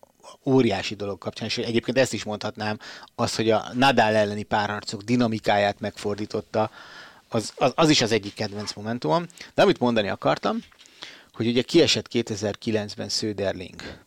óriási 0.45 0.95
dolog 0.95 1.19
kapcsán, 1.19 1.47
és 1.47 1.59
egyébként 1.59 1.99
ezt 1.99 2.13
is 2.13 2.25
mondhatnám, 2.25 2.79
az, 3.15 3.35
hogy 3.35 3.51
a 3.51 3.65
Nadal 3.73 4.15
elleni 4.15 4.43
párharcok 4.43 5.03
dinamikáját 5.03 5.81
megfordította, 5.81 6.71
az, 7.29 7.53
az, 7.57 7.73
az 7.75 7.89
is 7.89 8.01
az 8.01 8.13
egyik 8.13 8.35
kedvenc 8.35 8.73
momentumom. 8.73 9.27
De 9.55 9.63
amit 9.63 9.79
mondani 9.79 10.09
akartam, 10.09 10.59
hogy 11.33 11.47
ugye 11.47 11.63
kiesett 11.63 12.09
2009-ben 12.13 13.09
Söderling, 13.09 14.05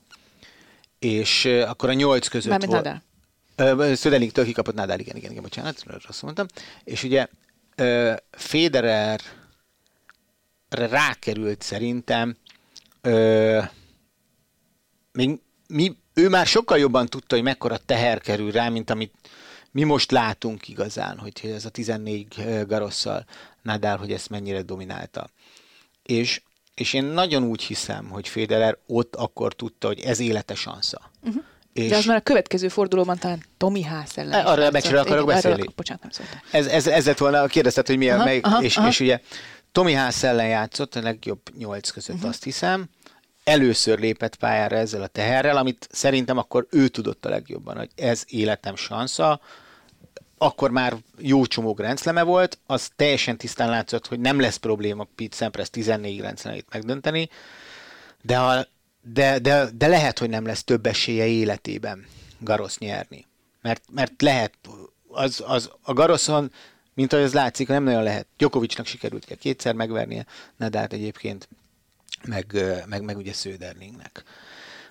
és 0.99 1.45
akkor 1.45 1.89
a 1.89 1.93
nyolc 1.93 2.27
között 2.27 2.49
Mármint 2.49 2.71
volt... 2.71 2.83
Nadal. 2.83 3.95
Söderlingtől 3.95 4.45
kikapott 4.45 4.75
Nadal, 4.75 4.99
igen, 4.99 5.15
igen, 5.15 5.31
igen, 5.31 5.43
bocsánat, 5.43 5.83
rosszul 5.83 6.13
mondtam. 6.21 6.45
És 6.83 7.03
ugye 7.03 7.27
Federer 8.31 9.21
rákerült 10.69 11.61
szerintem, 11.61 12.37
ö, 13.01 13.61
még 15.11 15.39
mi, 15.67 15.97
ő 16.13 16.29
már 16.29 16.47
sokkal 16.47 16.77
jobban 16.77 17.05
tudta, 17.05 17.35
hogy 17.35 17.43
mekkora 17.43 17.77
teher 17.77 18.21
kerül 18.21 18.51
rá, 18.51 18.69
mint 18.69 18.89
amit 18.89 19.13
mi 19.71 19.83
most 19.83 20.11
látunk 20.11 20.67
igazán, 20.67 21.17
hogy 21.17 21.39
ez 21.43 21.65
a 21.65 21.69
14 21.69 22.65
garosszal 22.67 23.25
Nadal, 23.61 23.97
hogy 23.97 24.11
ezt 24.11 24.29
mennyire 24.29 24.61
dominálta. 24.61 25.29
És, 26.03 26.41
és 26.79 26.93
én 26.93 27.03
nagyon 27.03 27.43
úgy 27.43 27.63
hiszem, 27.63 28.09
hogy 28.09 28.27
Federer 28.27 28.77
ott 28.87 29.15
akkor 29.15 29.53
tudta, 29.53 29.87
hogy 29.87 29.99
ez 29.99 30.19
élete 30.19 30.55
sansza. 30.55 31.11
Uh-huh. 31.21 31.43
És... 31.73 31.89
De 31.89 31.95
az 31.95 32.05
már 32.05 32.17
a 32.17 32.21
következő 32.21 32.67
fordulóban 32.67 33.17
talán 33.17 33.43
Tomi 33.57 33.83
Ház 33.83 34.11
ellen. 34.15 34.45
Arra 34.45 34.65
a 34.65 34.71
meccsről 34.71 34.99
akarok 34.99 35.25
beszélni. 35.25 35.59
Erről, 35.59 35.73
bocsánat, 35.75 36.01
nem 36.01 36.11
szóltam. 36.11 36.39
Ez, 36.51 36.65
ez, 36.65 36.87
ez 36.87 37.05
lett 37.05 37.17
volna, 37.17 37.45
kérdezted, 37.47 37.87
hogy 37.87 37.97
mi 37.97 38.09
a, 38.09 38.15
aha, 38.15 38.23
melyik, 38.23 38.45
aha, 38.45 38.61
és, 38.63 38.77
aha. 38.77 38.87
és 38.87 38.99
ugye 38.99 39.19
Tomi 39.71 39.93
Ház 39.93 40.23
ellen 40.23 40.47
játszott, 40.47 40.95
a 40.95 41.01
legjobb 41.01 41.41
nyolc 41.57 41.89
között 41.89 42.15
uh-huh. 42.15 42.29
azt 42.29 42.43
hiszem, 42.43 42.89
először 43.43 43.99
lépett 43.99 44.35
pályára 44.35 44.75
ezzel 44.75 45.01
a 45.01 45.07
teherrel, 45.07 45.57
amit 45.57 45.87
szerintem 45.91 46.37
akkor 46.37 46.67
ő 46.69 46.87
tudott 46.87 47.25
a 47.25 47.29
legjobban, 47.29 47.77
hogy 47.77 47.89
ez 47.95 48.23
életem 48.27 48.75
sansza, 48.75 49.41
akkor 50.41 50.71
már 50.71 50.97
jó 51.17 51.45
csomó 51.45 51.73
grenzleme 51.73 52.23
volt, 52.23 52.59
az 52.65 52.89
teljesen 52.95 53.37
tisztán 53.37 53.69
látszott, 53.69 54.07
hogy 54.07 54.19
nem 54.19 54.39
lesz 54.39 54.57
probléma 54.57 55.07
Pete 55.15 55.35
Sampras 55.35 55.69
14 55.69 56.17
grenzlemeit 56.17 56.67
megdönteni, 56.71 57.29
de, 58.21 58.39
a, 58.39 58.67
de, 59.01 59.39
de, 59.39 59.69
de 59.73 59.87
lehet, 59.87 60.19
hogy 60.19 60.29
nem 60.29 60.45
lesz 60.45 60.63
több 60.63 60.85
esélye 60.85 61.25
életében 61.25 62.05
Garosz 62.39 62.77
nyerni. 62.77 63.25
Mert, 63.61 63.83
mert 63.91 64.21
lehet, 64.21 64.53
az, 65.07 65.43
az, 65.45 65.71
a 65.81 65.93
Garoszon, 65.93 66.51
mint 66.93 67.13
ahogy 67.13 67.25
az 67.25 67.33
látszik, 67.33 67.67
nem 67.67 67.83
nagyon 67.83 68.03
lehet. 68.03 68.27
Djokovicnak 68.37 68.85
sikerült 68.85 69.25
kell 69.25 69.37
kétszer 69.37 69.73
megvernie, 69.73 70.25
Nadát 70.57 70.93
egyébként 70.93 71.47
meg, 72.23 72.55
meg, 72.85 73.03
meg 73.03 73.17
ugye 73.17 73.33
Söderlingnek. 73.33 74.23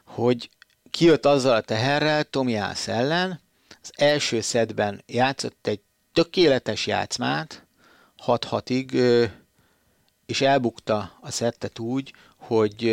Hogy 0.04 0.50
kijött 0.90 1.26
azzal 1.26 1.54
a 1.54 1.60
teherrel 1.60 2.24
Tomiász 2.24 2.88
ellen, 2.88 3.40
az 3.82 3.92
első 3.96 4.40
szedben 4.40 5.02
játszott 5.06 5.66
egy 5.66 5.80
tökéletes 6.12 6.86
játszmát, 6.86 7.66
6-6-ig, 8.26 9.30
és 10.26 10.40
elbukta 10.40 11.18
a 11.20 11.30
szettet 11.30 11.78
úgy, 11.78 12.12
hogy 12.36 12.88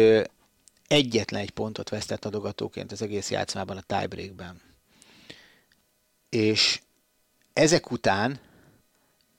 egyetlen 0.88 1.42
egy 1.42 1.52
pontot 1.52 1.90
vesztett 1.90 2.26
adogatóként 2.26 2.92
az 2.92 3.02
egész 3.02 3.32
játszmában 3.32 3.78
a 3.78 3.82
tiebreakben. 3.82 4.62
És 6.30 6.82
ezek 7.54 7.92
után 7.92 8.40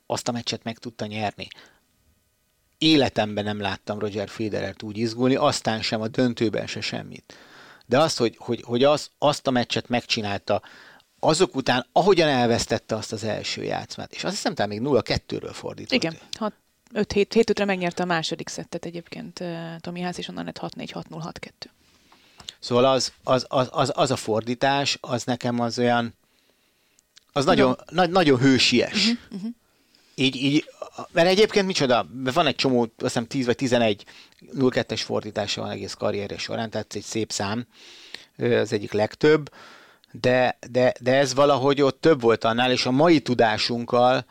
azt 0.07 0.28
a 0.28 0.32
meccset 0.32 0.62
meg 0.62 0.78
tudta 0.78 1.07
nyerni 1.07 1.49
életemben 2.78 3.44
nem 3.44 3.61
láttam 3.61 3.99
Roger 3.99 4.28
Federert 4.28 4.82
úgy 4.82 4.99
izgulni, 4.99 5.34
aztán 5.34 5.82
sem 5.82 6.01
a 6.01 6.09
döntőben 6.09 6.66
se 6.66 6.80
semmit. 6.80 7.34
De 7.86 8.01
azt, 8.01 8.18
hogy, 8.18 8.36
hogy, 8.38 8.62
hogy 8.62 8.84
az, 8.84 9.11
azt 9.18 9.47
a 9.47 9.51
meccset 9.51 9.88
megcsinálta, 9.88 10.62
azok 11.20 11.56
után, 11.56 11.86
ahogyan 11.92 12.28
elvesztette 12.28 12.94
azt 12.94 13.12
az 13.12 13.24
első 13.24 13.62
játszmát, 13.62 14.12
és 14.12 14.24
azt 14.24 14.34
hiszem, 14.34 14.54
talán 14.54 14.70
még 14.70 14.80
0-2-ről 14.84 15.50
fordított. 15.52 15.92
Igen, 15.92 16.18
5 16.92 17.12
7 17.12 17.32
7 17.32 17.50
5 17.50 17.64
megnyerte 17.64 18.02
a 18.02 18.06
második 18.06 18.48
szettet 18.48 18.84
egyébként 18.84 19.44
Tomi 19.80 20.00
Ház, 20.00 20.18
és 20.18 20.28
onnan 20.28 20.44
lett 20.44 20.58
6-4-6-0-6-2. 20.60 21.50
Szóval 22.58 22.84
az, 22.84 23.12
az, 23.24 23.46
az, 23.48 23.68
az, 23.70 23.92
az 23.94 24.10
a 24.10 24.16
fordítás, 24.16 24.98
az 25.00 25.24
nekem 25.24 25.60
az 25.60 25.78
olyan, 25.78 26.14
az 27.32 27.44
nagyon, 27.44 27.76
na, 27.90 28.06
nagyon 28.06 28.38
hősies. 28.38 29.06
Uh-huh, 29.06 29.18
uh-huh. 29.30 29.50
Így, 30.14 30.36
így 30.36 30.64
mert 31.12 31.28
egyébként 31.28 31.66
micsoda, 31.66 32.06
van 32.22 32.46
egy 32.46 32.54
csomó, 32.54 32.80
azt 32.80 32.92
hiszem 32.96 33.26
10 33.26 33.46
vagy 33.46 33.56
11 33.56 34.04
02-es 34.52 35.00
fordítása 35.04 35.60
van 35.60 35.70
egész 35.70 35.94
karrierje 35.94 36.38
során, 36.38 36.70
tehát 36.70 36.94
egy 36.94 37.02
szép 37.02 37.32
szám, 37.32 37.66
az 38.38 38.72
egyik 38.72 38.92
legtöbb, 38.92 39.50
de, 40.20 40.58
de, 40.70 40.94
de 41.00 41.14
ez 41.14 41.34
valahogy 41.34 41.82
ott 41.82 42.00
több 42.00 42.20
volt 42.20 42.44
annál, 42.44 42.70
és 42.70 42.86
a 42.86 42.90
mai 42.90 43.20
tudásunkkal, 43.20 44.24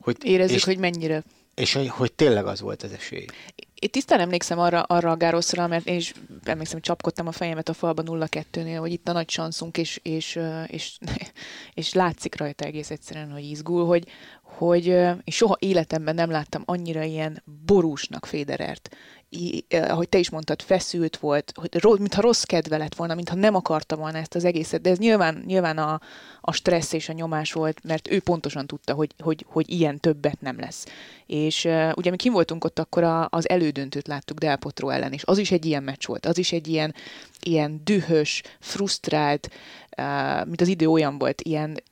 hogy... 0.00 0.16
Érezzük, 0.22 0.56
és, 0.56 0.64
hogy 0.64 0.78
mennyire. 0.78 1.22
És 1.54 1.72
hogy, 1.72 1.88
hogy 1.88 2.12
tényleg 2.12 2.46
az 2.46 2.60
volt 2.60 2.82
az 2.82 2.92
esély. 2.92 3.26
Én 3.74 3.90
tisztán 3.90 4.20
emlékszem 4.20 4.58
arra, 4.58 4.82
arra 4.82 5.10
a 5.10 5.16
Gároszra, 5.16 5.66
mert 5.66 5.86
én 5.86 5.96
is 5.96 6.12
emlékszem, 6.44 6.74
hogy 6.74 6.82
csapkodtam 6.82 7.26
a 7.26 7.32
fejemet 7.32 7.68
a 7.68 7.72
falba 7.72 8.02
0-2-nél, 8.06 8.76
hogy 8.78 8.92
itt 8.92 9.08
a 9.08 9.12
nagy 9.12 9.30
sanszunk, 9.30 9.78
és, 9.78 10.00
és, 10.02 10.38
és, 10.66 10.98
és 11.74 11.92
látszik 11.92 12.36
rajta 12.36 12.64
egész 12.64 12.90
egyszerűen, 12.90 13.30
hogy 13.32 13.44
izgul, 13.44 13.86
hogy, 13.86 14.06
hogy 14.42 14.86
és 15.24 15.36
soha 15.36 15.56
életemben 15.58 16.14
nem 16.14 16.30
láttam 16.30 16.62
annyira 16.64 17.02
ilyen 17.02 17.42
borúsnak 17.66 18.26
Féderert. 18.26 18.96
I, 19.34 19.64
ahogy 19.70 20.08
te 20.08 20.18
is 20.18 20.30
mondtad, 20.30 20.62
feszült 20.62 21.16
volt, 21.16 21.52
hogy 21.54 21.98
mintha 21.98 22.20
rossz 22.20 22.42
kedve 22.42 22.76
lett 22.76 22.94
volna, 22.94 23.14
mintha 23.14 23.34
nem 23.34 23.54
akarta 23.54 23.96
volna 23.96 24.18
ezt 24.18 24.34
az 24.34 24.44
egészet, 24.44 24.80
de 24.80 24.90
ez 24.90 24.98
nyilván, 24.98 25.42
nyilván 25.46 25.78
a, 25.78 26.00
a 26.40 26.52
stressz 26.52 26.92
és 26.92 27.08
a 27.08 27.12
nyomás 27.12 27.52
volt, 27.52 27.84
mert 27.84 28.10
ő 28.10 28.20
pontosan 28.20 28.66
tudta, 28.66 28.94
hogy, 28.94 29.14
hogy, 29.18 29.44
hogy 29.48 29.70
ilyen 29.70 30.00
többet 30.00 30.40
nem 30.40 30.58
lesz. 30.58 30.86
És 31.26 31.64
uh, 31.64 31.92
ugye 31.94 32.10
mi 32.10 32.16
kim 32.16 32.32
voltunk 32.32 32.64
ott, 32.64 32.78
akkor 32.78 33.02
a, 33.02 33.26
az 33.30 33.48
elődöntőt 33.48 34.06
láttuk 34.06 34.38
Del 34.38 34.56
Potro 34.56 34.88
ellen, 34.88 35.12
és 35.12 35.22
az 35.24 35.38
is 35.38 35.50
egy 35.50 35.66
ilyen 35.66 35.82
meccs 35.82 36.06
volt, 36.06 36.26
az 36.26 36.38
is 36.38 36.52
egy 36.52 36.68
ilyen, 36.68 36.94
ilyen 37.42 37.80
dühös, 37.84 38.42
frusztrált, 38.60 39.50
uh, 39.98 40.46
mint 40.46 40.60
az 40.60 40.68
idő 40.68 40.86
olyan 40.86 41.18
volt, 41.18 41.40
ilyen 41.40 41.82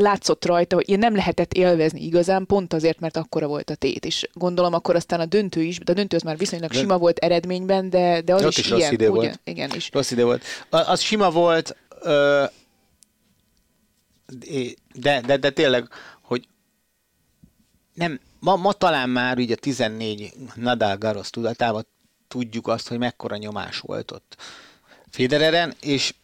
látszott 0.00 0.44
rajta, 0.44 0.74
hogy 0.76 0.88
ilyen 0.88 1.00
nem 1.00 1.14
lehetett 1.14 1.52
élvezni 1.52 2.04
igazán, 2.04 2.46
pont 2.46 2.72
azért, 2.72 3.00
mert 3.00 3.16
akkora 3.16 3.46
volt 3.46 3.70
a 3.70 3.74
tét. 3.74 4.04
És 4.04 4.28
gondolom 4.32 4.72
akkor 4.74 4.94
aztán 4.94 5.20
a 5.20 5.26
döntő 5.26 5.62
is, 5.62 5.78
de 5.78 5.92
a 5.92 5.94
döntő 5.94 6.16
az 6.16 6.22
már 6.22 6.36
viszonylag 6.36 6.70
de, 6.70 6.78
sima 6.78 6.98
volt 6.98 7.18
eredményben, 7.18 7.90
de, 7.90 8.20
de 8.20 8.34
az 8.34 8.44
is, 8.44 8.58
is 8.58 8.70
ilyen. 8.70 8.92
Idő 8.92 9.08
volt. 9.08 9.40
Igen, 9.44 9.70
is. 9.74 9.90
Rossz 9.92 10.10
idő 10.10 10.24
volt. 10.24 10.44
Az 10.70 11.00
sima 11.00 11.30
volt, 11.30 11.76
de, 14.92 15.20
de, 15.26 15.36
de 15.36 15.50
tényleg, 15.50 15.88
hogy 16.22 16.48
nem, 17.94 18.20
ma, 18.40 18.56
ma 18.56 18.72
talán 18.72 19.10
már 19.10 19.38
ugye 19.38 19.54
a 19.54 19.58
14 19.60 20.32
Nadal 20.54 20.96
Garosz 20.96 21.30
tudatában 21.30 21.86
tudjuk 22.28 22.66
azt, 22.66 22.88
hogy 22.88 22.98
mekkora 22.98 23.36
nyomás 23.36 23.78
volt 23.78 24.10
ott 24.10 24.36
Federeren, 25.10 25.74
és 25.80 26.14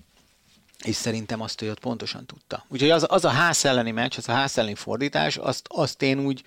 és 0.85 0.97
szerintem 0.97 1.41
azt 1.41 1.63
ő 1.63 1.71
ott 1.71 1.81
pontosan 1.81 2.27
tudta. 2.27 2.65
Úgyhogy 2.69 2.91
az, 2.91 3.07
az 3.09 3.25
a 3.25 3.29
ház 3.29 3.65
elleni 3.65 3.91
meccs, 3.91 4.15
az 4.17 4.29
a 4.29 4.33
ház 4.33 4.59
elleni 4.59 4.75
fordítás, 4.75 5.37
azt, 5.37 5.67
azt 5.69 6.03
én 6.03 6.19
úgy 6.19 6.45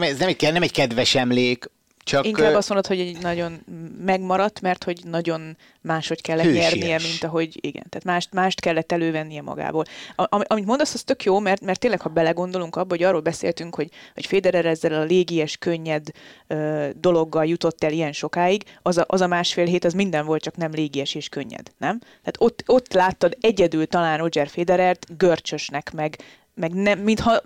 ez 0.00 0.18
nem 0.18 0.28
egy, 0.28 0.52
nem 0.52 0.62
egy 0.62 0.72
kedves 0.72 1.14
emlék, 1.14 1.70
csak... 2.10 2.26
Inkább 2.26 2.54
azt 2.54 2.68
mondod, 2.68 2.86
hogy 2.86 3.00
egy 3.00 3.18
nagyon 3.20 3.60
megmaradt, 4.04 4.60
mert 4.60 4.84
hogy 4.84 5.00
nagyon 5.04 5.56
máshogy 5.80 6.20
kellett 6.20 6.44
hősies. 6.44 6.74
nyernie, 6.74 6.98
mint 6.98 7.24
ahogy, 7.24 7.58
igen, 7.60 7.86
tehát 7.88 8.04
mást, 8.04 8.32
mást 8.32 8.60
kellett 8.60 8.92
elővennie 8.92 9.42
magából. 9.42 9.84
A, 10.16 10.44
amit 10.46 10.66
mondasz, 10.66 10.94
az 10.94 11.02
tök 11.02 11.24
jó, 11.24 11.38
mert, 11.38 11.60
mert 11.60 11.78
tényleg, 11.78 12.00
ha 12.00 12.08
belegondolunk 12.08 12.76
abba, 12.76 12.88
hogy 12.88 13.02
arról 13.02 13.20
beszéltünk, 13.20 13.74
hogy, 13.74 13.90
hogy 14.14 14.26
Federer 14.26 14.66
ezzel 14.66 14.92
a 14.92 15.04
légies, 15.04 15.56
könnyed 15.56 16.06
ö, 16.46 16.88
dologgal 17.00 17.46
jutott 17.46 17.84
el 17.84 17.92
ilyen 17.92 18.12
sokáig, 18.12 18.62
az 18.82 18.98
a, 18.98 19.04
az 19.06 19.20
a 19.20 19.26
másfél 19.26 19.66
hét, 19.66 19.84
az 19.84 19.92
minden 19.92 20.26
volt, 20.26 20.42
csak 20.42 20.56
nem 20.56 20.72
légies 20.72 21.14
és 21.14 21.28
könnyed, 21.28 21.70
nem? 21.78 21.98
Tehát 21.98 22.36
ott, 22.38 22.62
ott 22.66 22.92
láttad 22.92 23.36
egyedül 23.40 23.86
talán 23.86 24.18
Roger 24.18 24.48
Federert 24.48 25.16
görcsösnek, 25.16 25.92
meg, 25.92 26.16
meg 26.60 26.72
nem, 26.74 26.98
mintha 26.98 27.42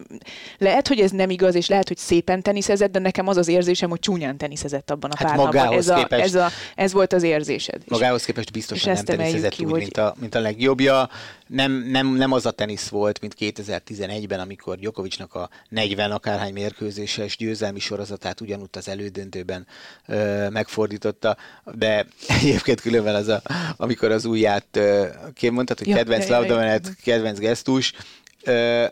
lehet, 0.59 0.89
hogy 0.89 1.01
ez 1.01 1.11
nem 1.11 1.31
igaz, 1.31 1.55
és 1.55 1.69
lehet, 1.69 1.89
hogy 1.89 1.97
szépen 1.97 2.43
teniszezett, 2.43 2.91
de 2.93 2.99
nekem 2.99 3.29
az 3.29 3.37
az 3.37 3.49
érzésem, 3.49 3.91
hogy 3.91 3.99
csúnyán 4.01 4.37
teniszezett 4.37 4.91
abban 4.91 5.11
a 5.11 5.15
Hát 5.17 5.27
pár 5.27 5.37
napban. 5.37 5.55
magához 5.55 5.77
Ez, 5.77 5.89
a, 5.89 5.95
képest- 5.95 6.25
ez, 6.25 6.35
a, 6.35 6.49
ez 6.75 6.93
volt 6.93 7.13
az 7.13 7.23
érzésed. 7.23 7.81
És- 7.85 7.91
Magához 7.91 8.25
képest 8.25 8.53
biztosan 8.53 8.93
és 8.93 9.01
nem 9.03 9.17
teniszezett 9.17 9.53
ki, 9.53 9.65
úgy, 9.65 9.71
hogy- 9.71 9.81
mint, 9.81 9.97
a, 9.97 10.15
mint 10.21 10.35
a 10.35 10.41
legjobbja. 10.41 11.09
Nem, 11.47 11.73
nem, 11.73 12.07
nem 12.15 12.33
az 12.33 12.47
a 12.47 12.51
tenisz 12.51 12.89
volt, 12.89 13.21
mint 13.21 13.35
2011-ben, 13.41 14.41
amikor 14.41 14.77
Djokovicnak 14.77 15.35
a 15.35 15.49
40 15.69 16.11
akárhány 16.11 16.53
mérkőzéses 16.53 17.37
győzelmi 17.37 17.79
sorozatát 17.79 18.41
ugyanúgy 18.41 18.69
az 18.73 18.89
elődöntőben 18.89 19.67
ö, 20.07 20.49
megfordította, 20.49 21.37
de 21.75 22.07
egyébként 22.29 22.81
különben 22.81 23.15
az 23.15 23.29
a, 23.29 23.43
amikor 23.77 24.11
az 24.11 24.25
ujját, 24.25 24.67
ö, 24.73 25.07
mondtad, 25.51 25.79
hogy 25.79 25.89
Ja, 25.89 25.97
kedvenc 25.97 26.23
ja, 26.23 26.29
ja, 26.29 26.35
ja. 26.35 26.41
labdamenet, 26.41 26.97
kedvenc 27.05 27.39
gesztus, 27.39 27.93
ö, 28.45 28.85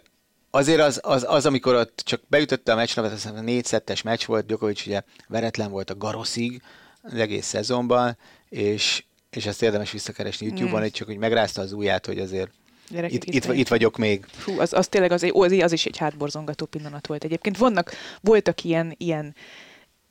azért 0.54 0.80
az, 0.80 1.00
az, 1.02 1.24
az, 1.28 1.46
amikor 1.46 1.74
ott 1.74 2.02
csak 2.04 2.20
beütötte 2.28 2.72
a 2.72 2.76
meccslapot, 2.76 3.12
azt 3.12 3.22
hiszem 3.22 3.36
a 3.36 3.40
négy 3.40 3.64
szettes 3.64 4.02
meccs 4.02 4.24
volt, 4.26 4.46
Djokovic 4.46 4.86
ugye 4.86 5.02
veretlen 5.28 5.70
volt 5.70 5.90
a 5.90 5.96
Garoszig 5.96 6.62
az 7.02 7.14
egész 7.14 7.46
szezonban, 7.46 8.16
és, 8.48 9.04
és 9.30 9.46
ezt 9.46 9.62
érdemes 9.62 9.90
visszakeresni 9.90 10.46
YouTube-on, 10.46 10.78
Mm. 10.78 10.82
hogy 10.82 10.90
csak 10.90 11.06
hogy 11.06 11.16
megrázta 11.16 11.60
az 11.60 11.72
ujját, 11.72 12.06
hogy 12.06 12.18
azért 12.18 12.50
Gyerekek, 12.88 13.26
itt, 13.26 13.34
itt, 13.34 13.52
itt 13.52 13.68
vagyok 13.68 13.96
még. 13.96 14.24
Fú, 14.30 14.60
az, 14.60 14.72
az 14.72 14.88
tényleg 14.88 15.12
az, 15.12 15.22
az, 15.32 15.52
az 15.52 15.72
is 15.72 15.86
egy 15.86 15.96
hátborzongató 15.96 16.66
pillanat 16.66 17.06
volt 17.06 17.24
egyébként. 17.24 17.58
Vannak, 17.58 17.92
voltak 18.20 18.64
ilyen, 18.64 18.94
ilyen, 18.98 19.34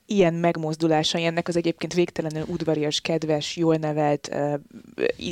ilyen 0.05 0.33
megmozdulásai 0.33 1.23
ennek 1.23 1.47
az 1.47 1.55
egyébként 1.55 1.93
végtelenül 1.93 2.43
udvarias, 2.47 3.01
kedves, 3.01 3.55
jól 3.55 3.75
nevelt, 3.75 4.29
uh, 4.31 4.59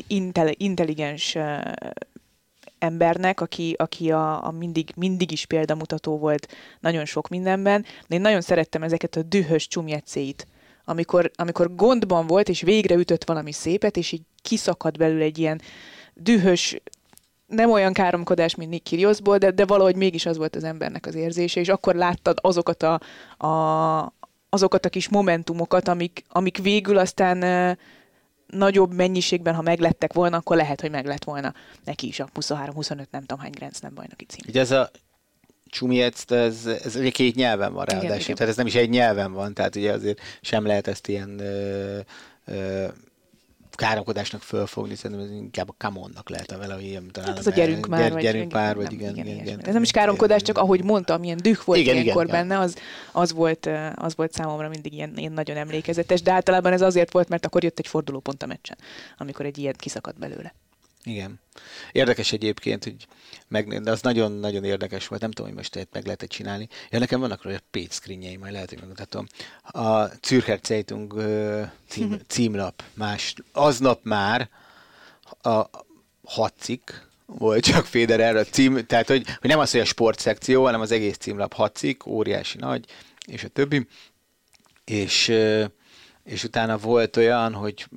intel, 0.08 0.52
intelligens 0.58 1.36
uh, 1.36 1.62
embernek, 2.80 3.42
aki, 3.42 3.76
aki 3.78 4.12
a, 4.12 4.46
a 4.46 4.52
mindig, 4.52 4.92
mindig 4.96 5.32
is 5.32 5.46
példamutató 5.46 6.18
volt 6.18 6.48
nagyon 6.80 7.06
sok 7.06 7.28
mindenben. 7.28 7.86
De 8.08 8.16
én 8.16 8.22
nagyon 8.22 8.42
szerettem 8.42 8.84
ezeket 8.84 9.16
a 9.16 9.24
dühös 9.24 9.68
csumjegycéit, 9.68 10.48
amikor, 10.86 11.32
amikor 11.36 11.76
gondban 11.76 12.28
volt, 12.28 12.50
és 12.50 12.62
végre 12.62 12.96
ütött 12.96 13.24
valami 13.24 13.52
szépet, 13.52 13.98
és 13.98 14.12
így 14.12 14.22
kiszakad 14.42 14.98
belőle 14.98 15.24
egy 15.24 15.38
ilyen 15.38 15.62
dühös, 16.14 16.82
nem 17.48 17.72
olyan 17.72 17.94
káromkodás, 17.94 18.56
mint 18.56 18.70
Nick 18.70 18.84
Kyrgiosból, 18.84 19.38
de, 19.38 19.52
de 19.52 19.66
valahogy 19.66 19.96
mégis 19.96 20.26
az 20.26 20.38
volt 20.38 20.56
az 20.56 20.64
embernek 20.64 21.06
az 21.06 21.16
érzése, 21.16 21.60
és 21.60 21.70
akkor 21.70 21.96
láttad 21.96 22.38
azokat 22.42 22.84
a, 22.84 23.00
a, 23.48 24.14
azokat 24.50 24.86
a 24.86 24.90
kis 24.90 25.10
momentumokat, 25.10 25.88
amik, 25.88 26.24
amik 26.30 26.58
végül 26.58 26.98
aztán 26.98 27.42
ö, 27.42 27.72
nagyobb 28.52 28.94
mennyiségben, 28.94 29.56
ha 29.56 29.62
meglettek 29.62 30.14
volna, 30.14 30.38
akkor 30.38 30.56
lehet, 30.56 30.82
hogy 30.82 30.92
meglett 30.92 31.24
volna 31.24 31.54
neki 31.84 32.08
is 32.08 32.20
a 32.20 32.30
23-25, 32.40 32.90
nem 33.12 33.22
tudom 33.22 33.40
hány 33.40 33.52
Grand 33.52 33.76
Slam 33.76 33.94
bajnoki 33.94 34.26
cím. 34.26 34.46
Ugye 34.48 34.60
ez 34.60 34.72
a 34.72 34.92
Csumiec, 35.66 36.32
ez, 36.32 36.66
ez 36.66 36.96
ugye 36.96 37.10
két 37.10 37.36
nyelven 37.36 37.74
van 37.74 37.86
ráadásul, 37.86 38.36
tehát 38.36 38.52
ez 38.52 38.58
nem 38.58 38.66
is 38.66 38.76
egy 38.76 38.90
nyelven 38.90 39.34
van, 39.34 39.54
tehát 39.54 39.76
ugye 39.76 39.92
azért 39.92 40.20
sem 40.42 40.66
lehet 40.66 40.88
ezt 40.88 41.08
ilyen 41.08 41.40
ö, 41.40 42.00
ö, 42.46 42.88
káromkodásnak 43.76 44.42
fölfogni, 44.42 44.96
szerintem 44.96 45.26
ez 45.26 45.32
inkább 45.32 45.70
a 45.70 45.76
kamonnak 45.78 46.30
lehet 46.30 46.56
vele, 46.58 46.74
hogy 46.74 46.84
ilyen 46.84 47.12
talán. 47.12 47.30
Hát 47.30 47.40
ez 47.40 47.48
a 47.48 47.52
gyerünk 47.52 47.88
már, 47.88 48.00
Gyere, 48.00 48.14
vagy 48.14 48.24
gyerünk 48.24 48.52
pár, 48.52 48.76
vagy 48.76 48.92
igen, 48.92 49.14
igen, 49.14 49.26
ilyesmi. 49.26 49.44
igen. 49.44 49.60
Ez 49.66 49.74
nem 49.74 49.82
is 49.82 49.92
káromkodás, 49.92 50.42
csak 50.42 50.58
ahogy 50.58 50.84
mondtam, 50.84 51.20
milyen 51.20 51.38
düh 51.42 51.58
volt 51.66 51.80
Igen, 51.80 51.92
igen, 51.94 52.04
ilyenkor 52.04 52.26
igen, 52.26 52.48
benne, 52.48 52.62
az, 52.62 52.76
az, 53.12 53.34
volt, 53.34 53.70
az 53.96 54.16
volt 54.16 54.34
számomra 54.34 54.70
mindig 54.70 54.94
ilyen, 54.94 55.14
ilyen 55.16 55.32
nagyon 55.32 55.58
emlékezetes, 55.58 56.22
de 56.22 56.32
általában 56.32 56.74
ez 56.74 56.82
azért 56.82 57.12
volt, 57.12 57.30
mert 57.30 57.46
akkor 57.46 57.64
jött 57.64 57.80
egy 57.80 57.88
fordulópont 57.88 58.44
a 58.44 58.46
meccsen, 58.46 58.78
amikor 59.18 59.46
egy 59.46 59.58
ilyen 59.58 59.76
kiszakadt 59.78 60.20
belőle. 60.20 60.54
Igen. 61.10 61.40
Érdekes 61.92 62.32
egyébként, 62.32 62.84
hogy 62.84 63.08
meg, 63.48 63.82
de 63.82 63.92
az 63.92 64.02
nagyon-nagyon 64.02 64.64
érdekes 64.64 65.08
volt, 65.08 65.22
nem 65.22 65.32
tudom, 65.32 65.48
hogy 65.48 65.58
most 65.58 65.76
ilyet 65.76 65.90
meg 65.92 66.06
lehet 66.06 66.26
csinálni. 66.28 66.68
Ja, 66.90 67.00
nekem 67.00 67.20
vannak 67.20 67.44
róla 67.44 67.58
page 67.72 67.90
screenjei, 67.90 68.38
majd 68.38 68.54
lehet, 68.54 68.70
hogy 68.70 68.80
megmutatom. 68.80 69.28
A 69.64 70.06
Zürcher 70.28 70.60
Zeitung 70.64 71.14
cím, 71.88 72.20
címlap, 72.28 72.84
más, 72.94 73.34
aznap 73.52 74.04
már 74.04 74.50
a 75.42 75.70
hat 76.24 76.54
cikk 76.60 76.92
volt 77.26 77.64
csak 77.64 77.86
Federer 77.86 78.36
a 78.36 78.44
cím, 78.44 78.86
tehát 78.86 79.08
hogy, 79.08 79.26
hogy 79.40 79.50
nem 79.50 79.60
az, 79.60 79.72
hogy 79.72 79.80
a 79.80 79.86
sportszekció, 79.86 80.64
hanem 80.64 80.82
az 80.82 80.92
egész 80.92 81.18
címlap 81.18 81.54
hat 81.54 81.76
cikk, 81.76 82.06
óriási 82.06 82.58
nagy, 82.58 82.86
és 83.26 83.44
a 83.44 83.48
többi. 83.48 83.88
És, 84.86 85.34
és 86.24 86.44
utána 86.44 86.78
volt 86.78 87.18
olyan, 87.18 87.54
hogy 87.54 87.88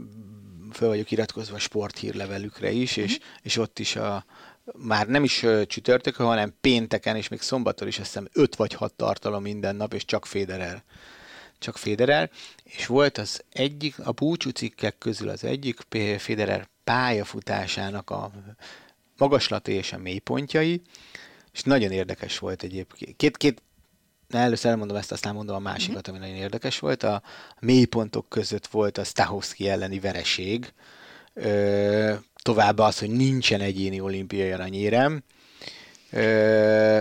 föl 0.72 0.88
vagyok 0.88 1.10
iratkozva 1.10 1.54
a 1.54 1.58
sporthírlevelükre 1.58 2.70
is, 2.70 2.96
és, 2.96 3.18
és 3.42 3.56
ott 3.56 3.78
is 3.78 3.96
a, 3.96 4.24
már 4.72 5.06
nem 5.06 5.24
is 5.24 5.46
csütörtökön, 5.66 6.26
hanem 6.26 6.54
pénteken, 6.60 7.16
és 7.16 7.28
még 7.28 7.40
szombaton 7.40 7.88
is 7.88 7.98
azt 7.98 8.06
hiszem 8.06 8.28
öt 8.32 8.56
vagy 8.56 8.74
hat 8.74 8.94
tartalom 8.94 9.42
minden 9.42 9.76
nap, 9.76 9.94
és 9.94 10.04
csak 10.04 10.26
Federer. 10.26 10.82
Csak 11.58 11.76
Federer. 11.76 12.30
És 12.64 12.86
volt 12.86 13.18
az 13.18 13.42
egyik, 13.52 13.98
a 13.98 14.12
búcsú 14.12 14.50
cikkek 14.50 14.98
közül 14.98 15.28
az 15.28 15.44
egyik 15.44 15.80
Federer 16.18 16.68
pályafutásának 16.84 18.10
a 18.10 18.30
magaslati 19.16 19.72
és 19.72 19.92
a 19.92 19.98
mélypontjai, 19.98 20.82
és 21.52 21.62
nagyon 21.62 21.90
érdekes 21.90 22.38
volt 22.38 22.62
egyébként. 22.62 23.16
Két, 23.16 23.36
két 23.36 23.62
először 24.40 24.70
elmondom 24.70 24.96
ezt, 24.96 25.12
aztán 25.12 25.34
mondom 25.34 25.56
a 25.56 25.58
másikat, 25.58 26.08
ami 26.08 26.18
nagyon 26.18 26.34
érdekes 26.34 26.78
volt. 26.78 27.02
A 27.02 27.22
mélypontok 27.60 28.28
között 28.28 28.66
volt 28.66 28.98
a 28.98 29.04
Stahovski 29.04 29.68
elleni 29.68 30.00
vereség, 30.00 30.72
Ö, 31.34 32.14
továbbá 32.42 32.84
az, 32.84 32.98
hogy 32.98 33.10
nincsen 33.10 33.60
egyéni 33.60 34.00
olimpiai 34.00 34.50
aranyérem. 34.50 35.22
Ö, 36.10 37.00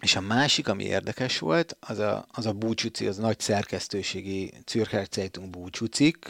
és 0.00 0.16
a 0.16 0.20
másik, 0.20 0.68
ami 0.68 0.84
érdekes 0.84 1.38
volt, 1.38 1.76
az 1.80 1.98
a, 1.98 2.26
az 2.32 2.46
a 2.46 2.52
búcsúci, 2.52 3.06
az 3.06 3.16
nagy 3.16 3.40
szerkesztőségi 3.40 4.52
Zürcher 4.70 5.06
Zeitung 5.10 5.50
búcsúcikk, 5.50 6.26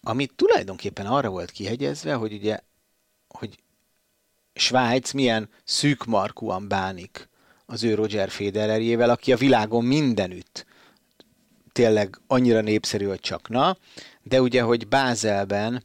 ami 0.00 0.26
tulajdonképpen 0.26 1.06
arra 1.06 1.28
volt 1.28 1.50
kihegyezve, 1.50 2.14
hogy 2.14 2.32
ugye, 2.32 2.60
hogy 3.28 3.58
Svájc 4.54 5.12
milyen 5.12 5.48
szűkmarkúan 5.64 6.68
bánik 6.68 7.28
az 7.66 7.82
ő 7.82 7.94
Roger 7.94 8.30
Federerjével, 8.30 9.10
aki 9.10 9.32
a 9.32 9.36
világon 9.36 9.84
mindenütt 9.84 10.66
tényleg 11.72 12.20
annyira 12.26 12.60
népszerű, 12.60 13.04
hogy 13.04 13.20
csak 13.20 13.48
na, 13.48 13.76
de 14.22 14.40
ugye, 14.40 14.62
hogy 14.62 14.88
Bázelben 14.88 15.84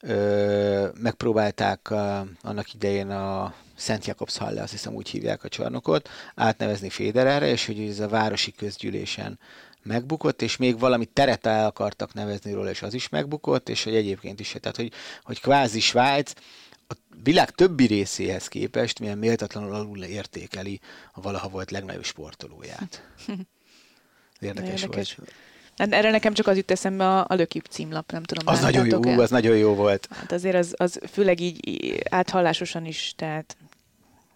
ö, 0.00 0.86
megpróbálták 1.00 1.90
a, 1.90 2.26
annak 2.42 2.74
idején 2.74 3.10
a 3.10 3.54
Szent 3.76 4.06
Jakobs 4.06 4.36
Halle, 4.36 4.62
azt 4.62 4.72
hiszem 4.72 4.94
úgy 4.94 5.08
hívják 5.08 5.44
a 5.44 5.48
csarnokot, 5.48 6.08
átnevezni 6.34 6.88
Federerre, 6.88 7.48
és 7.48 7.66
hogy 7.66 7.80
ez 7.80 8.00
a 8.00 8.08
városi 8.08 8.52
közgyűlésen 8.52 9.38
megbukott, 9.82 10.42
és 10.42 10.56
még 10.56 10.78
valami 10.78 11.04
teret 11.04 11.46
el 11.46 11.66
akartak 11.66 12.14
nevezni 12.14 12.52
róla, 12.52 12.70
és 12.70 12.82
az 12.82 12.94
is 12.94 13.08
megbukott, 13.08 13.68
és 13.68 13.84
hogy 13.84 13.94
egyébként 13.94 14.40
is, 14.40 14.56
tehát 14.60 14.76
hogy, 14.76 14.92
hogy 15.22 15.40
kvázi 15.40 15.80
Svájc 15.80 16.32
a 16.88 16.94
világ 17.22 17.50
többi 17.50 17.86
részéhez 17.86 18.48
képest 18.48 19.00
milyen 19.00 19.18
méltatlanul 19.18 19.74
alul 19.74 20.02
értékeli 20.02 20.80
a 21.12 21.20
valaha 21.20 21.48
volt 21.48 21.70
legnagyobb 21.70 22.04
sportolóját. 22.04 23.02
Érdekes, 24.40 24.82
Érdekes. 24.82 25.14
volt. 25.14 25.32
Hát 25.76 25.92
erre 25.92 26.10
nekem 26.10 26.34
csak 26.34 26.46
az 26.46 26.56
jut 26.56 26.70
eszembe 26.70 27.08
a, 27.08 27.24
a 27.28 27.34
Lökip 27.34 27.66
címlap, 27.66 28.12
nem 28.12 28.22
tudom. 28.22 28.46
Az 28.46 28.60
nagyon 28.60 28.86
jó, 28.86 28.92
láttátok-e? 28.92 29.22
az 29.22 29.30
nagyon 29.30 29.56
jó 29.56 29.74
volt. 29.74 30.08
Hát 30.10 30.32
azért 30.32 30.56
az, 30.56 30.74
az 30.76 31.00
főleg 31.10 31.40
így 31.40 32.00
áthallásosan 32.10 32.84
is, 32.84 33.12
tehát 33.16 33.56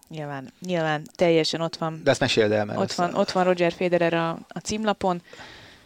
nyilván, 0.09 0.53
nyilván 0.65 1.07
teljesen 1.15 1.61
ott 1.61 1.75
van, 1.75 2.01
De 2.03 2.11
ezt 2.11 2.19
meséld 2.19 2.51
el, 2.51 2.65
mert 2.65 2.79
ott 2.79 2.91
van, 2.91 3.15
ott 3.15 3.31
van 3.31 3.43
Roger 3.43 3.71
Federer 3.71 4.13
a, 4.13 4.29
a 4.47 4.59
címlapon, 4.59 5.21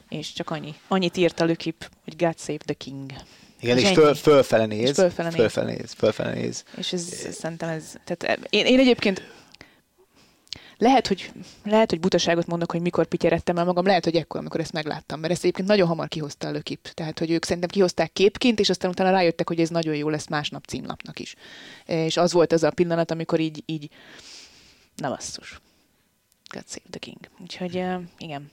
és 0.09 0.33
csak 0.33 0.49
annyi, 0.49 0.73
annyit 0.87 1.17
írt 1.17 1.39
a 1.39 1.45
Lökip, 1.45 1.89
hogy 2.03 2.15
God 2.15 2.39
save 2.39 2.57
the 2.57 2.73
king. 2.73 3.11
Igen, 3.63 3.77
és 3.77 3.83
és 3.83 3.91
föl, 3.91 4.13
fölfele 4.13 4.65
néz. 4.65 4.89
És 4.89 4.95
fölfele. 4.95 5.31
Fölfele 5.31 5.71
néz. 5.71 5.93
Fölfele 5.97 6.33
néz. 6.33 6.63
És 6.77 6.93
ez, 6.93 7.23
ez 7.25 7.35
szerintem 7.35 7.69
ez, 7.69 7.95
tehát 8.03 8.39
én, 8.49 8.65
én 8.65 8.79
egyébként 8.79 9.23
lehet 10.77 11.07
hogy, 11.07 11.31
lehet, 11.63 11.89
hogy 11.89 11.99
butaságot 11.99 12.47
mondok, 12.47 12.71
hogy 12.71 12.81
mikor 12.81 13.05
pityeredtem 13.05 13.57
el 13.57 13.65
magam, 13.65 13.85
lehet, 13.85 14.03
hogy 14.03 14.15
ekkor, 14.15 14.39
amikor 14.39 14.59
ezt 14.59 14.71
megláttam, 14.71 15.19
mert 15.19 15.33
ezt 15.33 15.43
egyébként 15.43 15.67
nagyon 15.67 15.87
hamar 15.87 16.07
kihozta 16.07 16.47
a 16.47 16.51
lökip. 16.51 16.87
Tehát, 16.93 17.19
hogy 17.19 17.31
ők 17.31 17.45
szerintem 17.45 17.69
kihozták 17.69 18.13
képként, 18.13 18.59
és 18.59 18.69
aztán 18.69 18.89
utána 18.89 19.11
rájöttek, 19.11 19.47
hogy 19.47 19.59
ez 19.59 19.69
nagyon 19.69 19.95
jó 19.95 20.09
lesz 20.09 20.27
másnap 20.27 20.65
címlapnak 20.65 21.19
is. 21.19 21.35
És 21.85 22.17
az 22.17 22.33
volt 22.33 22.51
az 22.51 22.63
a 22.63 22.71
pillanat, 22.71 23.11
amikor 23.11 23.39
így, 23.39 23.63
így 23.65 23.89
na 24.95 25.09
basszus. 25.09 25.59
God 26.53 26.63
save 26.67 26.89
the 26.89 26.99
king. 26.99 27.29
Úgyhogy 27.41 27.75
eh, 27.75 27.99
igen, 28.17 28.51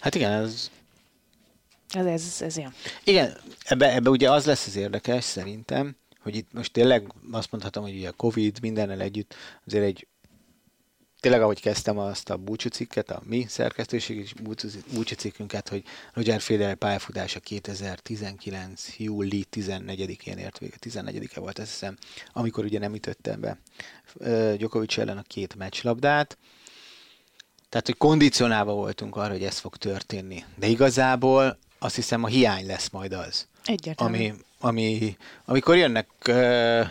Hát 0.00 0.14
igen, 0.14 0.32
ez, 0.32 0.70
ez, 1.94 2.06
ez, 2.06 2.42
ez 2.42 2.56
ilyen. 2.56 2.74
igen 3.04 3.36
ebbe, 3.64 3.94
ebbe 3.94 4.10
ugye 4.10 4.30
az 4.30 4.44
lesz 4.44 4.66
az 4.66 4.76
érdekes 4.76 5.24
szerintem, 5.24 5.96
hogy 6.22 6.36
itt 6.36 6.52
most 6.52 6.72
tényleg 6.72 7.12
azt 7.32 7.50
mondhatom, 7.50 7.82
hogy 7.82 7.94
ugye 7.96 8.08
a 8.08 8.12
Covid 8.12 8.58
mindennel 8.60 9.00
együtt 9.00 9.34
azért 9.66 9.84
egy 9.84 10.06
tényleg, 11.20 11.42
ahogy 11.42 11.60
kezdtem 11.60 11.98
azt 11.98 12.30
a 12.30 12.36
búcsúcikket, 12.36 13.10
a 13.10 13.22
mi 13.24 13.46
szerkesztőségi 13.48 14.24
búcsúcikkünket, 14.92 15.68
hogy 15.68 15.82
Roger 16.12 16.40
Federer 16.40 16.74
pályafutása 16.74 17.40
2019. 17.40 18.98
júli 18.98 19.46
14-én 19.52 20.38
ért 20.38 20.58
vége, 20.58 20.76
14-e 20.80 21.40
volt 21.40 21.58
azt 21.58 21.70
hiszem, 21.70 21.96
amikor 22.32 22.64
ugye 22.64 22.78
nem 22.78 22.94
ütötte 22.94 23.36
be 23.36 23.58
Djokovic 24.56 24.98
ellen 24.98 25.18
a 25.18 25.22
két 25.22 25.54
meccslabdát, 25.54 26.38
tehát, 27.74 27.86
hogy 27.86 27.96
kondicionálva 27.96 28.72
voltunk 28.72 29.16
arra, 29.16 29.32
hogy 29.32 29.44
ez 29.44 29.58
fog 29.58 29.76
történni. 29.76 30.44
De 30.56 30.66
igazából 30.66 31.58
azt 31.78 31.94
hiszem 31.94 32.24
a 32.24 32.26
hiány 32.26 32.66
lesz 32.66 32.90
majd 32.90 33.12
az. 33.12 33.48
Egyértelmű. 33.64 34.14
Ami, 34.16 34.32
ami, 34.60 35.16
amikor 35.44 35.76
jönnek 35.76 36.08
uh, 36.28 36.86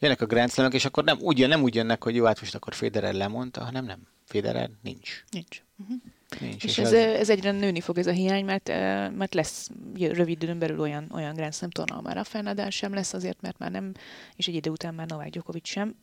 jönnek 0.00 0.20
a 0.20 0.26
Grand 0.26 0.50
Slam-ek, 0.50 0.74
és 0.74 0.84
akkor 0.84 1.04
nem 1.04 1.18
úgy, 1.20 1.48
nem 1.48 1.62
úgy 1.62 1.74
jönnek, 1.74 2.02
hogy 2.02 2.14
jó, 2.14 2.24
hát 2.24 2.40
most 2.40 2.54
akkor 2.54 2.74
Federer 2.74 3.14
lemondta, 3.14 3.64
hanem 3.64 3.84
nem. 3.84 3.98
Federer 4.26 4.70
nincs. 4.82 5.24
Nincs. 5.30 5.62
Uh-huh. 5.78 5.96
Nincs. 6.40 6.64
És, 6.64 6.70
és 6.70 6.78
ez, 6.78 6.92
ez 6.92 7.30
egyre 7.30 7.50
nőni 7.50 7.80
fog 7.80 7.98
ez 7.98 8.06
a 8.06 8.10
hiány, 8.10 8.44
mert, 8.44 8.68
mert 9.16 9.34
lesz 9.34 9.68
rövid 9.98 10.42
időn 10.42 10.58
belül 10.58 10.80
olyan, 10.80 11.10
olyan 11.14 11.34
Grand 11.34 11.54
Slam 11.54 11.70
torna, 11.70 12.00
már 12.00 12.16
a 12.16 12.40
Nadal 12.42 12.70
sem 12.70 12.94
lesz 12.94 13.12
azért, 13.12 13.40
mert 13.40 13.58
már 13.58 13.70
nem, 13.70 13.92
és 14.36 14.48
egy 14.48 14.54
idő 14.54 14.70
után 14.70 14.94
már 14.94 15.06
Novák 15.06 15.30
Djokovic 15.30 15.68
sem. 15.68 15.94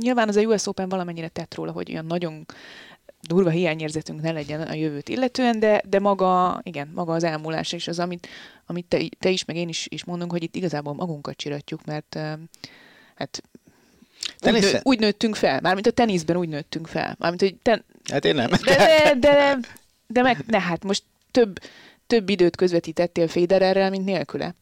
Nyilván 0.00 0.28
az 0.28 0.36
a 0.36 0.40
US 0.40 0.66
Open 0.66 0.88
valamennyire 0.88 1.28
tett 1.28 1.54
róla, 1.54 1.72
hogy 1.72 1.90
olyan 1.90 2.06
nagyon 2.06 2.46
durva 3.28 3.50
hiányérzetünk 3.50 4.20
ne 4.20 4.32
legyen 4.32 4.60
a 4.60 4.74
jövőt 4.74 5.08
illetően, 5.08 5.60
de, 5.60 5.82
de 5.88 5.98
maga, 5.98 6.60
igen, 6.62 6.90
maga 6.94 7.12
az 7.12 7.24
elmúlás 7.24 7.72
és 7.72 7.88
az, 7.88 7.98
amit, 7.98 8.28
amit 8.66 8.84
te, 8.84 9.02
te 9.18 9.30
is, 9.30 9.44
meg 9.44 9.56
én 9.56 9.68
is, 9.68 9.86
is 9.90 10.04
mondunk, 10.04 10.30
hogy 10.30 10.42
itt 10.42 10.56
igazából 10.56 10.94
magunkat 10.94 11.36
csiratjuk, 11.36 11.84
mert 11.84 12.18
hát 13.14 13.42
úgy, 14.42 14.60
nő, 14.60 14.80
úgy 14.82 14.98
nőttünk 14.98 15.36
fel, 15.36 15.60
mármint 15.60 15.86
a 15.86 15.90
teniszben 15.90 16.36
úgy 16.36 16.48
nőttünk 16.48 16.86
fel. 16.86 17.16
Mármint, 17.18 17.40
hogy 17.40 17.56
ten... 17.62 17.84
Hát 18.10 18.24
én 18.24 18.34
nem. 18.34 18.50
De, 18.64 18.76
de, 18.76 19.14
de, 19.18 19.58
de 20.06 20.22
meg, 20.22 20.44
ne, 20.46 20.60
hát 20.60 20.84
most 20.84 21.02
több, 21.30 21.58
több 22.06 22.28
időt 22.28 22.56
közvetítettél 22.56 23.28
Federerrel, 23.28 23.90
mint 23.90 24.04
nélküle. 24.04 24.54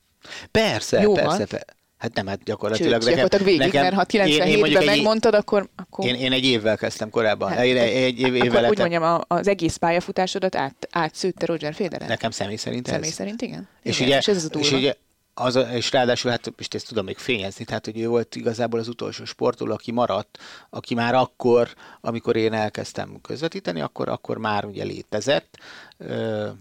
Persze, 0.51 1.01
Jóval. 1.01 1.23
persze, 1.23 1.47
persze. 1.47 1.79
Hát 2.01 2.15
nem, 2.15 2.27
hát 2.27 2.43
gyakorlatilag 2.45 3.03
Sőt, 3.03 3.15
nekem, 3.15 3.45
végig, 3.45 3.61
nekem, 3.61 3.83
mert 3.83 3.95
ha 3.95 4.05
97-ben 4.09 4.85
megmondtad, 4.85 5.35
akkor... 5.35 5.69
akkor... 5.77 6.07
Én, 6.07 6.15
én 6.15 6.33
egy 6.33 6.45
évvel 6.45 6.77
kezdtem 6.77 7.11
korábban. 7.11 7.51
Hát, 7.51 7.65
én 7.65 7.77
egy, 7.77 7.95
egy 7.95 8.21
év, 8.21 8.35
évvel 8.35 8.57
akkor 8.57 8.71
úgy 8.71 8.79
mondjam, 8.79 9.21
az 9.27 9.49
egész 9.49 9.77
pályafutásodat 9.77 10.57
át, 10.57 10.89
átszőtte 10.91 11.47
Roger 11.47 11.75
Federer? 11.75 12.09
Nekem 12.09 12.31
személy 12.31 12.57
szerint 12.57 12.89
ez. 12.89 12.95
Személy 12.95 13.11
szerint, 13.11 13.43
igen. 13.43 13.69
És, 13.83 13.97
igen. 13.97 14.09
Ugye, 14.09 14.19
és 14.19 14.29
ez 14.29 14.37
az 14.45 14.51
és 14.59 14.73
ugye 14.73 14.95
az, 15.35 15.59
és 15.73 15.93
ráadásul, 15.93 16.31
hát 16.31 16.53
most 16.57 16.75
ezt 16.75 16.89
tudom 16.89 17.05
még 17.05 17.19
fényezni, 17.19 17.65
tehát 17.65 17.85
hogy 17.85 18.01
ő 18.01 18.09
volt 18.09 18.37
igazából 18.37 18.81
az 18.81 18.89
utolsó 18.89 19.25
sportoló, 19.25 19.73
aki 19.73 19.93
maradt, 19.93 20.39
aki 20.71 20.95
már 20.95 21.15
akkor, 21.15 21.75
amikor 22.01 22.37
én 22.37 22.53
elkezdtem 22.53 23.19
közvetíteni, 23.23 23.81
akkor, 23.81 24.09
akkor 24.09 24.39
már 24.39 24.65
ugye 24.65 24.85
létezett, 24.85 25.57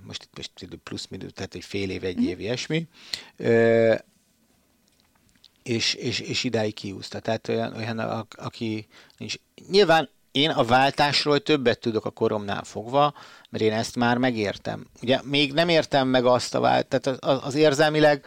most 0.04 0.24
itt 0.24 0.36
most 0.36 0.80
plusz 0.84 1.08
minő, 1.10 1.30
tehát 1.30 1.56
egy 1.56 1.64
fél 1.64 1.90
év, 1.90 2.04
egy 2.04 2.18
mhm. 2.18 2.28
év, 2.28 2.40
ilyesmi, 2.40 2.88
és, 5.70 5.94
és, 5.94 6.20
és 6.20 6.44
idáig 6.44 6.74
kiúzta. 6.74 7.20
Tehát 7.20 7.48
olyan, 7.48 7.76
olyan 7.76 8.00
a, 8.00 8.26
aki 8.30 8.88
nincs. 9.18 9.36
Nyilván 9.70 10.10
én 10.32 10.50
a 10.50 10.64
váltásról 10.64 11.40
többet 11.40 11.80
tudok 11.80 12.06
a 12.06 12.10
koromnál 12.10 12.64
fogva, 12.64 13.14
mert 13.50 13.64
én 13.64 13.74
ezt 13.74 13.96
már 13.96 14.18
megértem. 14.18 14.88
Ugye 15.02 15.20
még 15.24 15.54
nem 15.54 15.70
értem 15.70 16.08
meg 16.08 16.26
azt 16.26 16.56
a 16.56 16.60
vált, 16.60 16.88
tehát 16.88 17.24
az, 17.24 17.40
az 17.44 17.56
érzelmileg 17.56 18.26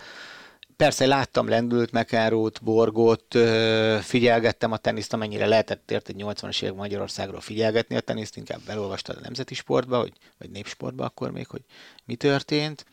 Persze 0.76 1.06
láttam 1.06 1.48
lendült 1.48 1.92
McEnroe-t, 1.92 2.62
Borgót, 2.62 3.38
figyelgettem 4.00 4.72
a 4.72 4.76
teniszt, 4.76 5.12
amennyire 5.12 5.46
lehetett 5.46 5.90
ért 5.90 6.08
egy 6.08 6.16
80-as 6.18 6.62
évek 6.62 6.74
Magyarországról 6.74 7.40
figyelgetni 7.40 7.96
a 7.96 8.00
teniszt, 8.00 8.36
inkább 8.36 8.60
elolvastad 8.66 9.16
a 9.16 9.20
nemzeti 9.22 9.54
sportba, 9.54 9.98
vagy, 9.98 10.12
vagy 10.38 10.50
népsportba 10.50 11.04
akkor 11.04 11.30
még, 11.30 11.46
hogy 11.46 11.60
mi 12.04 12.14
történt, 12.14 12.86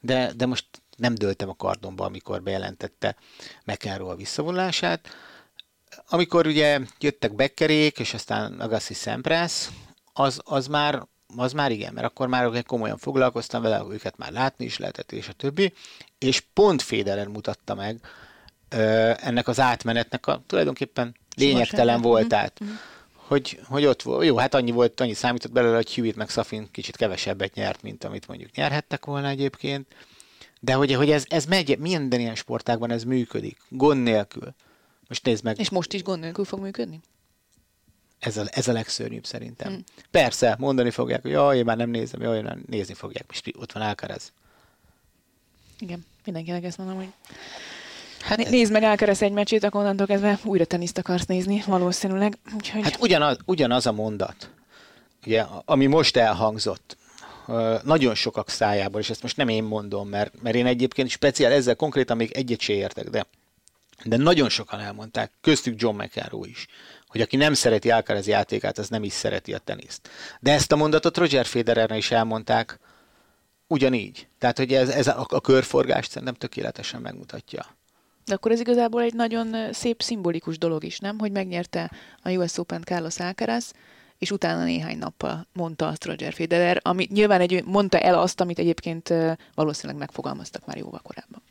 de, 0.00 0.32
de 0.36 0.46
most 0.46 0.66
nem 0.96 1.14
döltem 1.14 1.48
a 1.48 1.54
kardomba, 1.54 2.04
amikor 2.04 2.42
bejelentette 2.42 3.16
McEnroe 3.64 4.10
a 4.10 4.16
visszavonulását. 4.16 5.08
Amikor 6.08 6.46
ugye 6.46 6.80
jöttek 6.98 7.34
Beckerék, 7.34 7.98
és 7.98 8.14
aztán 8.14 8.60
Agassi 8.60 8.94
Sampras, 8.94 9.68
az, 10.12 10.40
az 10.44 10.66
már 10.66 11.06
az 11.36 11.52
már 11.52 11.70
igen, 11.72 11.92
mert 11.92 12.06
akkor 12.06 12.28
már 12.28 12.62
komolyan 12.62 12.98
foglalkoztam 12.98 13.62
vele, 13.62 13.84
őket 13.90 14.16
már 14.16 14.32
látni 14.32 14.64
is 14.64 14.78
lehetett, 14.78 15.12
és 15.12 15.28
a 15.28 15.32
többi, 15.32 15.72
és 16.18 16.40
pont 16.40 16.82
Federer 16.82 17.26
mutatta 17.26 17.74
meg 17.74 18.00
ö, 18.68 19.12
ennek 19.16 19.48
az 19.48 19.60
átmenetnek 19.60 20.26
a 20.26 20.42
tulajdonképpen 20.46 21.16
lényegtelen 21.36 22.00
voltát. 22.00 22.60
Mm-hmm. 22.64 22.74
Hogy, 23.14 23.60
hogy 23.68 23.84
ott 23.84 24.02
volt, 24.02 24.26
jó, 24.26 24.36
hát 24.36 24.54
annyi 24.54 24.70
volt, 24.70 25.00
annyi 25.00 25.14
számított 25.14 25.52
belőle, 25.52 25.76
hogy 25.76 25.94
Hewitt 25.94 26.16
meg 26.16 26.28
Safin 26.28 26.68
kicsit 26.70 26.96
kevesebbet 26.96 27.54
nyert, 27.54 27.82
mint 27.82 28.04
amit 28.04 28.26
mondjuk 28.26 28.54
nyerhettek 28.54 29.04
volna 29.04 29.28
egyébként, 29.28 29.86
de 30.64 30.72
hogy, 30.74 30.92
hogy 30.92 31.10
ez, 31.10 31.24
ez 31.28 31.44
megy, 31.44 31.78
minden 31.78 32.20
ilyen 32.20 32.34
sportágban 32.34 32.90
ez 32.90 33.04
működik, 33.04 33.58
gond 33.68 34.02
nélkül. 34.02 34.54
Most 35.08 35.24
nézd 35.24 35.44
meg. 35.44 35.58
És 35.58 35.70
most 35.70 35.92
is 35.92 36.02
gond 36.02 36.20
nélkül 36.20 36.44
fog 36.44 36.60
működni? 36.60 37.00
Ez 38.18 38.36
a, 38.36 38.44
ez 38.50 38.68
a 38.68 38.72
legszörnyűbb 38.72 39.24
szerintem. 39.26 39.72
Hmm. 39.72 39.84
Persze, 40.10 40.56
mondani 40.58 40.90
fogják, 40.90 41.22
hogy 41.22 41.30
jaj, 41.30 41.56
én 41.56 41.64
már 41.64 41.76
nem 41.76 41.90
nézem, 41.90 42.20
jaj, 42.20 42.36
én 42.36 42.64
nézni 42.66 42.94
fogják. 42.94 43.24
Most 43.26 43.52
ott 43.58 43.72
van 43.72 43.82
Alcaraz. 43.82 44.32
Igen, 45.78 46.04
mindenkinek 46.24 46.64
ezt 46.64 46.78
mondom, 46.78 46.96
hogy 46.96 47.08
Hát 48.20 48.50
Nézd 48.50 48.72
meg 48.72 48.82
Alcaraz 48.82 49.22
egy 49.22 49.32
meccsét, 49.32 49.64
akkor 49.64 49.80
onnantól 49.80 50.06
kezdve 50.06 50.38
újra 50.44 50.64
teniszt 50.64 50.98
akarsz 50.98 51.26
nézni, 51.26 51.62
valószínűleg. 51.66 52.38
Úgyhogy... 52.54 52.82
Hát 52.82 53.00
ugyanaz, 53.00 53.36
ugyanaz 53.44 53.86
a 53.86 53.92
mondat, 53.92 54.50
ugye, 55.26 55.44
ami 55.64 55.86
most 55.86 56.16
elhangzott, 56.16 56.96
nagyon 57.82 58.14
sokak 58.14 58.48
szájából, 58.48 59.00
és 59.00 59.10
ezt 59.10 59.22
most 59.22 59.36
nem 59.36 59.48
én 59.48 59.64
mondom, 59.64 60.08
mert, 60.08 60.42
mert 60.42 60.56
én 60.56 60.66
egyébként 60.66 61.08
speciál 61.08 61.52
ezzel 61.52 61.76
konkrétan 61.76 62.16
még 62.16 62.30
egyet 62.30 62.60
se 62.60 62.72
értek, 62.72 63.08
de, 63.08 63.26
de 64.04 64.16
nagyon 64.16 64.48
sokan 64.48 64.80
elmondták, 64.80 65.32
köztük 65.40 65.80
John 65.80 66.02
McEnroe 66.02 66.48
is, 66.48 66.66
hogy 67.06 67.20
aki 67.20 67.36
nem 67.36 67.54
szereti 67.54 67.90
Alcaraz 67.90 68.26
játékát, 68.26 68.78
az 68.78 68.88
nem 68.88 69.02
is 69.02 69.12
szereti 69.12 69.54
a 69.54 69.58
teniszt. 69.58 70.08
De 70.40 70.52
ezt 70.52 70.72
a 70.72 70.76
mondatot 70.76 71.16
Roger 71.16 71.46
Federerre 71.46 71.96
is 71.96 72.10
elmondták, 72.10 72.78
ugyanígy. 73.66 74.28
Tehát, 74.38 74.58
hogy 74.58 74.72
ez, 74.74 74.88
ez 74.88 75.06
a, 75.06 75.26
a 75.28 75.40
körforgást 75.40 76.10
szerintem 76.10 76.34
tökéletesen 76.34 77.00
megmutatja. 77.00 77.66
De 78.24 78.34
akkor 78.34 78.50
ez 78.50 78.60
igazából 78.60 79.02
egy 79.02 79.14
nagyon 79.14 79.72
szép 79.72 80.02
szimbolikus 80.02 80.58
dolog 80.58 80.84
is, 80.84 80.98
nem? 80.98 81.18
Hogy 81.18 81.32
megnyerte 81.32 81.90
a 82.22 82.30
US 82.30 82.58
Open 82.58 82.82
Carlos 82.82 83.18
Alcaraz, 83.18 83.72
és 84.24 84.30
utána 84.30 84.64
néhány 84.64 84.98
nappal 84.98 85.46
mondta 85.52 85.86
azt 85.86 86.04
Roger 86.04 86.32
Federer, 86.32 86.80
ami 86.82 87.08
nyilván 87.10 87.40
egy, 87.40 87.64
mondta 87.64 87.98
el 87.98 88.18
azt, 88.18 88.40
amit 88.40 88.58
egyébként 88.58 89.14
valószínűleg 89.54 89.96
megfogalmaztak 89.98 90.66
már 90.66 90.76
jóval 90.76 91.00
korábban. 91.02 91.42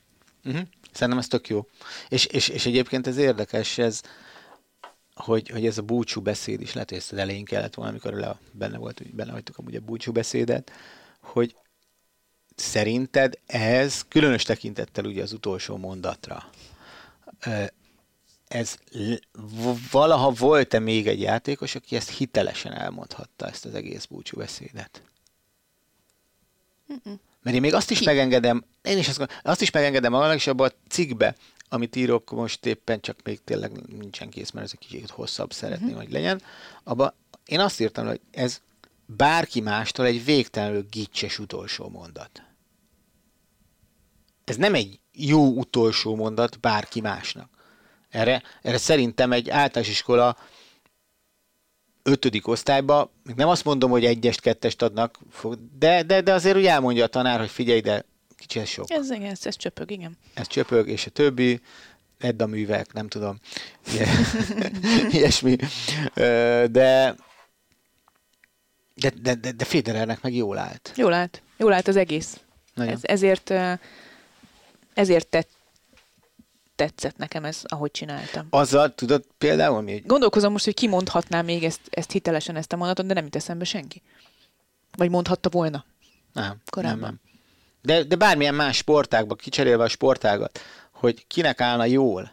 Uh-huh. 0.45 0.61
Szerintem 0.91 1.17
ez 1.17 1.27
tök 1.27 1.47
jó. 1.47 1.65
És, 2.09 2.25
és, 2.25 2.47
és 2.47 2.65
egyébként 2.65 3.07
ez 3.07 3.17
érdekes, 3.17 3.77
ez, 3.77 4.01
hogy, 5.15 5.49
hogy 5.49 5.65
ez 5.65 5.77
a 5.77 5.81
búcsú 5.81 6.21
beszéd 6.21 6.61
is, 6.61 6.73
lehet, 6.73 6.89
hogy 6.89 6.97
ezt 6.97 7.11
az 7.11 7.17
elején 7.17 7.45
kellett 7.45 7.73
volna, 7.73 7.91
amikor 7.91 8.13
le, 8.13 8.37
benne 8.51 8.77
volt, 8.77 8.97
hogy 8.97 9.13
benne 9.13 9.31
hagytuk 9.31 9.57
amúgy 9.57 9.75
a 9.75 9.79
búcsú 9.79 10.11
beszédet, 10.11 10.71
hogy 11.21 11.55
szerinted 12.55 13.39
ez, 13.45 14.01
különös 14.07 14.43
tekintettel 14.43 15.05
ugye 15.05 15.21
az 15.21 15.33
utolsó 15.33 15.77
mondatra, 15.77 16.49
ez 18.53 18.77
valaha 19.91 20.31
volt-e 20.31 20.79
még 20.79 21.07
egy 21.07 21.21
játékos, 21.21 21.75
aki 21.75 21.95
ezt 21.95 22.09
hitelesen 22.09 22.73
elmondhatta, 22.73 23.47
ezt 23.47 23.65
az 23.65 23.73
egész 23.73 24.05
búcsú 24.05 24.37
beszédet? 24.37 25.01
Mert 27.41 27.55
én 27.55 27.61
még 27.61 27.73
azt 27.73 27.91
is 27.91 27.99
Ki? 27.99 28.05
megengedem, 28.05 28.65
én 28.81 28.97
is 28.97 29.07
azt, 29.07 29.27
azt 29.43 29.61
is 29.61 29.71
megengedem 29.71 30.11
magamnak, 30.11 30.35
és 30.35 30.47
abban 30.47 30.69
a 30.69 30.89
cikkbe, 30.89 31.35
amit 31.69 31.95
írok 31.95 32.31
most 32.31 32.65
éppen, 32.65 33.01
csak 33.01 33.19
még 33.23 33.43
tényleg 33.43 33.71
nincsen 33.71 34.29
kész, 34.29 34.51
mert 34.51 34.65
ez 34.65 34.71
egy 34.79 34.87
kicsit 34.87 35.09
hosszabb 35.09 35.53
szeretném, 35.53 35.87
uh-huh. 35.87 36.03
hogy 36.03 36.11
legyen. 36.11 36.41
Abba 36.83 37.15
én 37.45 37.59
azt 37.59 37.79
írtam, 37.79 38.05
hogy 38.07 38.21
ez 38.31 38.61
bárki 39.05 39.61
mástól 39.61 40.05
egy 40.05 40.25
végtelenül 40.25 40.85
gicses 40.91 41.39
utolsó 41.39 41.89
mondat. 41.89 42.43
Ez 44.43 44.55
nem 44.55 44.73
egy 44.73 44.99
jó 45.11 45.47
utolsó 45.47 46.15
mondat 46.15 46.59
bárki 46.59 47.01
másnak. 47.01 47.53
Erre, 48.13 48.41
erre 48.61 48.77
szerintem 48.77 49.31
egy 49.31 49.49
általános 49.49 49.91
iskola 49.91 50.37
ötödik 52.03 52.47
osztályba, 52.47 53.11
még 53.23 53.35
nem 53.35 53.47
azt 53.47 53.63
mondom, 53.63 53.91
hogy 53.91 54.05
egyest, 54.05 54.41
kettest 54.41 54.81
adnak, 54.81 55.19
de, 55.79 56.03
de, 56.03 56.21
de 56.21 56.33
azért 56.33 56.57
úgy 56.57 56.65
elmondja 56.65 57.03
a 57.03 57.07
tanár, 57.07 57.39
hogy 57.39 57.49
figyelj, 57.49 57.81
de 57.81 58.05
kicsi 58.35 58.59
ez 58.59 58.67
sok. 58.67 58.91
Ez, 58.91 59.11
igen, 59.11 59.29
ez, 59.29 59.45
ez 59.45 59.55
csöpög, 59.55 59.91
igen. 59.91 60.17
Ez 60.33 60.47
csöpög, 60.47 60.87
és 60.89 61.05
a 61.05 61.09
többi, 61.09 61.61
edd 62.19 62.41
a 62.41 62.45
művek, 62.45 62.93
nem 62.93 63.07
tudom, 63.07 63.39
ilyesmi. 65.11 65.55
De, 66.13 66.67
de, 68.93 69.09
de, 69.21 69.35
de, 69.35 69.51
de 69.51 69.65
Federernek 69.65 70.21
meg 70.21 70.33
jól 70.35 70.57
állt. 70.57 70.93
Jól 70.95 71.13
állt. 71.13 71.41
Jól 71.57 71.73
állt 71.73 71.87
az 71.87 71.95
egész. 71.95 72.39
Ez, 72.75 72.99
ezért, 73.01 73.53
ezért 74.93 75.27
tett 75.27 75.49
tetszett 76.75 77.17
nekem 77.17 77.45
ez, 77.45 77.61
ahogy 77.63 77.91
csináltam. 77.91 78.47
Azzal 78.49 78.95
tudod 78.95 79.25
például 79.37 79.81
mi? 79.81 80.03
Gondolkozom 80.05 80.51
most, 80.51 80.65
hogy 80.65 80.73
ki 80.73 80.87
mondhatná 80.87 81.41
még 81.41 81.63
ezt, 81.63 81.81
ezt 81.89 82.11
hitelesen, 82.11 82.55
ezt 82.55 82.73
a 82.73 82.75
mondatot, 82.75 83.05
de 83.05 83.13
nem 83.13 83.23
jut 83.23 83.35
eszembe 83.35 83.63
senki. 83.63 84.01
Vagy 84.97 85.09
mondhatta 85.09 85.49
volna. 85.49 85.85
Nem, 86.33 86.61
Korábban. 86.69 86.99
nem, 86.99 87.09
nem. 87.09 87.21
De, 87.81 88.03
de 88.03 88.15
bármilyen 88.15 88.55
más 88.55 88.77
sportágban, 88.77 89.37
kicserélve 89.37 89.83
a 89.83 89.87
sportágat, 89.87 90.59
hogy 90.91 91.27
kinek 91.27 91.61
állna 91.61 91.85
jól, 91.85 92.31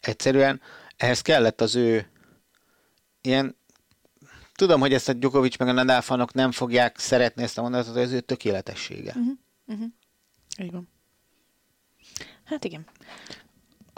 egyszerűen 0.00 0.60
ehhez 0.96 1.20
kellett 1.20 1.60
az 1.60 1.74
ő 1.74 2.10
ilyen, 3.20 3.56
tudom, 4.54 4.80
hogy 4.80 4.92
ezt 4.92 5.08
a 5.08 5.12
Djokovic 5.12 5.56
meg 5.56 5.68
a 5.68 5.72
Nadal 5.72 6.00
fanok 6.00 6.32
nem 6.32 6.52
fogják 6.52 6.98
szeretni 6.98 7.42
ezt 7.42 7.58
a 7.58 7.62
mondatot, 7.62 7.96
az 7.96 8.12
ő 8.12 8.20
tökéletessége. 8.20 9.12
Uh-huh. 9.16 9.32
Uh-huh. 9.66 9.86
Így 10.58 10.72
van. 10.72 10.88
Hát 12.44 12.64
igen. 12.64 12.86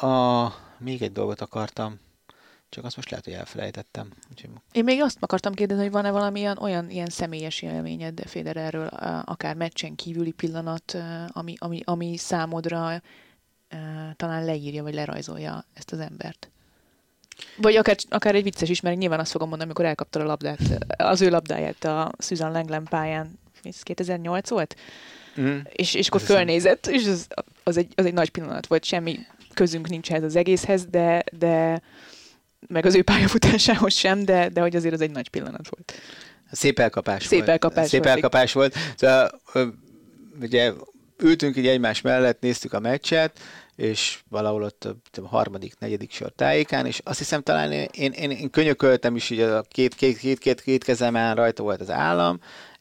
A, 0.03 0.53
még 0.79 1.03
egy 1.03 1.13
dolgot 1.13 1.41
akartam, 1.41 2.01
csak 2.69 2.85
azt 2.85 2.97
most 2.97 3.11
lehet, 3.11 3.25
hogy 3.25 3.35
elfelejtettem. 3.35 4.09
Úgyhogy 4.31 4.51
Én 4.73 4.85
még 4.85 5.03
azt 5.03 5.17
akartam 5.21 5.55
kérdezni, 5.55 5.83
hogy 5.83 5.93
van-e 5.93 6.11
valamilyen 6.11 6.59
olyan 6.59 6.91
ilyen 6.91 7.09
személyes 7.09 7.63
élményed 7.63 8.23
Federerről, 8.27 8.87
akár 9.25 9.55
meccsen 9.55 9.95
kívüli 9.95 10.31
pillanat, 10.31 10.97
ami, 11.29 11.55
ami, 11.59 11.81
ami 11.85 12.17
számodra 12.17 13.03
talán 14.17 14.45
leírja, 14.45 14.83
vagy 14.83 14.95
lerajzolja 14.95 15.65
ezt 15.75 15.93
az 15.93 15.99
embert? 15.99 16.51
Vagy 17.57 17.77
akár, 17.77 17.97
akár 18.09 18.35
egy 18.35 18.43
vicces 18.43 18.69
is, 18.69 18.81
mert 18.81 18.97
nyilván 18.97 19.21
azt 19.21 19.31
fogom 19.31 19.49
mondani, 19.49 19.71
amikor 19.71 19.89
elkaptad 19.89 20.23
a 20.23 20.25
labdát, 20.25 20.61
az 20.97 21.21
ő 21.21 21.31
labdáját 21.31 21.85
a 21.85 22.13
Susan 22.19 22.53
Langland 22.53 22.89
pályán, 22.89 23.39
ez 23.63 23.83
2008 23.83 24.49
volt? 24.49 24.77
Mm. 25.41 25.59
És, 25.73 25.95
és 25.95 26.09
akkor 26.09 26.21
fölnézett, 26.21 26.87
és 26.87 27.07
az, 27.07 27.27
az, 27.63 27.77
egy, 27.77 27.93
az 27.95 28.07
egy 28.07 28.13
nagy 28.13 28.31
pillanat 28.31 28.67
volt, 28.67 28.85
semmi 28.85 29.19
közünk 29.55 29.89
nincs 29.89 30.11
ehhez 30.11 30.23
az 30.23 30.37
egészhez, 30.37 30.87
de, 30.87 31.25
de 31.33 31.83
meg 32.69 32.87
az 32.87 32.95
ő 32.95 33.03
pályafutásához 33.03 33.95
sem, 33.95 34.25
de, 34.25 34.49
de 34.49 34.61
hogy 34.61 34.77
azért 34.77 34.95
az 34.95 35.01
egy 35.01 35.11
nagy 35.11 35.29
pillanat 35.29 35.69
volt. 35.69 35.93
Szép 36.51 36.79
elkapás 36.79 37.23
Szép 37.23 37.39
volt. 37.39 37.51
elkapás 37.51 37.89
Szép 37.89 38.03
volt. 38.03 38.15
elkapás 38.15 38.53
volt. 38.53 38.75
Szóval, 38.97 39.41
ugye 40.41 40.73
ültünk 41.19 41.57
így 41.57 41.67
egymás 41.67 42.01
mellett, 42.01 42.41
néztük 42.41 42.73
a 42.73 42.81
meccset, 42.81 43.39
és 43.77 44.19
valahol 44.29 44.63
ott 44.63 44.89
a 45.23 45.27
harmadik, 45.27 45.79
negyedik 45.79 46.13
sor 46.13 46.33
tájékán, 46.37 46.87
és 46.87 47.01
azt 47.05 47.19
hiszem 47.19 47.43
talán 47.43 47.73
én, 47.73 47.89
én, 47.93 48.13
én, 48.13 48.31
én 48.31 48.51
könyököltem 48.51 49.17
is, 49.17 49.31
így 49.31 49.41
a 49.41 49.63
két, 49.63 49.95
két, 49.95 50.19
két, 50.19 50.39
két, 50.39 50.61
két 50.61 50.85
kezemen 50.85 51.35
rajta 51.35 51.63
volt 51.63 51.81
az 51.81 51.91
állam, 51.91 52.41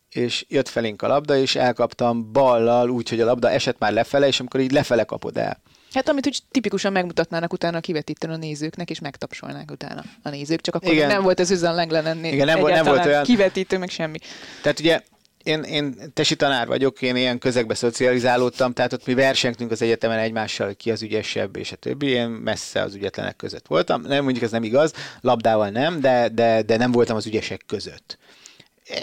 és 0.10 0.46
jött 0.48 0.68
felénk 0.68 1.02
a 1.02 1.08
labda, 1.08 1.38
és 1.38 1.56
elkaptam 1.56 2.32
ballal, 2.32 2.90
úgy, 2.90 3.10
hogy 3.10 3.22
a 3.22 3.26
labda 3.26 3.50
esett 3.50 3.80
már 3.80 3.94
lefele, 3.94 4.28
és 4.28 4.40
amikor 4.40 4.60
így 4.60 4.72
lefele 4.72 5.04
kapod 5.04 5.38
el. 5.38 5.62
Hát 5.94 6.10
amit 6.10 6.28
úgy 6.28 6.40
tipikusan 6.52 6.92
megmutatnának 6.92 7.54
utána 7.54 7.78
a 7.78 7.80
kivetítőn 7.80 8.32
a 8.32 8.36
nézőknek, 8.36 8.90
és 8.90 9.00
megtapsolnák 9.00 9.72
utána 9.72 10.04
a 10.24 10.30
nézők, 10.30 10.62
csak 10.62 10.76
akkor 10.76 10.92
Igen. 10.92 11.08
nem 11.08 11.24
volt 11.24 11.40
ez 11.40 11.48
Susan 11.48 11.90
Igen, 12.24 12.46
nem 12.46 12.60
volt- 12.60 12.74
nem 12.74 12.86
volt 12.86 13.06
olyan- 13.06 13.24
kivetítő, 13.24 13.78
meg 13.78 13.90
semmi. 13.90 14.18
Tehát 14.62 14.80
ugye 14.80 15.02
én, 15.44 15.62
én 15.64 15.96
tesi 16.14 16.36
tanár 16.36 16.68
vagyok, 16.68 17.02
én 17.02 17.16
ilyen 17.16 17.40
közegbe 17.40 17.74
szocializálódtam, 17.74 18.74
tehát 18.74 18.94
ott 18.94 19.06
mi 19.06 19.14
versengtünk 19.14 19.72
az 19.72 19.82
egyetemen 19.82 20.18
egymással, 20.20 20.74
ki 20.76 20.92
az 20.92 21.02
ügyesebb, 21.02 21.56
és 21.56 21.72
a 21.72 21.76
többi, 21.76 22.08
én 22.08 22.28
messze 22.28 22.82
az 22.82 22.96
ügyetlenek 22.96 23.36
között 23.36 23.68
voltam. 23.68 24.02
Nem 24.02 24.24
mondjuk 24.24 24.44
ez 24.44 24.52
nem 24.52 24.64
igaz, 24.64 24.94
labdával 25.22 25.70
nem, 25.70 26.00
de, 26.00 26.30
de, 26.30 26.62
de 26.62 26.78
nem 26.78 26.92
voltam 26.92 27.16
az 27.16 27.26
ügyesek 27.26 27.62
között. 27.68 28.18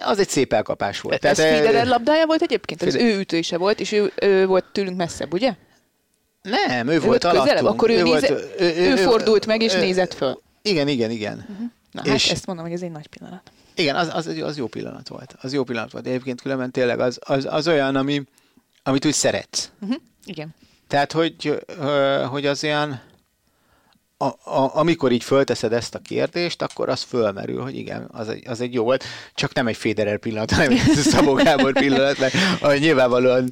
Az 0.00 0.18
egy 0.18 0.28
szép 0.28 0.52
elkapás 0.52 1.00
volt. 1.00 1.24
Ez 1.24 1.38
eh, 1.38 1.56
Federer 1.56 1.86
labdája 1.86 2.26
volt 2.26 2.42
egyébként? 2.42 2.82
Az 2.82 2.92
Federer- 2.92 3.14
ő 3.16 3.18
ütése 3.20 3.56
volt, 3.56 3.80
és 3.80 3.92
ő, 3.92 4.12
ő 4.20 4.46
volt 4.46 4.64
tőlünk 4.72 4.96
messzebb, 4.96 5.32
ugye? 5.32 5.52
Nem, 6.42 6.88
ő, 6.88 6.92
Ő 6.92 7.00
volt 7.00 7.22
közelebb, 7.24 7.46
alattunk. 7.46 7.68
akkor 7.68 7.90
ő, 7.90 8.02
néze, 8.02 8.28
volt- 8.28 8.60
ő, 8.60 8.96
fordult 8.96 9.46
meg 9.46 9.62
és 9.62 9.72
nézett 9.72 10.14
föl. 10.14 10.40
Igen, 10.62 10.88
igen, 10.88 11.10
igen. 11.10 11.46
Na 11.92 12.02
És- 12.04 12.24
hát 12.26 12.32
ezt 12.36 12.46
mondom, 12.46 12.64
hogy 12.64 12.74
ez 12.74 12.82
egy 12.82 12.90
nagy 12.90 13.06
pillanat. 13.06 13.50
Igen, 13.74 13.96
az, 13.96 14.10
az, 14.12 14.26
az 14.26 14.56
jó 14.56 14.66
pillanat 14.66 15.08
volt. 15.08 15.34
Az 15.40 15.52
jó 15.52 15.64
pillanat 15.64 15.92
volt. 15.92 16.06
Egyébként 16.06 16.40
különben 16.40 16.70
tényleg 16.70 17.00
az, 17.00 17.18
az, 17.20 17.46
az 17.50 17.68
olyan, 17.68 17.96
ami, 17.96 18.22
amit 18.82 19.04
úgy 19.04 19.12
szeretsz. 19.14 19.70
Uh-huh. 19.80 19.96
Igen. 20.24 20.54
Tehát, 20.88 21.12
hogy, 21.12 21.64
hogy 22.28 22.46
az 22.46 22.64
olyan, 22.64 23.00
a, 24.20 24.24
a, 24.24 24.76
amikor 24.76 25.12
így 25.12 25.24
fölteszed 25.24 25.72
ezt 25.72 25.94
a 25.94 25.98
kérdést, 25.98 26.62
akkor 26.62 26.88
az 26.88 27.02
fölmerül, 27.02 27.62
hogy 27.62 27.76
igen, 27.76 28.08
az 28.12 28.28
egy, 28.28 28.48
az 28.48 28.60
egy 28.60 28.74
jó 28.74 28.84
volt, 28.84 29.04
csak 29.34 29.54
nem 29.54 29.66
egy 29.66 29.76
Federer 29.76 30.18
pillanat, 30.18 30.50
hanem 30.50 30.70
egy 30.70 30.78
Szabó 31.12 31.32
Gábor 31.32 31.72
pillanat, 31.72 32.18
mert 32.18 32.34
ah, 32.60 32.78
nyilvánvalóan 32.78 33.50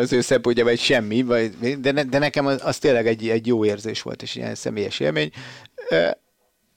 az 0.00 0.12
ő 0.12 0.20
szempontjában 0.20 0.72
egy 0.72 0.80
semmi, 0.80 1.22
vagy, 1.22 1.78
de, 1.80 1.92
ne, 1.92 2.04
de 2.04 2.18
nekem 2.18 2.46
az, 2.46 2.60
az 2.64 2.78
tényleg 2.78 3.06
egy, 3.06 3.28
egy 3.28 3.46
jó 3.46 3.64
érzés 3.64 4.02
volt, 4.02 4.22
és 4.22 4.34
ilyen 4.34 4.54
személyes 4.54 5.00
élmény. 5.00 5.30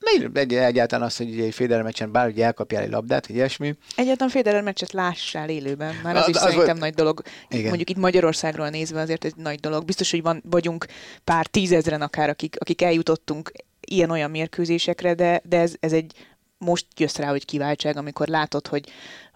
Miért 0.04 0.38
egy, 0.38 0.54
egyáltalán 0.54 1.06
az, 1.06 1.18
hogy 1.18 1.30
ugye 1.30 1.44
egy 1.44 1.54
Federer 1.54 1.84
meccsen 1.84 2.12
bár 2.12 2.28
ugye 2.28 2.46
elkapjál 2.46 2.84
egy 2.84 2.90
labdát, 2.90 3.28
vagy 3.28 3.36
ilyesmi, 3.36 3.76
Egyáltalán 3.96 4.30
Federer 4.34 4.62
meccset 4.64 4.92
lássál 4.92 5.50
élőben, 5.50 5.96
már 6.04 6.16
az, 6.16 6.22
Az- 6.22 6.28
is 6.30 6.36
az 6.36 6.42
szerintem 6.42 6.66
volt- 6.68 6.80
nagy 6.80 6.94
dolog. 6.94 7.22
Igen. 7.50 7.68
Mondjuk 7.68 7.90
itt 7.90 7.98
Magyarországról 7.98 8.70
nézve 8.70 9.02
azért 9.02 9.26
egy 9.26 9.36
nagy 9.36 9.60
dolog. 9.60 9.86
Biztos, 9.86 10.12
hogy 10.12 10.22
van, 10.22 10.44
vagyunk 10.50 10.86
pár 11.24 11.46
tízezren 11.46 12.02
akár, 12.02 12.30
akik, 12.30 12.56
akik 12.60 12.82
eljutottunk 12.82 13.52
ilyen-olyan 13.88 14.32
mérkőzésekre, 14.32 15.14
de, 15.14 15.42
de 15.44 15.60
ez, 15.60 15.74
ez 15.80 15.94
egy 15.94 16.12
most 16.58 16.86
jössz 16.98 17.16
rá, 17.18 17.30
hogy 17.30 17.46
kiváltság, 17.46 17.98
amikor 17.98 18.28
látod, 18.28 18.68
hogy, 18.68 18.90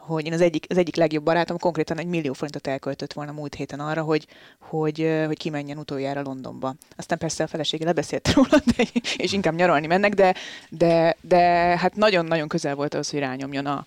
hogy 0.08 0.26
én 0.26 0.34
az 0.34 0.42
egyik, 0.42 0.66
az 0.70 0.78
egyik 0.78 0.96
legjobb 0.96 1.24
barátom 1.24 1.58
konkrétan 1.58 1.98
egy 1.98 2.06
millió 2.06 2.34
forintot 2.34 2.68
elköltött 2.68 3.14
volna 3.14 3.32
múlt 3.32 3.56
héten 3.56 3.80
arra, 3.80 4.02
hogy, 4.02 4.28
hogy, 4.60 5.24
hogy 5.26 5.38
kimenjen 5.38 5.78
utoljára 5.78 6.22
Londonba. 6.22 6.76
Aztán 6.96 7.18
persze 7.18 7.44
a 7.44 7.48
felesége 7.48 7.86
lebeszélt 7.86 8.32
róla, 8.34 8.62
de, 8.78 8.84
és 9.18 9.34
inkább 9.34 9.56
nyaralni 9.56 9.88
mennek, 9.88 10.14
de, 10.14 10.36
de, 10.70 11.18
de 11.22 11.40
hát 11.78 11.96
nagyon-nagyon 11.96 12.48
közel 12.48 12.76
volt 12.76 12.94
az, 12.94 13.10
hogy 13.10 13.20
rányomjon 13.20 13.66
a 13.66 13.86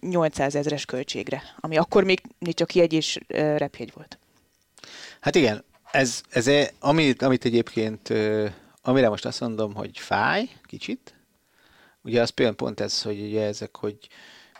800 0.00 0.54
ezres 0.54 0.84
költségre, 0.84 1.42
ami 1.60 1.76
akkor 1.76 2.04
még, 2.04 2.20
csak 2.38 2.74
jegy 2.74 2.92
és 2.92 3.18
repjegy 3.56 3.92
volt. 3.94 4.18
Hát 5.20 5.34
igen, 5.34 5.64
ez, 5.90 6.20
ez 6.30 6.46
e- 6.46 6.70
amit, 6.78 7.22
amit 7.22 7.44
egyébként, 7.44 8.12
amire 8.82 9.08
most 9.08 9.24
azt 9.24 9.40
mondom, 9.40 9.74
hogy 9.74 9.98
fáj 9.98 10.48
kicsit, 10.64 11.14
ugye 12.02 12.20
az 12.20 12.30
például 12.30 12.56
pont 12.56 12.80
ez, 12.80 13.02
hogy 13.02 13.20
ugye 13.20 13.44
ezek, 13.44 13.76
hogy 13.76 13.96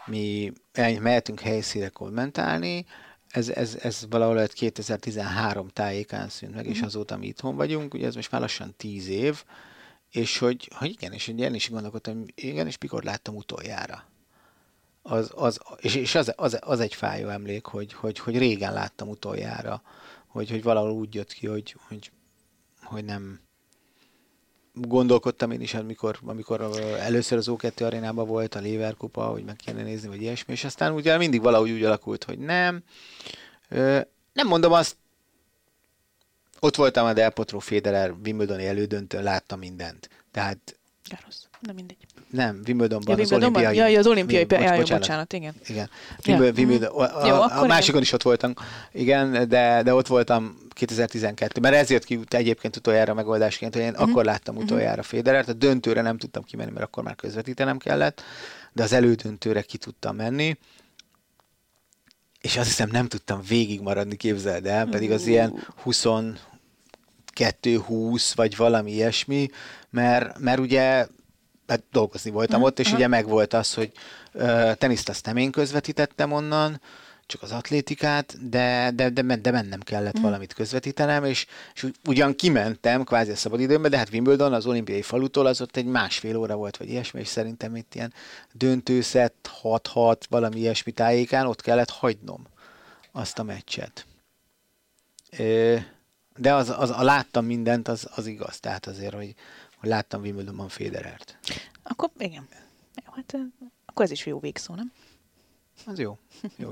mi 0.07 0.53
el- 0.73 1.01
mehetünk 1.01 1.41
helyszínre 1.41 1.89
kommentálni, 1.89 2.87
ez, 3.29 3.49
ez, 3.49 3.79
ez 3.83 4.07
valahol 4.11 4.35
lehet 4.35 4.53
2013 4.53 5.69
tájékán 5.69 6.29
szűnt 6.29 6.55
meg, 6.55 6.67
és 6.67 6.81
azóta 6.81 7.17
mi 7.17 7.27
itthon 7.27 7.57
vagyunk, 7.57 7.95
ugye 7.95 8.07
ez 8.07 8.15
most 8.15 8.31
már 8.31 8.41
lassan 8.41 8.75
10 8.77 9.09
év, 9.09 9.45
és 10.11 10.39
hogy, 10.39 10.71
hogy 10.75 10.91
igen, 10.91 11.13
és 11.13 11.29
én 11.29 11.55
is 11.55 11.71
gondolkodtam, 11.71 12.25
igen, 12.35 12.67
és 12.67 12.79
mikor 12.79 13.03
láttam 13.05 13.37
utoljára. 13.37 14.05
Az, 15.03 15.31
az, 15.35 15.61
és, 15.81 15.95
és 15.95 16.15
az, 16.15 16.33
az, 16.37 16.59
az, 16.61 16.81
egy 16.81 16.95
fájó 16.95 17.29
emlék, 17.29 17.67
hogy, 17.67 17.93
hogy, 17.93 18.19
hogy 18.19 18.39
régen 18.39 18.73
láttam 18.73 19.09
utoljára, 19.09 19.83
hogy, 20.27 20.51
hogy 20.51 20.63
valahol 20.63 20.91
úgy 20.91 21.15
jött 21.15 21.33
ki, 21.33 21.47
hogy, 21.47 21.77
hogy, 21.89 22.13
hogy 22.83 23.05
nem 23.05 23.41
gondolkodtam 24.75 25.51
én 25.51 25.61
is, 25.61 25.75
amikor, 25.75 26.19
amikor 26.25 26.61
ö, 26.61 26.95
először 26.97 27.39
az 27.39 27.49
O2 27.51 27.85
arénában 27.87 28.27
volt 28.27 28.55
a 28.55 28.61
Lever 28.61 28.95
kupa, 28.95 29.23
hogy 29.23 29.45
meg 29.45 29.57
kéne 29.57 29.83
nézni, 29.83 30.09
vagy 30.09 30.23
ilyesmi, 30.23 30.53
és 30.53 30.65
aztán 30.65 30.93
ugye 30.93 31.17
mindig 31.17 31.43
valahogy 31.43 31.71
úgy 31.71 31.85
alakult, 31.85 32.25
hogy 32.25 32.39
nem. 32.39 32.83
Nem 34.33 34.47
mondom 34.47 34.73
azt, 34.73 34.97
ott 36.61 36.77
voltam 36.77 37.07
a 37.07 37.13
Del 37.13 37.31
Potro 37.31 37.59
Federer 37.59 38.15
Wimbledoni 38.25 38.67
elődöntőn, 38.67 39.23
láttam 39.23 39.59
mindent. 39.59 40.09
Tehát 40.31 40.80
Károsz. 41.09 41.49
Na 41.61 41.73
mindegy. 41.73 41.97
nem, 42.31 42.61
Wimbledonban, 42.67 43.17
Ja, 43.17 43.23
az 43.23 43.33
olimpiai. 43.33 43.77
Ja, 43.93 43.99
az 43.99 44.07
olimpiai, 44.07 44.45
Bocs- 44.45 44.63
ja, 44.63 44.73
ja, 44.73 44.79
bocsánat. 44.79 45.01
bocsánat, 45.03 45.33
igen. 45.33 45.55
Igen. 45.67 45.91
Ja. 46.23 46.33
Wimbledon, 46.37 46.65
Wimbledon, 46.65 46.95
Mhm. 46.95 47.17
a, 47.17 47.27
Jó, 47.27 47.35
a, 47.35 47.63
a 47.63 47.67
másikon 47.67 48.01
is 48.01 48.13
ott 48.13 48.23
voltam, 48.23 48.53
igen, 48.93 49.49
de, 49.49 49.83
de 49.83 49.95
ott 49.95 50.07
voltam 50.07 50.59
2012 50.71 51.61
mert 51.61 51.75
ez 51.75 51.91
jött 51.91 52.05
ki 52.05 52.21
egyébként 52.29 52.77
utoljára 52.77 53.15
megoldásként, 53.15 53.75
hogy 53.75 53.83
én 53.83 53.93
Mhm. 53.93 54.03
akkor 54.03 54.25
láttam 54.25 54.57
utoljára 54.57 55.03
Federert, 55.03 55.49
a 55.49 55.53
döntőre 55.53 56.01
nem 56.03 56.19
tudtam 56.19 56.43
kimenni, 56.45 56.71
mert 56.71 56.85
akkor 56.85 57.03
már 57.03 57.17
közvetítenem 57.17 57.79
kellett, 57.79 58.23
de 58.73 58.83
az 58.83 58.93
elődöntőre 58.93 59.63
ki 59.63 59.79
tudtam 59.79 60.17
menni, 60.17 60.57
és 62.41 62.57
azt 62.57 62.67
hiszem 62.67 62.89
nem 62.93 63.07
tudtam 63.09 63.41
végig 63.49 63.81
maradni, 63.81 64.17
képzeld 64.17 64.67
el, 64.67 64.87
pedig 64.87 65.11
az 65.11 65.27
ilyen 65.27 65.67
22-20 67.35 68.33
vagy 68.35 68.57
valami 68.57 68.93
ilyesmi, 68.93 69.49
mert, 69.91 70.39
mert 70.39 70.59
ugye 70.59 71.07
hát 71.67 71.83
dolgozni 71.93 72.31
voltam 72.31 72.63
ott, 72.63 72.79
és 72.79 72.93
ugye 72.93 73.07
megvolt 73.07 73.55
az, 73.55 73.75
hogy 73.75 73.93
ö, 74.33 74.73
teniszt 74.79 75.09
azt 75.09 75.27
nem 75.27 75.37
én 75.37 75.51
közvetítettem 75.51 76.33
onnan, 76.33 76.81
csak 77.31 77.43
az 77.43 77.53
atlétikát, 77.53 78.49
de, 78.49 78.91
de, 78.95 79.11
de, 79.11 79.23
men- 79.23 79.43
de 79.43 79.51
mennem 79.51 79.81
kellett 79.81 80.19
mm. 80.19 80.23
valamit 80.23 80.53
közvetítenem, 80.53 81.25
és, 81.25 81.47
és 81.75 81.83
ugy- 81.83 81.99
ugyan 82.07 82.35
kimentem 82.35 83.05
kvázi 83.05 83.31
a 83.31 83.37
szabadidőmbe, 83.37 83.89
de 83.89 83.97
hát 83.97 84.13
Wimbledon 84.13 84.53
az 84.53 84.67
olimpiai 84.67 85.03
falutól 85.03 85.47
az 85.47 85.61
ott 85.61 85.77
egy 85.77 85.85
másfél 85.85 86.37
óra 86.37 86.57
volt, 86.57 86.77
vagy 86.77 86.89
ilyesmi, 86.89 87.21
és 87.21 87.29
szerintem 87.29 87.77
itt 87.77 87.95
ilyen 87.95 88.13
döntőszett 88.53 89.51
6-6, 89.63 90.21
valami 90.29 90.59
ilyesmi 90.59 90.93
tájékán 90.93 91.47
ott 91.47 91.61
kellett 91.61 91.91
hagynom 91.91 92.47
azt 93.13 93.39
a 93.39 93.43
meccset. 93.43 94.07
Ö, 95.39 95.77
de 96.41 96.55
az, 96.55 96.73
az, 96.77 96.91
a 96.91 97.03
láttam 97.03 97.45
mindent, 97.45 97.89
az, 97.89 98.09
az 98.15 98.27
igaz. 98.27 98.61
Tehát 98.61 98.87
azért, 98.87 99.15
hogy, 99.15 99.35
hogy 99.77 99.89
láttam 99.89 100.21
Wimbledonban 100.21 100.69
Federert. 100.69 101.39
Akkor 101.83 102.11
igen. 102.19 102.49
Jó, 103.07 103.13
hát 103.13 103.37
akkor 103.87 104.05
ez 104.05 104.11
is 104.11 104.27
jó 104.27 104.39
végszó, 104.39 104.75
nem? 104.75 104.93
Az 105.87 105.99
jó. 105.99 106.19
jó. 106.57 106.71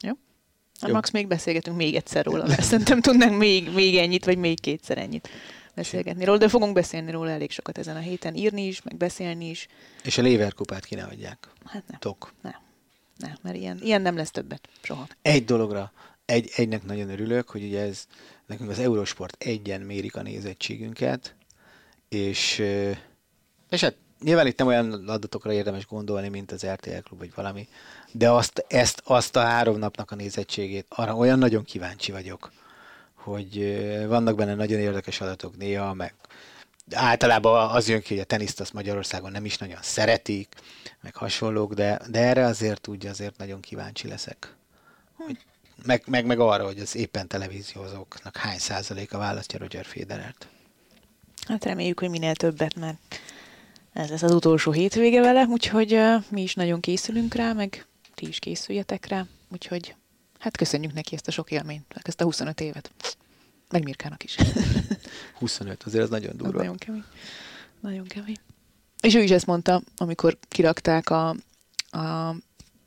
jó. 0.08 0.12
Jó. 0.80 0.92
Max, 0.92 1.10
még 1.10 1.26
beszélgetünk 1.26 1.76
még 1.76 1.94
egyszer 1.94 2.24
róla, 2.24 2.46
mert 2.46 2.62
szerintem 2.62 3.00
tudnánk 3.00 3.38
még, 3.38 3.72
még 3.72 3.96
ennyit, 3.96 4.24
vagy 4.24 4.38
még 4.38 4.60
kétszer 4.60 4.98
ennyit 4.98 5.28
beszélgetni 5.74 6.24
róla, 6.24 6.38
de 6.38 6.48
fogunk 6.48 6.74
beszélni 6.74 7.10
róla 7.10 7.30
elég 7.30 7.50
sokat 7.50 7.78
ezen 7.78 7.96
a 7.96 8.00
héten, 8.00 8.34
írni 8.34 8.66
is, 8.66 8.82
meg 8.82 8.96
beszélni 8.96 9.48
is. 9.48 9.68
És 10.02 10.18
a 10.18 10.22
Léver 10.22 10.54
kupát 10.54 10.84
ki 10.84 10.94
ne 10.94 11.04
adják. 11.04 11.48
Hát 11.64 11.84
nem. 11.86 11.98
Tok. 11.98 12.32
Nem. 12.42 12.60
Nem, 13.16 13.36
mert 13.42 13.56
ilyen, 13.56 13.78
ilyen 13.82 14.02
nem 14.02 14.16
lesz 14.16 14.30
többet, 14.30 14.68
soha. 14.82 15.06
Egy 15.22 15.44
dologra, 15.44 15.92
egy, 16.24 16.50
egynek 16.56 16.84
nagyon 16.84 17.10
örülök, 17.10 17.48
hogy 17.48 17.62
ugye 17.62 17.80
ez, 17.80 18.06
nekünk 18.52 18.70
az 18.70 18.78
Eurosport 18.78 19.36
egyen 19.44 19.80
mérik 19.80 20.16
a 20.16 20.22
nézettségünket, 20.22 21.34
és, 22.08 22.62
és 23.70 23.80
hát 23.80 23.96
nyilván 24.20 24.46
itt 24.46 24.58
nem 24.58 24.66
olyan 24.66 25.08
adatokra 25.08 25.52
érdemes 25.52 25.86
gondolni, 25.86 26.28
mint 26.28 26.52
az 26.52 26.66
RTL 26.66 26.98
Klub, 27.02 27.18
vagy 27.18 27.32
valami, 27.34 27.68
de 28.12 28.30
azt, 28.30 28.64
ezt, 28.68 29.02
azt 29.04 29.36
a 29.36 29.40
három 29.40 29.78
napnak 29.78 30.10
a 30.10 30.14
nézettségét, 30.14 30.86
arra 30.88 31.16
olyan 31.16 31.38
nagyon 31.38 31.64
kíváncsi 31.64 32.12
vagyok, 32.12 32.52
hogy 33.14 33.76
vannak 34.06 34.36
benne 34.36 34.54
nagyon 34.54 34.80
érdekes 34.80 35.20
adatok 35.20 35.56
néha, 35.56 35.94
meg 35.94 36.14
általában 36.90 37.70
az 37.70 37.88
jön 37.88 38.00
ki, 38.00 38.08
hogy 38.14 38.22
a 38.22 38.24
teniszt 38.24 38.60
azt 38.60 38.72
Magyarországon 38.72 39.30
nem 39.30 39.44
is 39.44 39.58
nagyon 39.58 39.82
szeretik, 39.82 40.54
meg 41.00 41.14
hasonlók, 41.14 41.74
de, 41.74 42.00
de 42.10 42.18
erre 42.18 42.44
azért 42.44 42.88
úgy 42.88 43.06
azért 43.06 43.36
nagyon 43.36 43.60
kíváncsi 43.60 44.08
leszek. 44.08 44.56
Meg, 45.84 46.02
meg, 46.06 46.26
meg 46.26 46.40
arra, 46.40 46.64
hogy 46.64 46.78
az 46.78 46.96
éppen 46.96 47.28
televíziózóknak 47.28 48.36
hány 48.36 48.58
százaléka 48.58 49.18
választja 49.18 49.58
Roger 49.58 49.84
Federert. 49.84 50.46
Hát 51.46 51.64
reméljük, 51.64 51.98
hogy 51.98 52.10
minél 52.10 52.34
többet, 52.34 52.74
mert 52.74 52.98
ez 53.92 54.10
lesz 54.10 54.22
az 54.22 54.34
utolsó 54.34 54.70
hétvége 54.70 55.20
vele, 55.20 55.44
úgyhogy 55.44 55.94
uh, 55.94 56.24
mi 56.30 56.42
is 56.42 56.54
nagyon 56.54 56.80
készülünk 56.80 57.34
rá, 57.34 57.52
meg 57.52 57.86
ti 58.14 58.28
is 58.28 58.38
készüljetek 58.38 59.06
rá, 59.06 59.26
úgyhogy 59.48 59.94
hát 60.38 60.56
köszönjük 60.56 60.92
neki 60.92 61.14
ezt 61.14 61.28
a 61.28 61.30
sok 61.30 61.50
élményt, 61.50 61.84
ezt 62.02 62.20
a 62.20 62.24
25 62.24 62.60
évet. 62.60 62.90
Meg 63.70 63.82
Mirkának 63.84 64.24
is. 64.24 64.36
25, 65.38 65.82
azért 65.82 66.04
az 66.04 66.10
nagyon 66.10 66.36
durva. 66.36 66.48
Az 66.48 66.54
nagyon 66.54 66.76
kemény. 66.76 67.04
Nagyon 67.80 68.06
kemény. 68.06 68.36
És 69.00 69.14
ő 69.14 69.22
is 69.22 69.30
ezt 69.30 69.46
mondta, 69.46 69.82
amikor 69.96 70.38
kirakták 70.48 71.10
a, 71.10 71.28
a 71.90 72.34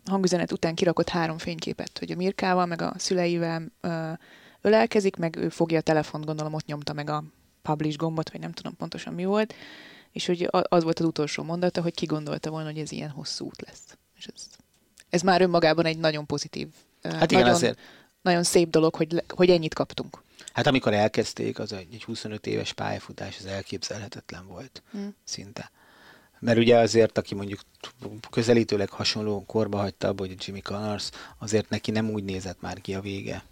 hangüzenet 0.05 0.51
után 0.51 0.75
kirakott 0.75 1.09
három 1.09 1.37
fényképet, 1.37 1.99
hogy 1.99 2.11
a 2.11 2.15
Mirkával, 2.15 2.65
meg 2.65 2.81
a 2.81 2.93
szüleivel 2.97 3.71
ö, 3.81 4.11
ölelkezik, 4.61 5.15
meg 5.15 5.35
ő 5.35 5.49
fogja 5.49 5.77
a 5.77 5.81
telefont, 5.81 6.25
gondolom 6.25 6.53
ott 6.53 6.65
nyomta 6.65 6.93
meg 6.93 7.09
a 7.09 7.23
publish 7.61 7.97
gombot, 7.97 8.31
vagy 8.31 8.41
nem 8.41 8.51
tudom 8.51 8.75
pontosan 8.75 9.13
mi 9.13 9.25
volt, 9.25 9.53
és 10.11 10.25
hogy 10.25 10.47
az 10.51 10.83
volt 10.83 10.99
az 10.99 11.05
utolsó 11.05 11.43
mondata, 11.43 11.81
hogy 11.81 11.93
ki 11.93 12.05
gondolta 12.05 12.49
volna, 12.49 12.69
hogy 12.69 12.79
ez 12.79 12.91
ilyen 12.91 13.09
hosszú 13.09 13.45
út 13.45 13.61
lesz. 13.61 13.97
És 14.17 14.27
ez, 14.35 14.47
ez 15.09 15.21
már 15.21 15.41
önmagában 15.41 15.85
egy 15.85 15.97
nagyon 15.97 16.25
pozitív, 16.25 16.67
hát 17.01 17.31
igen, 17.31 17.43
nagyon, 17.43 17.55
azért. 17.55 17.79
nagyon 18.21 18.43
szép 18.43 18.69
dolog, 18.69 18.95
hogy, 18.95 19.23
hogy 19.27 19.49
ennyit 19.49 19.73
kaptunk. 19.73 20.23
Hát 20.53 20.67
amikor 20.67 20.93
elkezdték, 20.93 21.59
az 21.59 21.73
egy 21.73 22.03
25 22.03 22.47
éves 22.47 22.73
pályafutás, 22.73 23.37
az 23.39 23.45
elképzelhetetlen 23.45 24.47
volt 24.47 24.83
hmm. 24.91 25.15
szinte. 25.23 25.71
Mert 26.45 26.57
ugye 26.57 26.77
azért, 26.77 27.17
aki 27.17 27.35
mondjuk 27.35 27.59
közelítőleg 28.29 28.89
hasonló 28.89 29.43
korba 29.45 29.77
hagyta 29.77 30.07
abba, 30.07 30.25
hogy 30.25 30.35
Jimmy 30.45 30.61
Connors, 30.61 31.09
azért 31.37 31.69
neki 31.69 31.91
nem 31.91 32.09
úgy 32.09 32.23
nézett 32.23 32.61
már 32.61 32.81
ki 32.81 32.93
a 32.93 33.01
vége. 33.01 33.43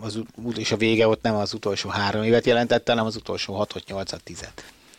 Az, 0.00 0.18
és 0.56 0.72
a 0.72 0.76
vége 0.76 1.08
ott 1.08 1.22
nem 1.22 1.34
az 1.34 1.54
utolsó 1.54 1.88
három 1.88 2.22
évet 2.22 2.46
jelentette, 2.46 2.90
hanem 2.90 3.06
az 3.06 3.16
utolsó 3.16 3.66
6-8-10. 3.74 4.48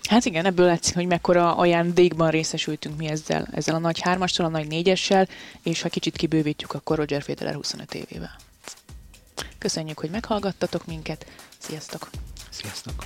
Hát 0.10 0.26
igen, 0.26 0.46
ebből 0.46 0.66
látszik, 0.66 0.96
hogy 0.96 1.08
mekkora 1.08 1.56
ajándékban 1.56 2.30
részesültünk 2.30 2.98
mi 2.98 3.08
ezzel, 3.08 3.48
ezzel 3.52 3.76
a 3.76 3.80
nagy 3.80 4.00
hármassal, 4.00 4.46
a 4.46 4.50
nagy 4.50 4.68
négyessel, 4.68 5.28
és 5.64 5.82
ha 5.82 5.90
kicsit 5.90 6.18
kibővítjük, 6.18 6.74
akkor 6.74 6.98
Roger 6.98 7.22
Federer 7.22 7.54
25 7.54 7.94
évével. 7.94 8.36
Köszönjük, 9.58 10.00
hogy 10.00 10.10
meghallgattatok 10.10 10.86
minket. 10.86 11.26
Sziasztok! 11.58 12.10
Sziasztok! 12.50 13.06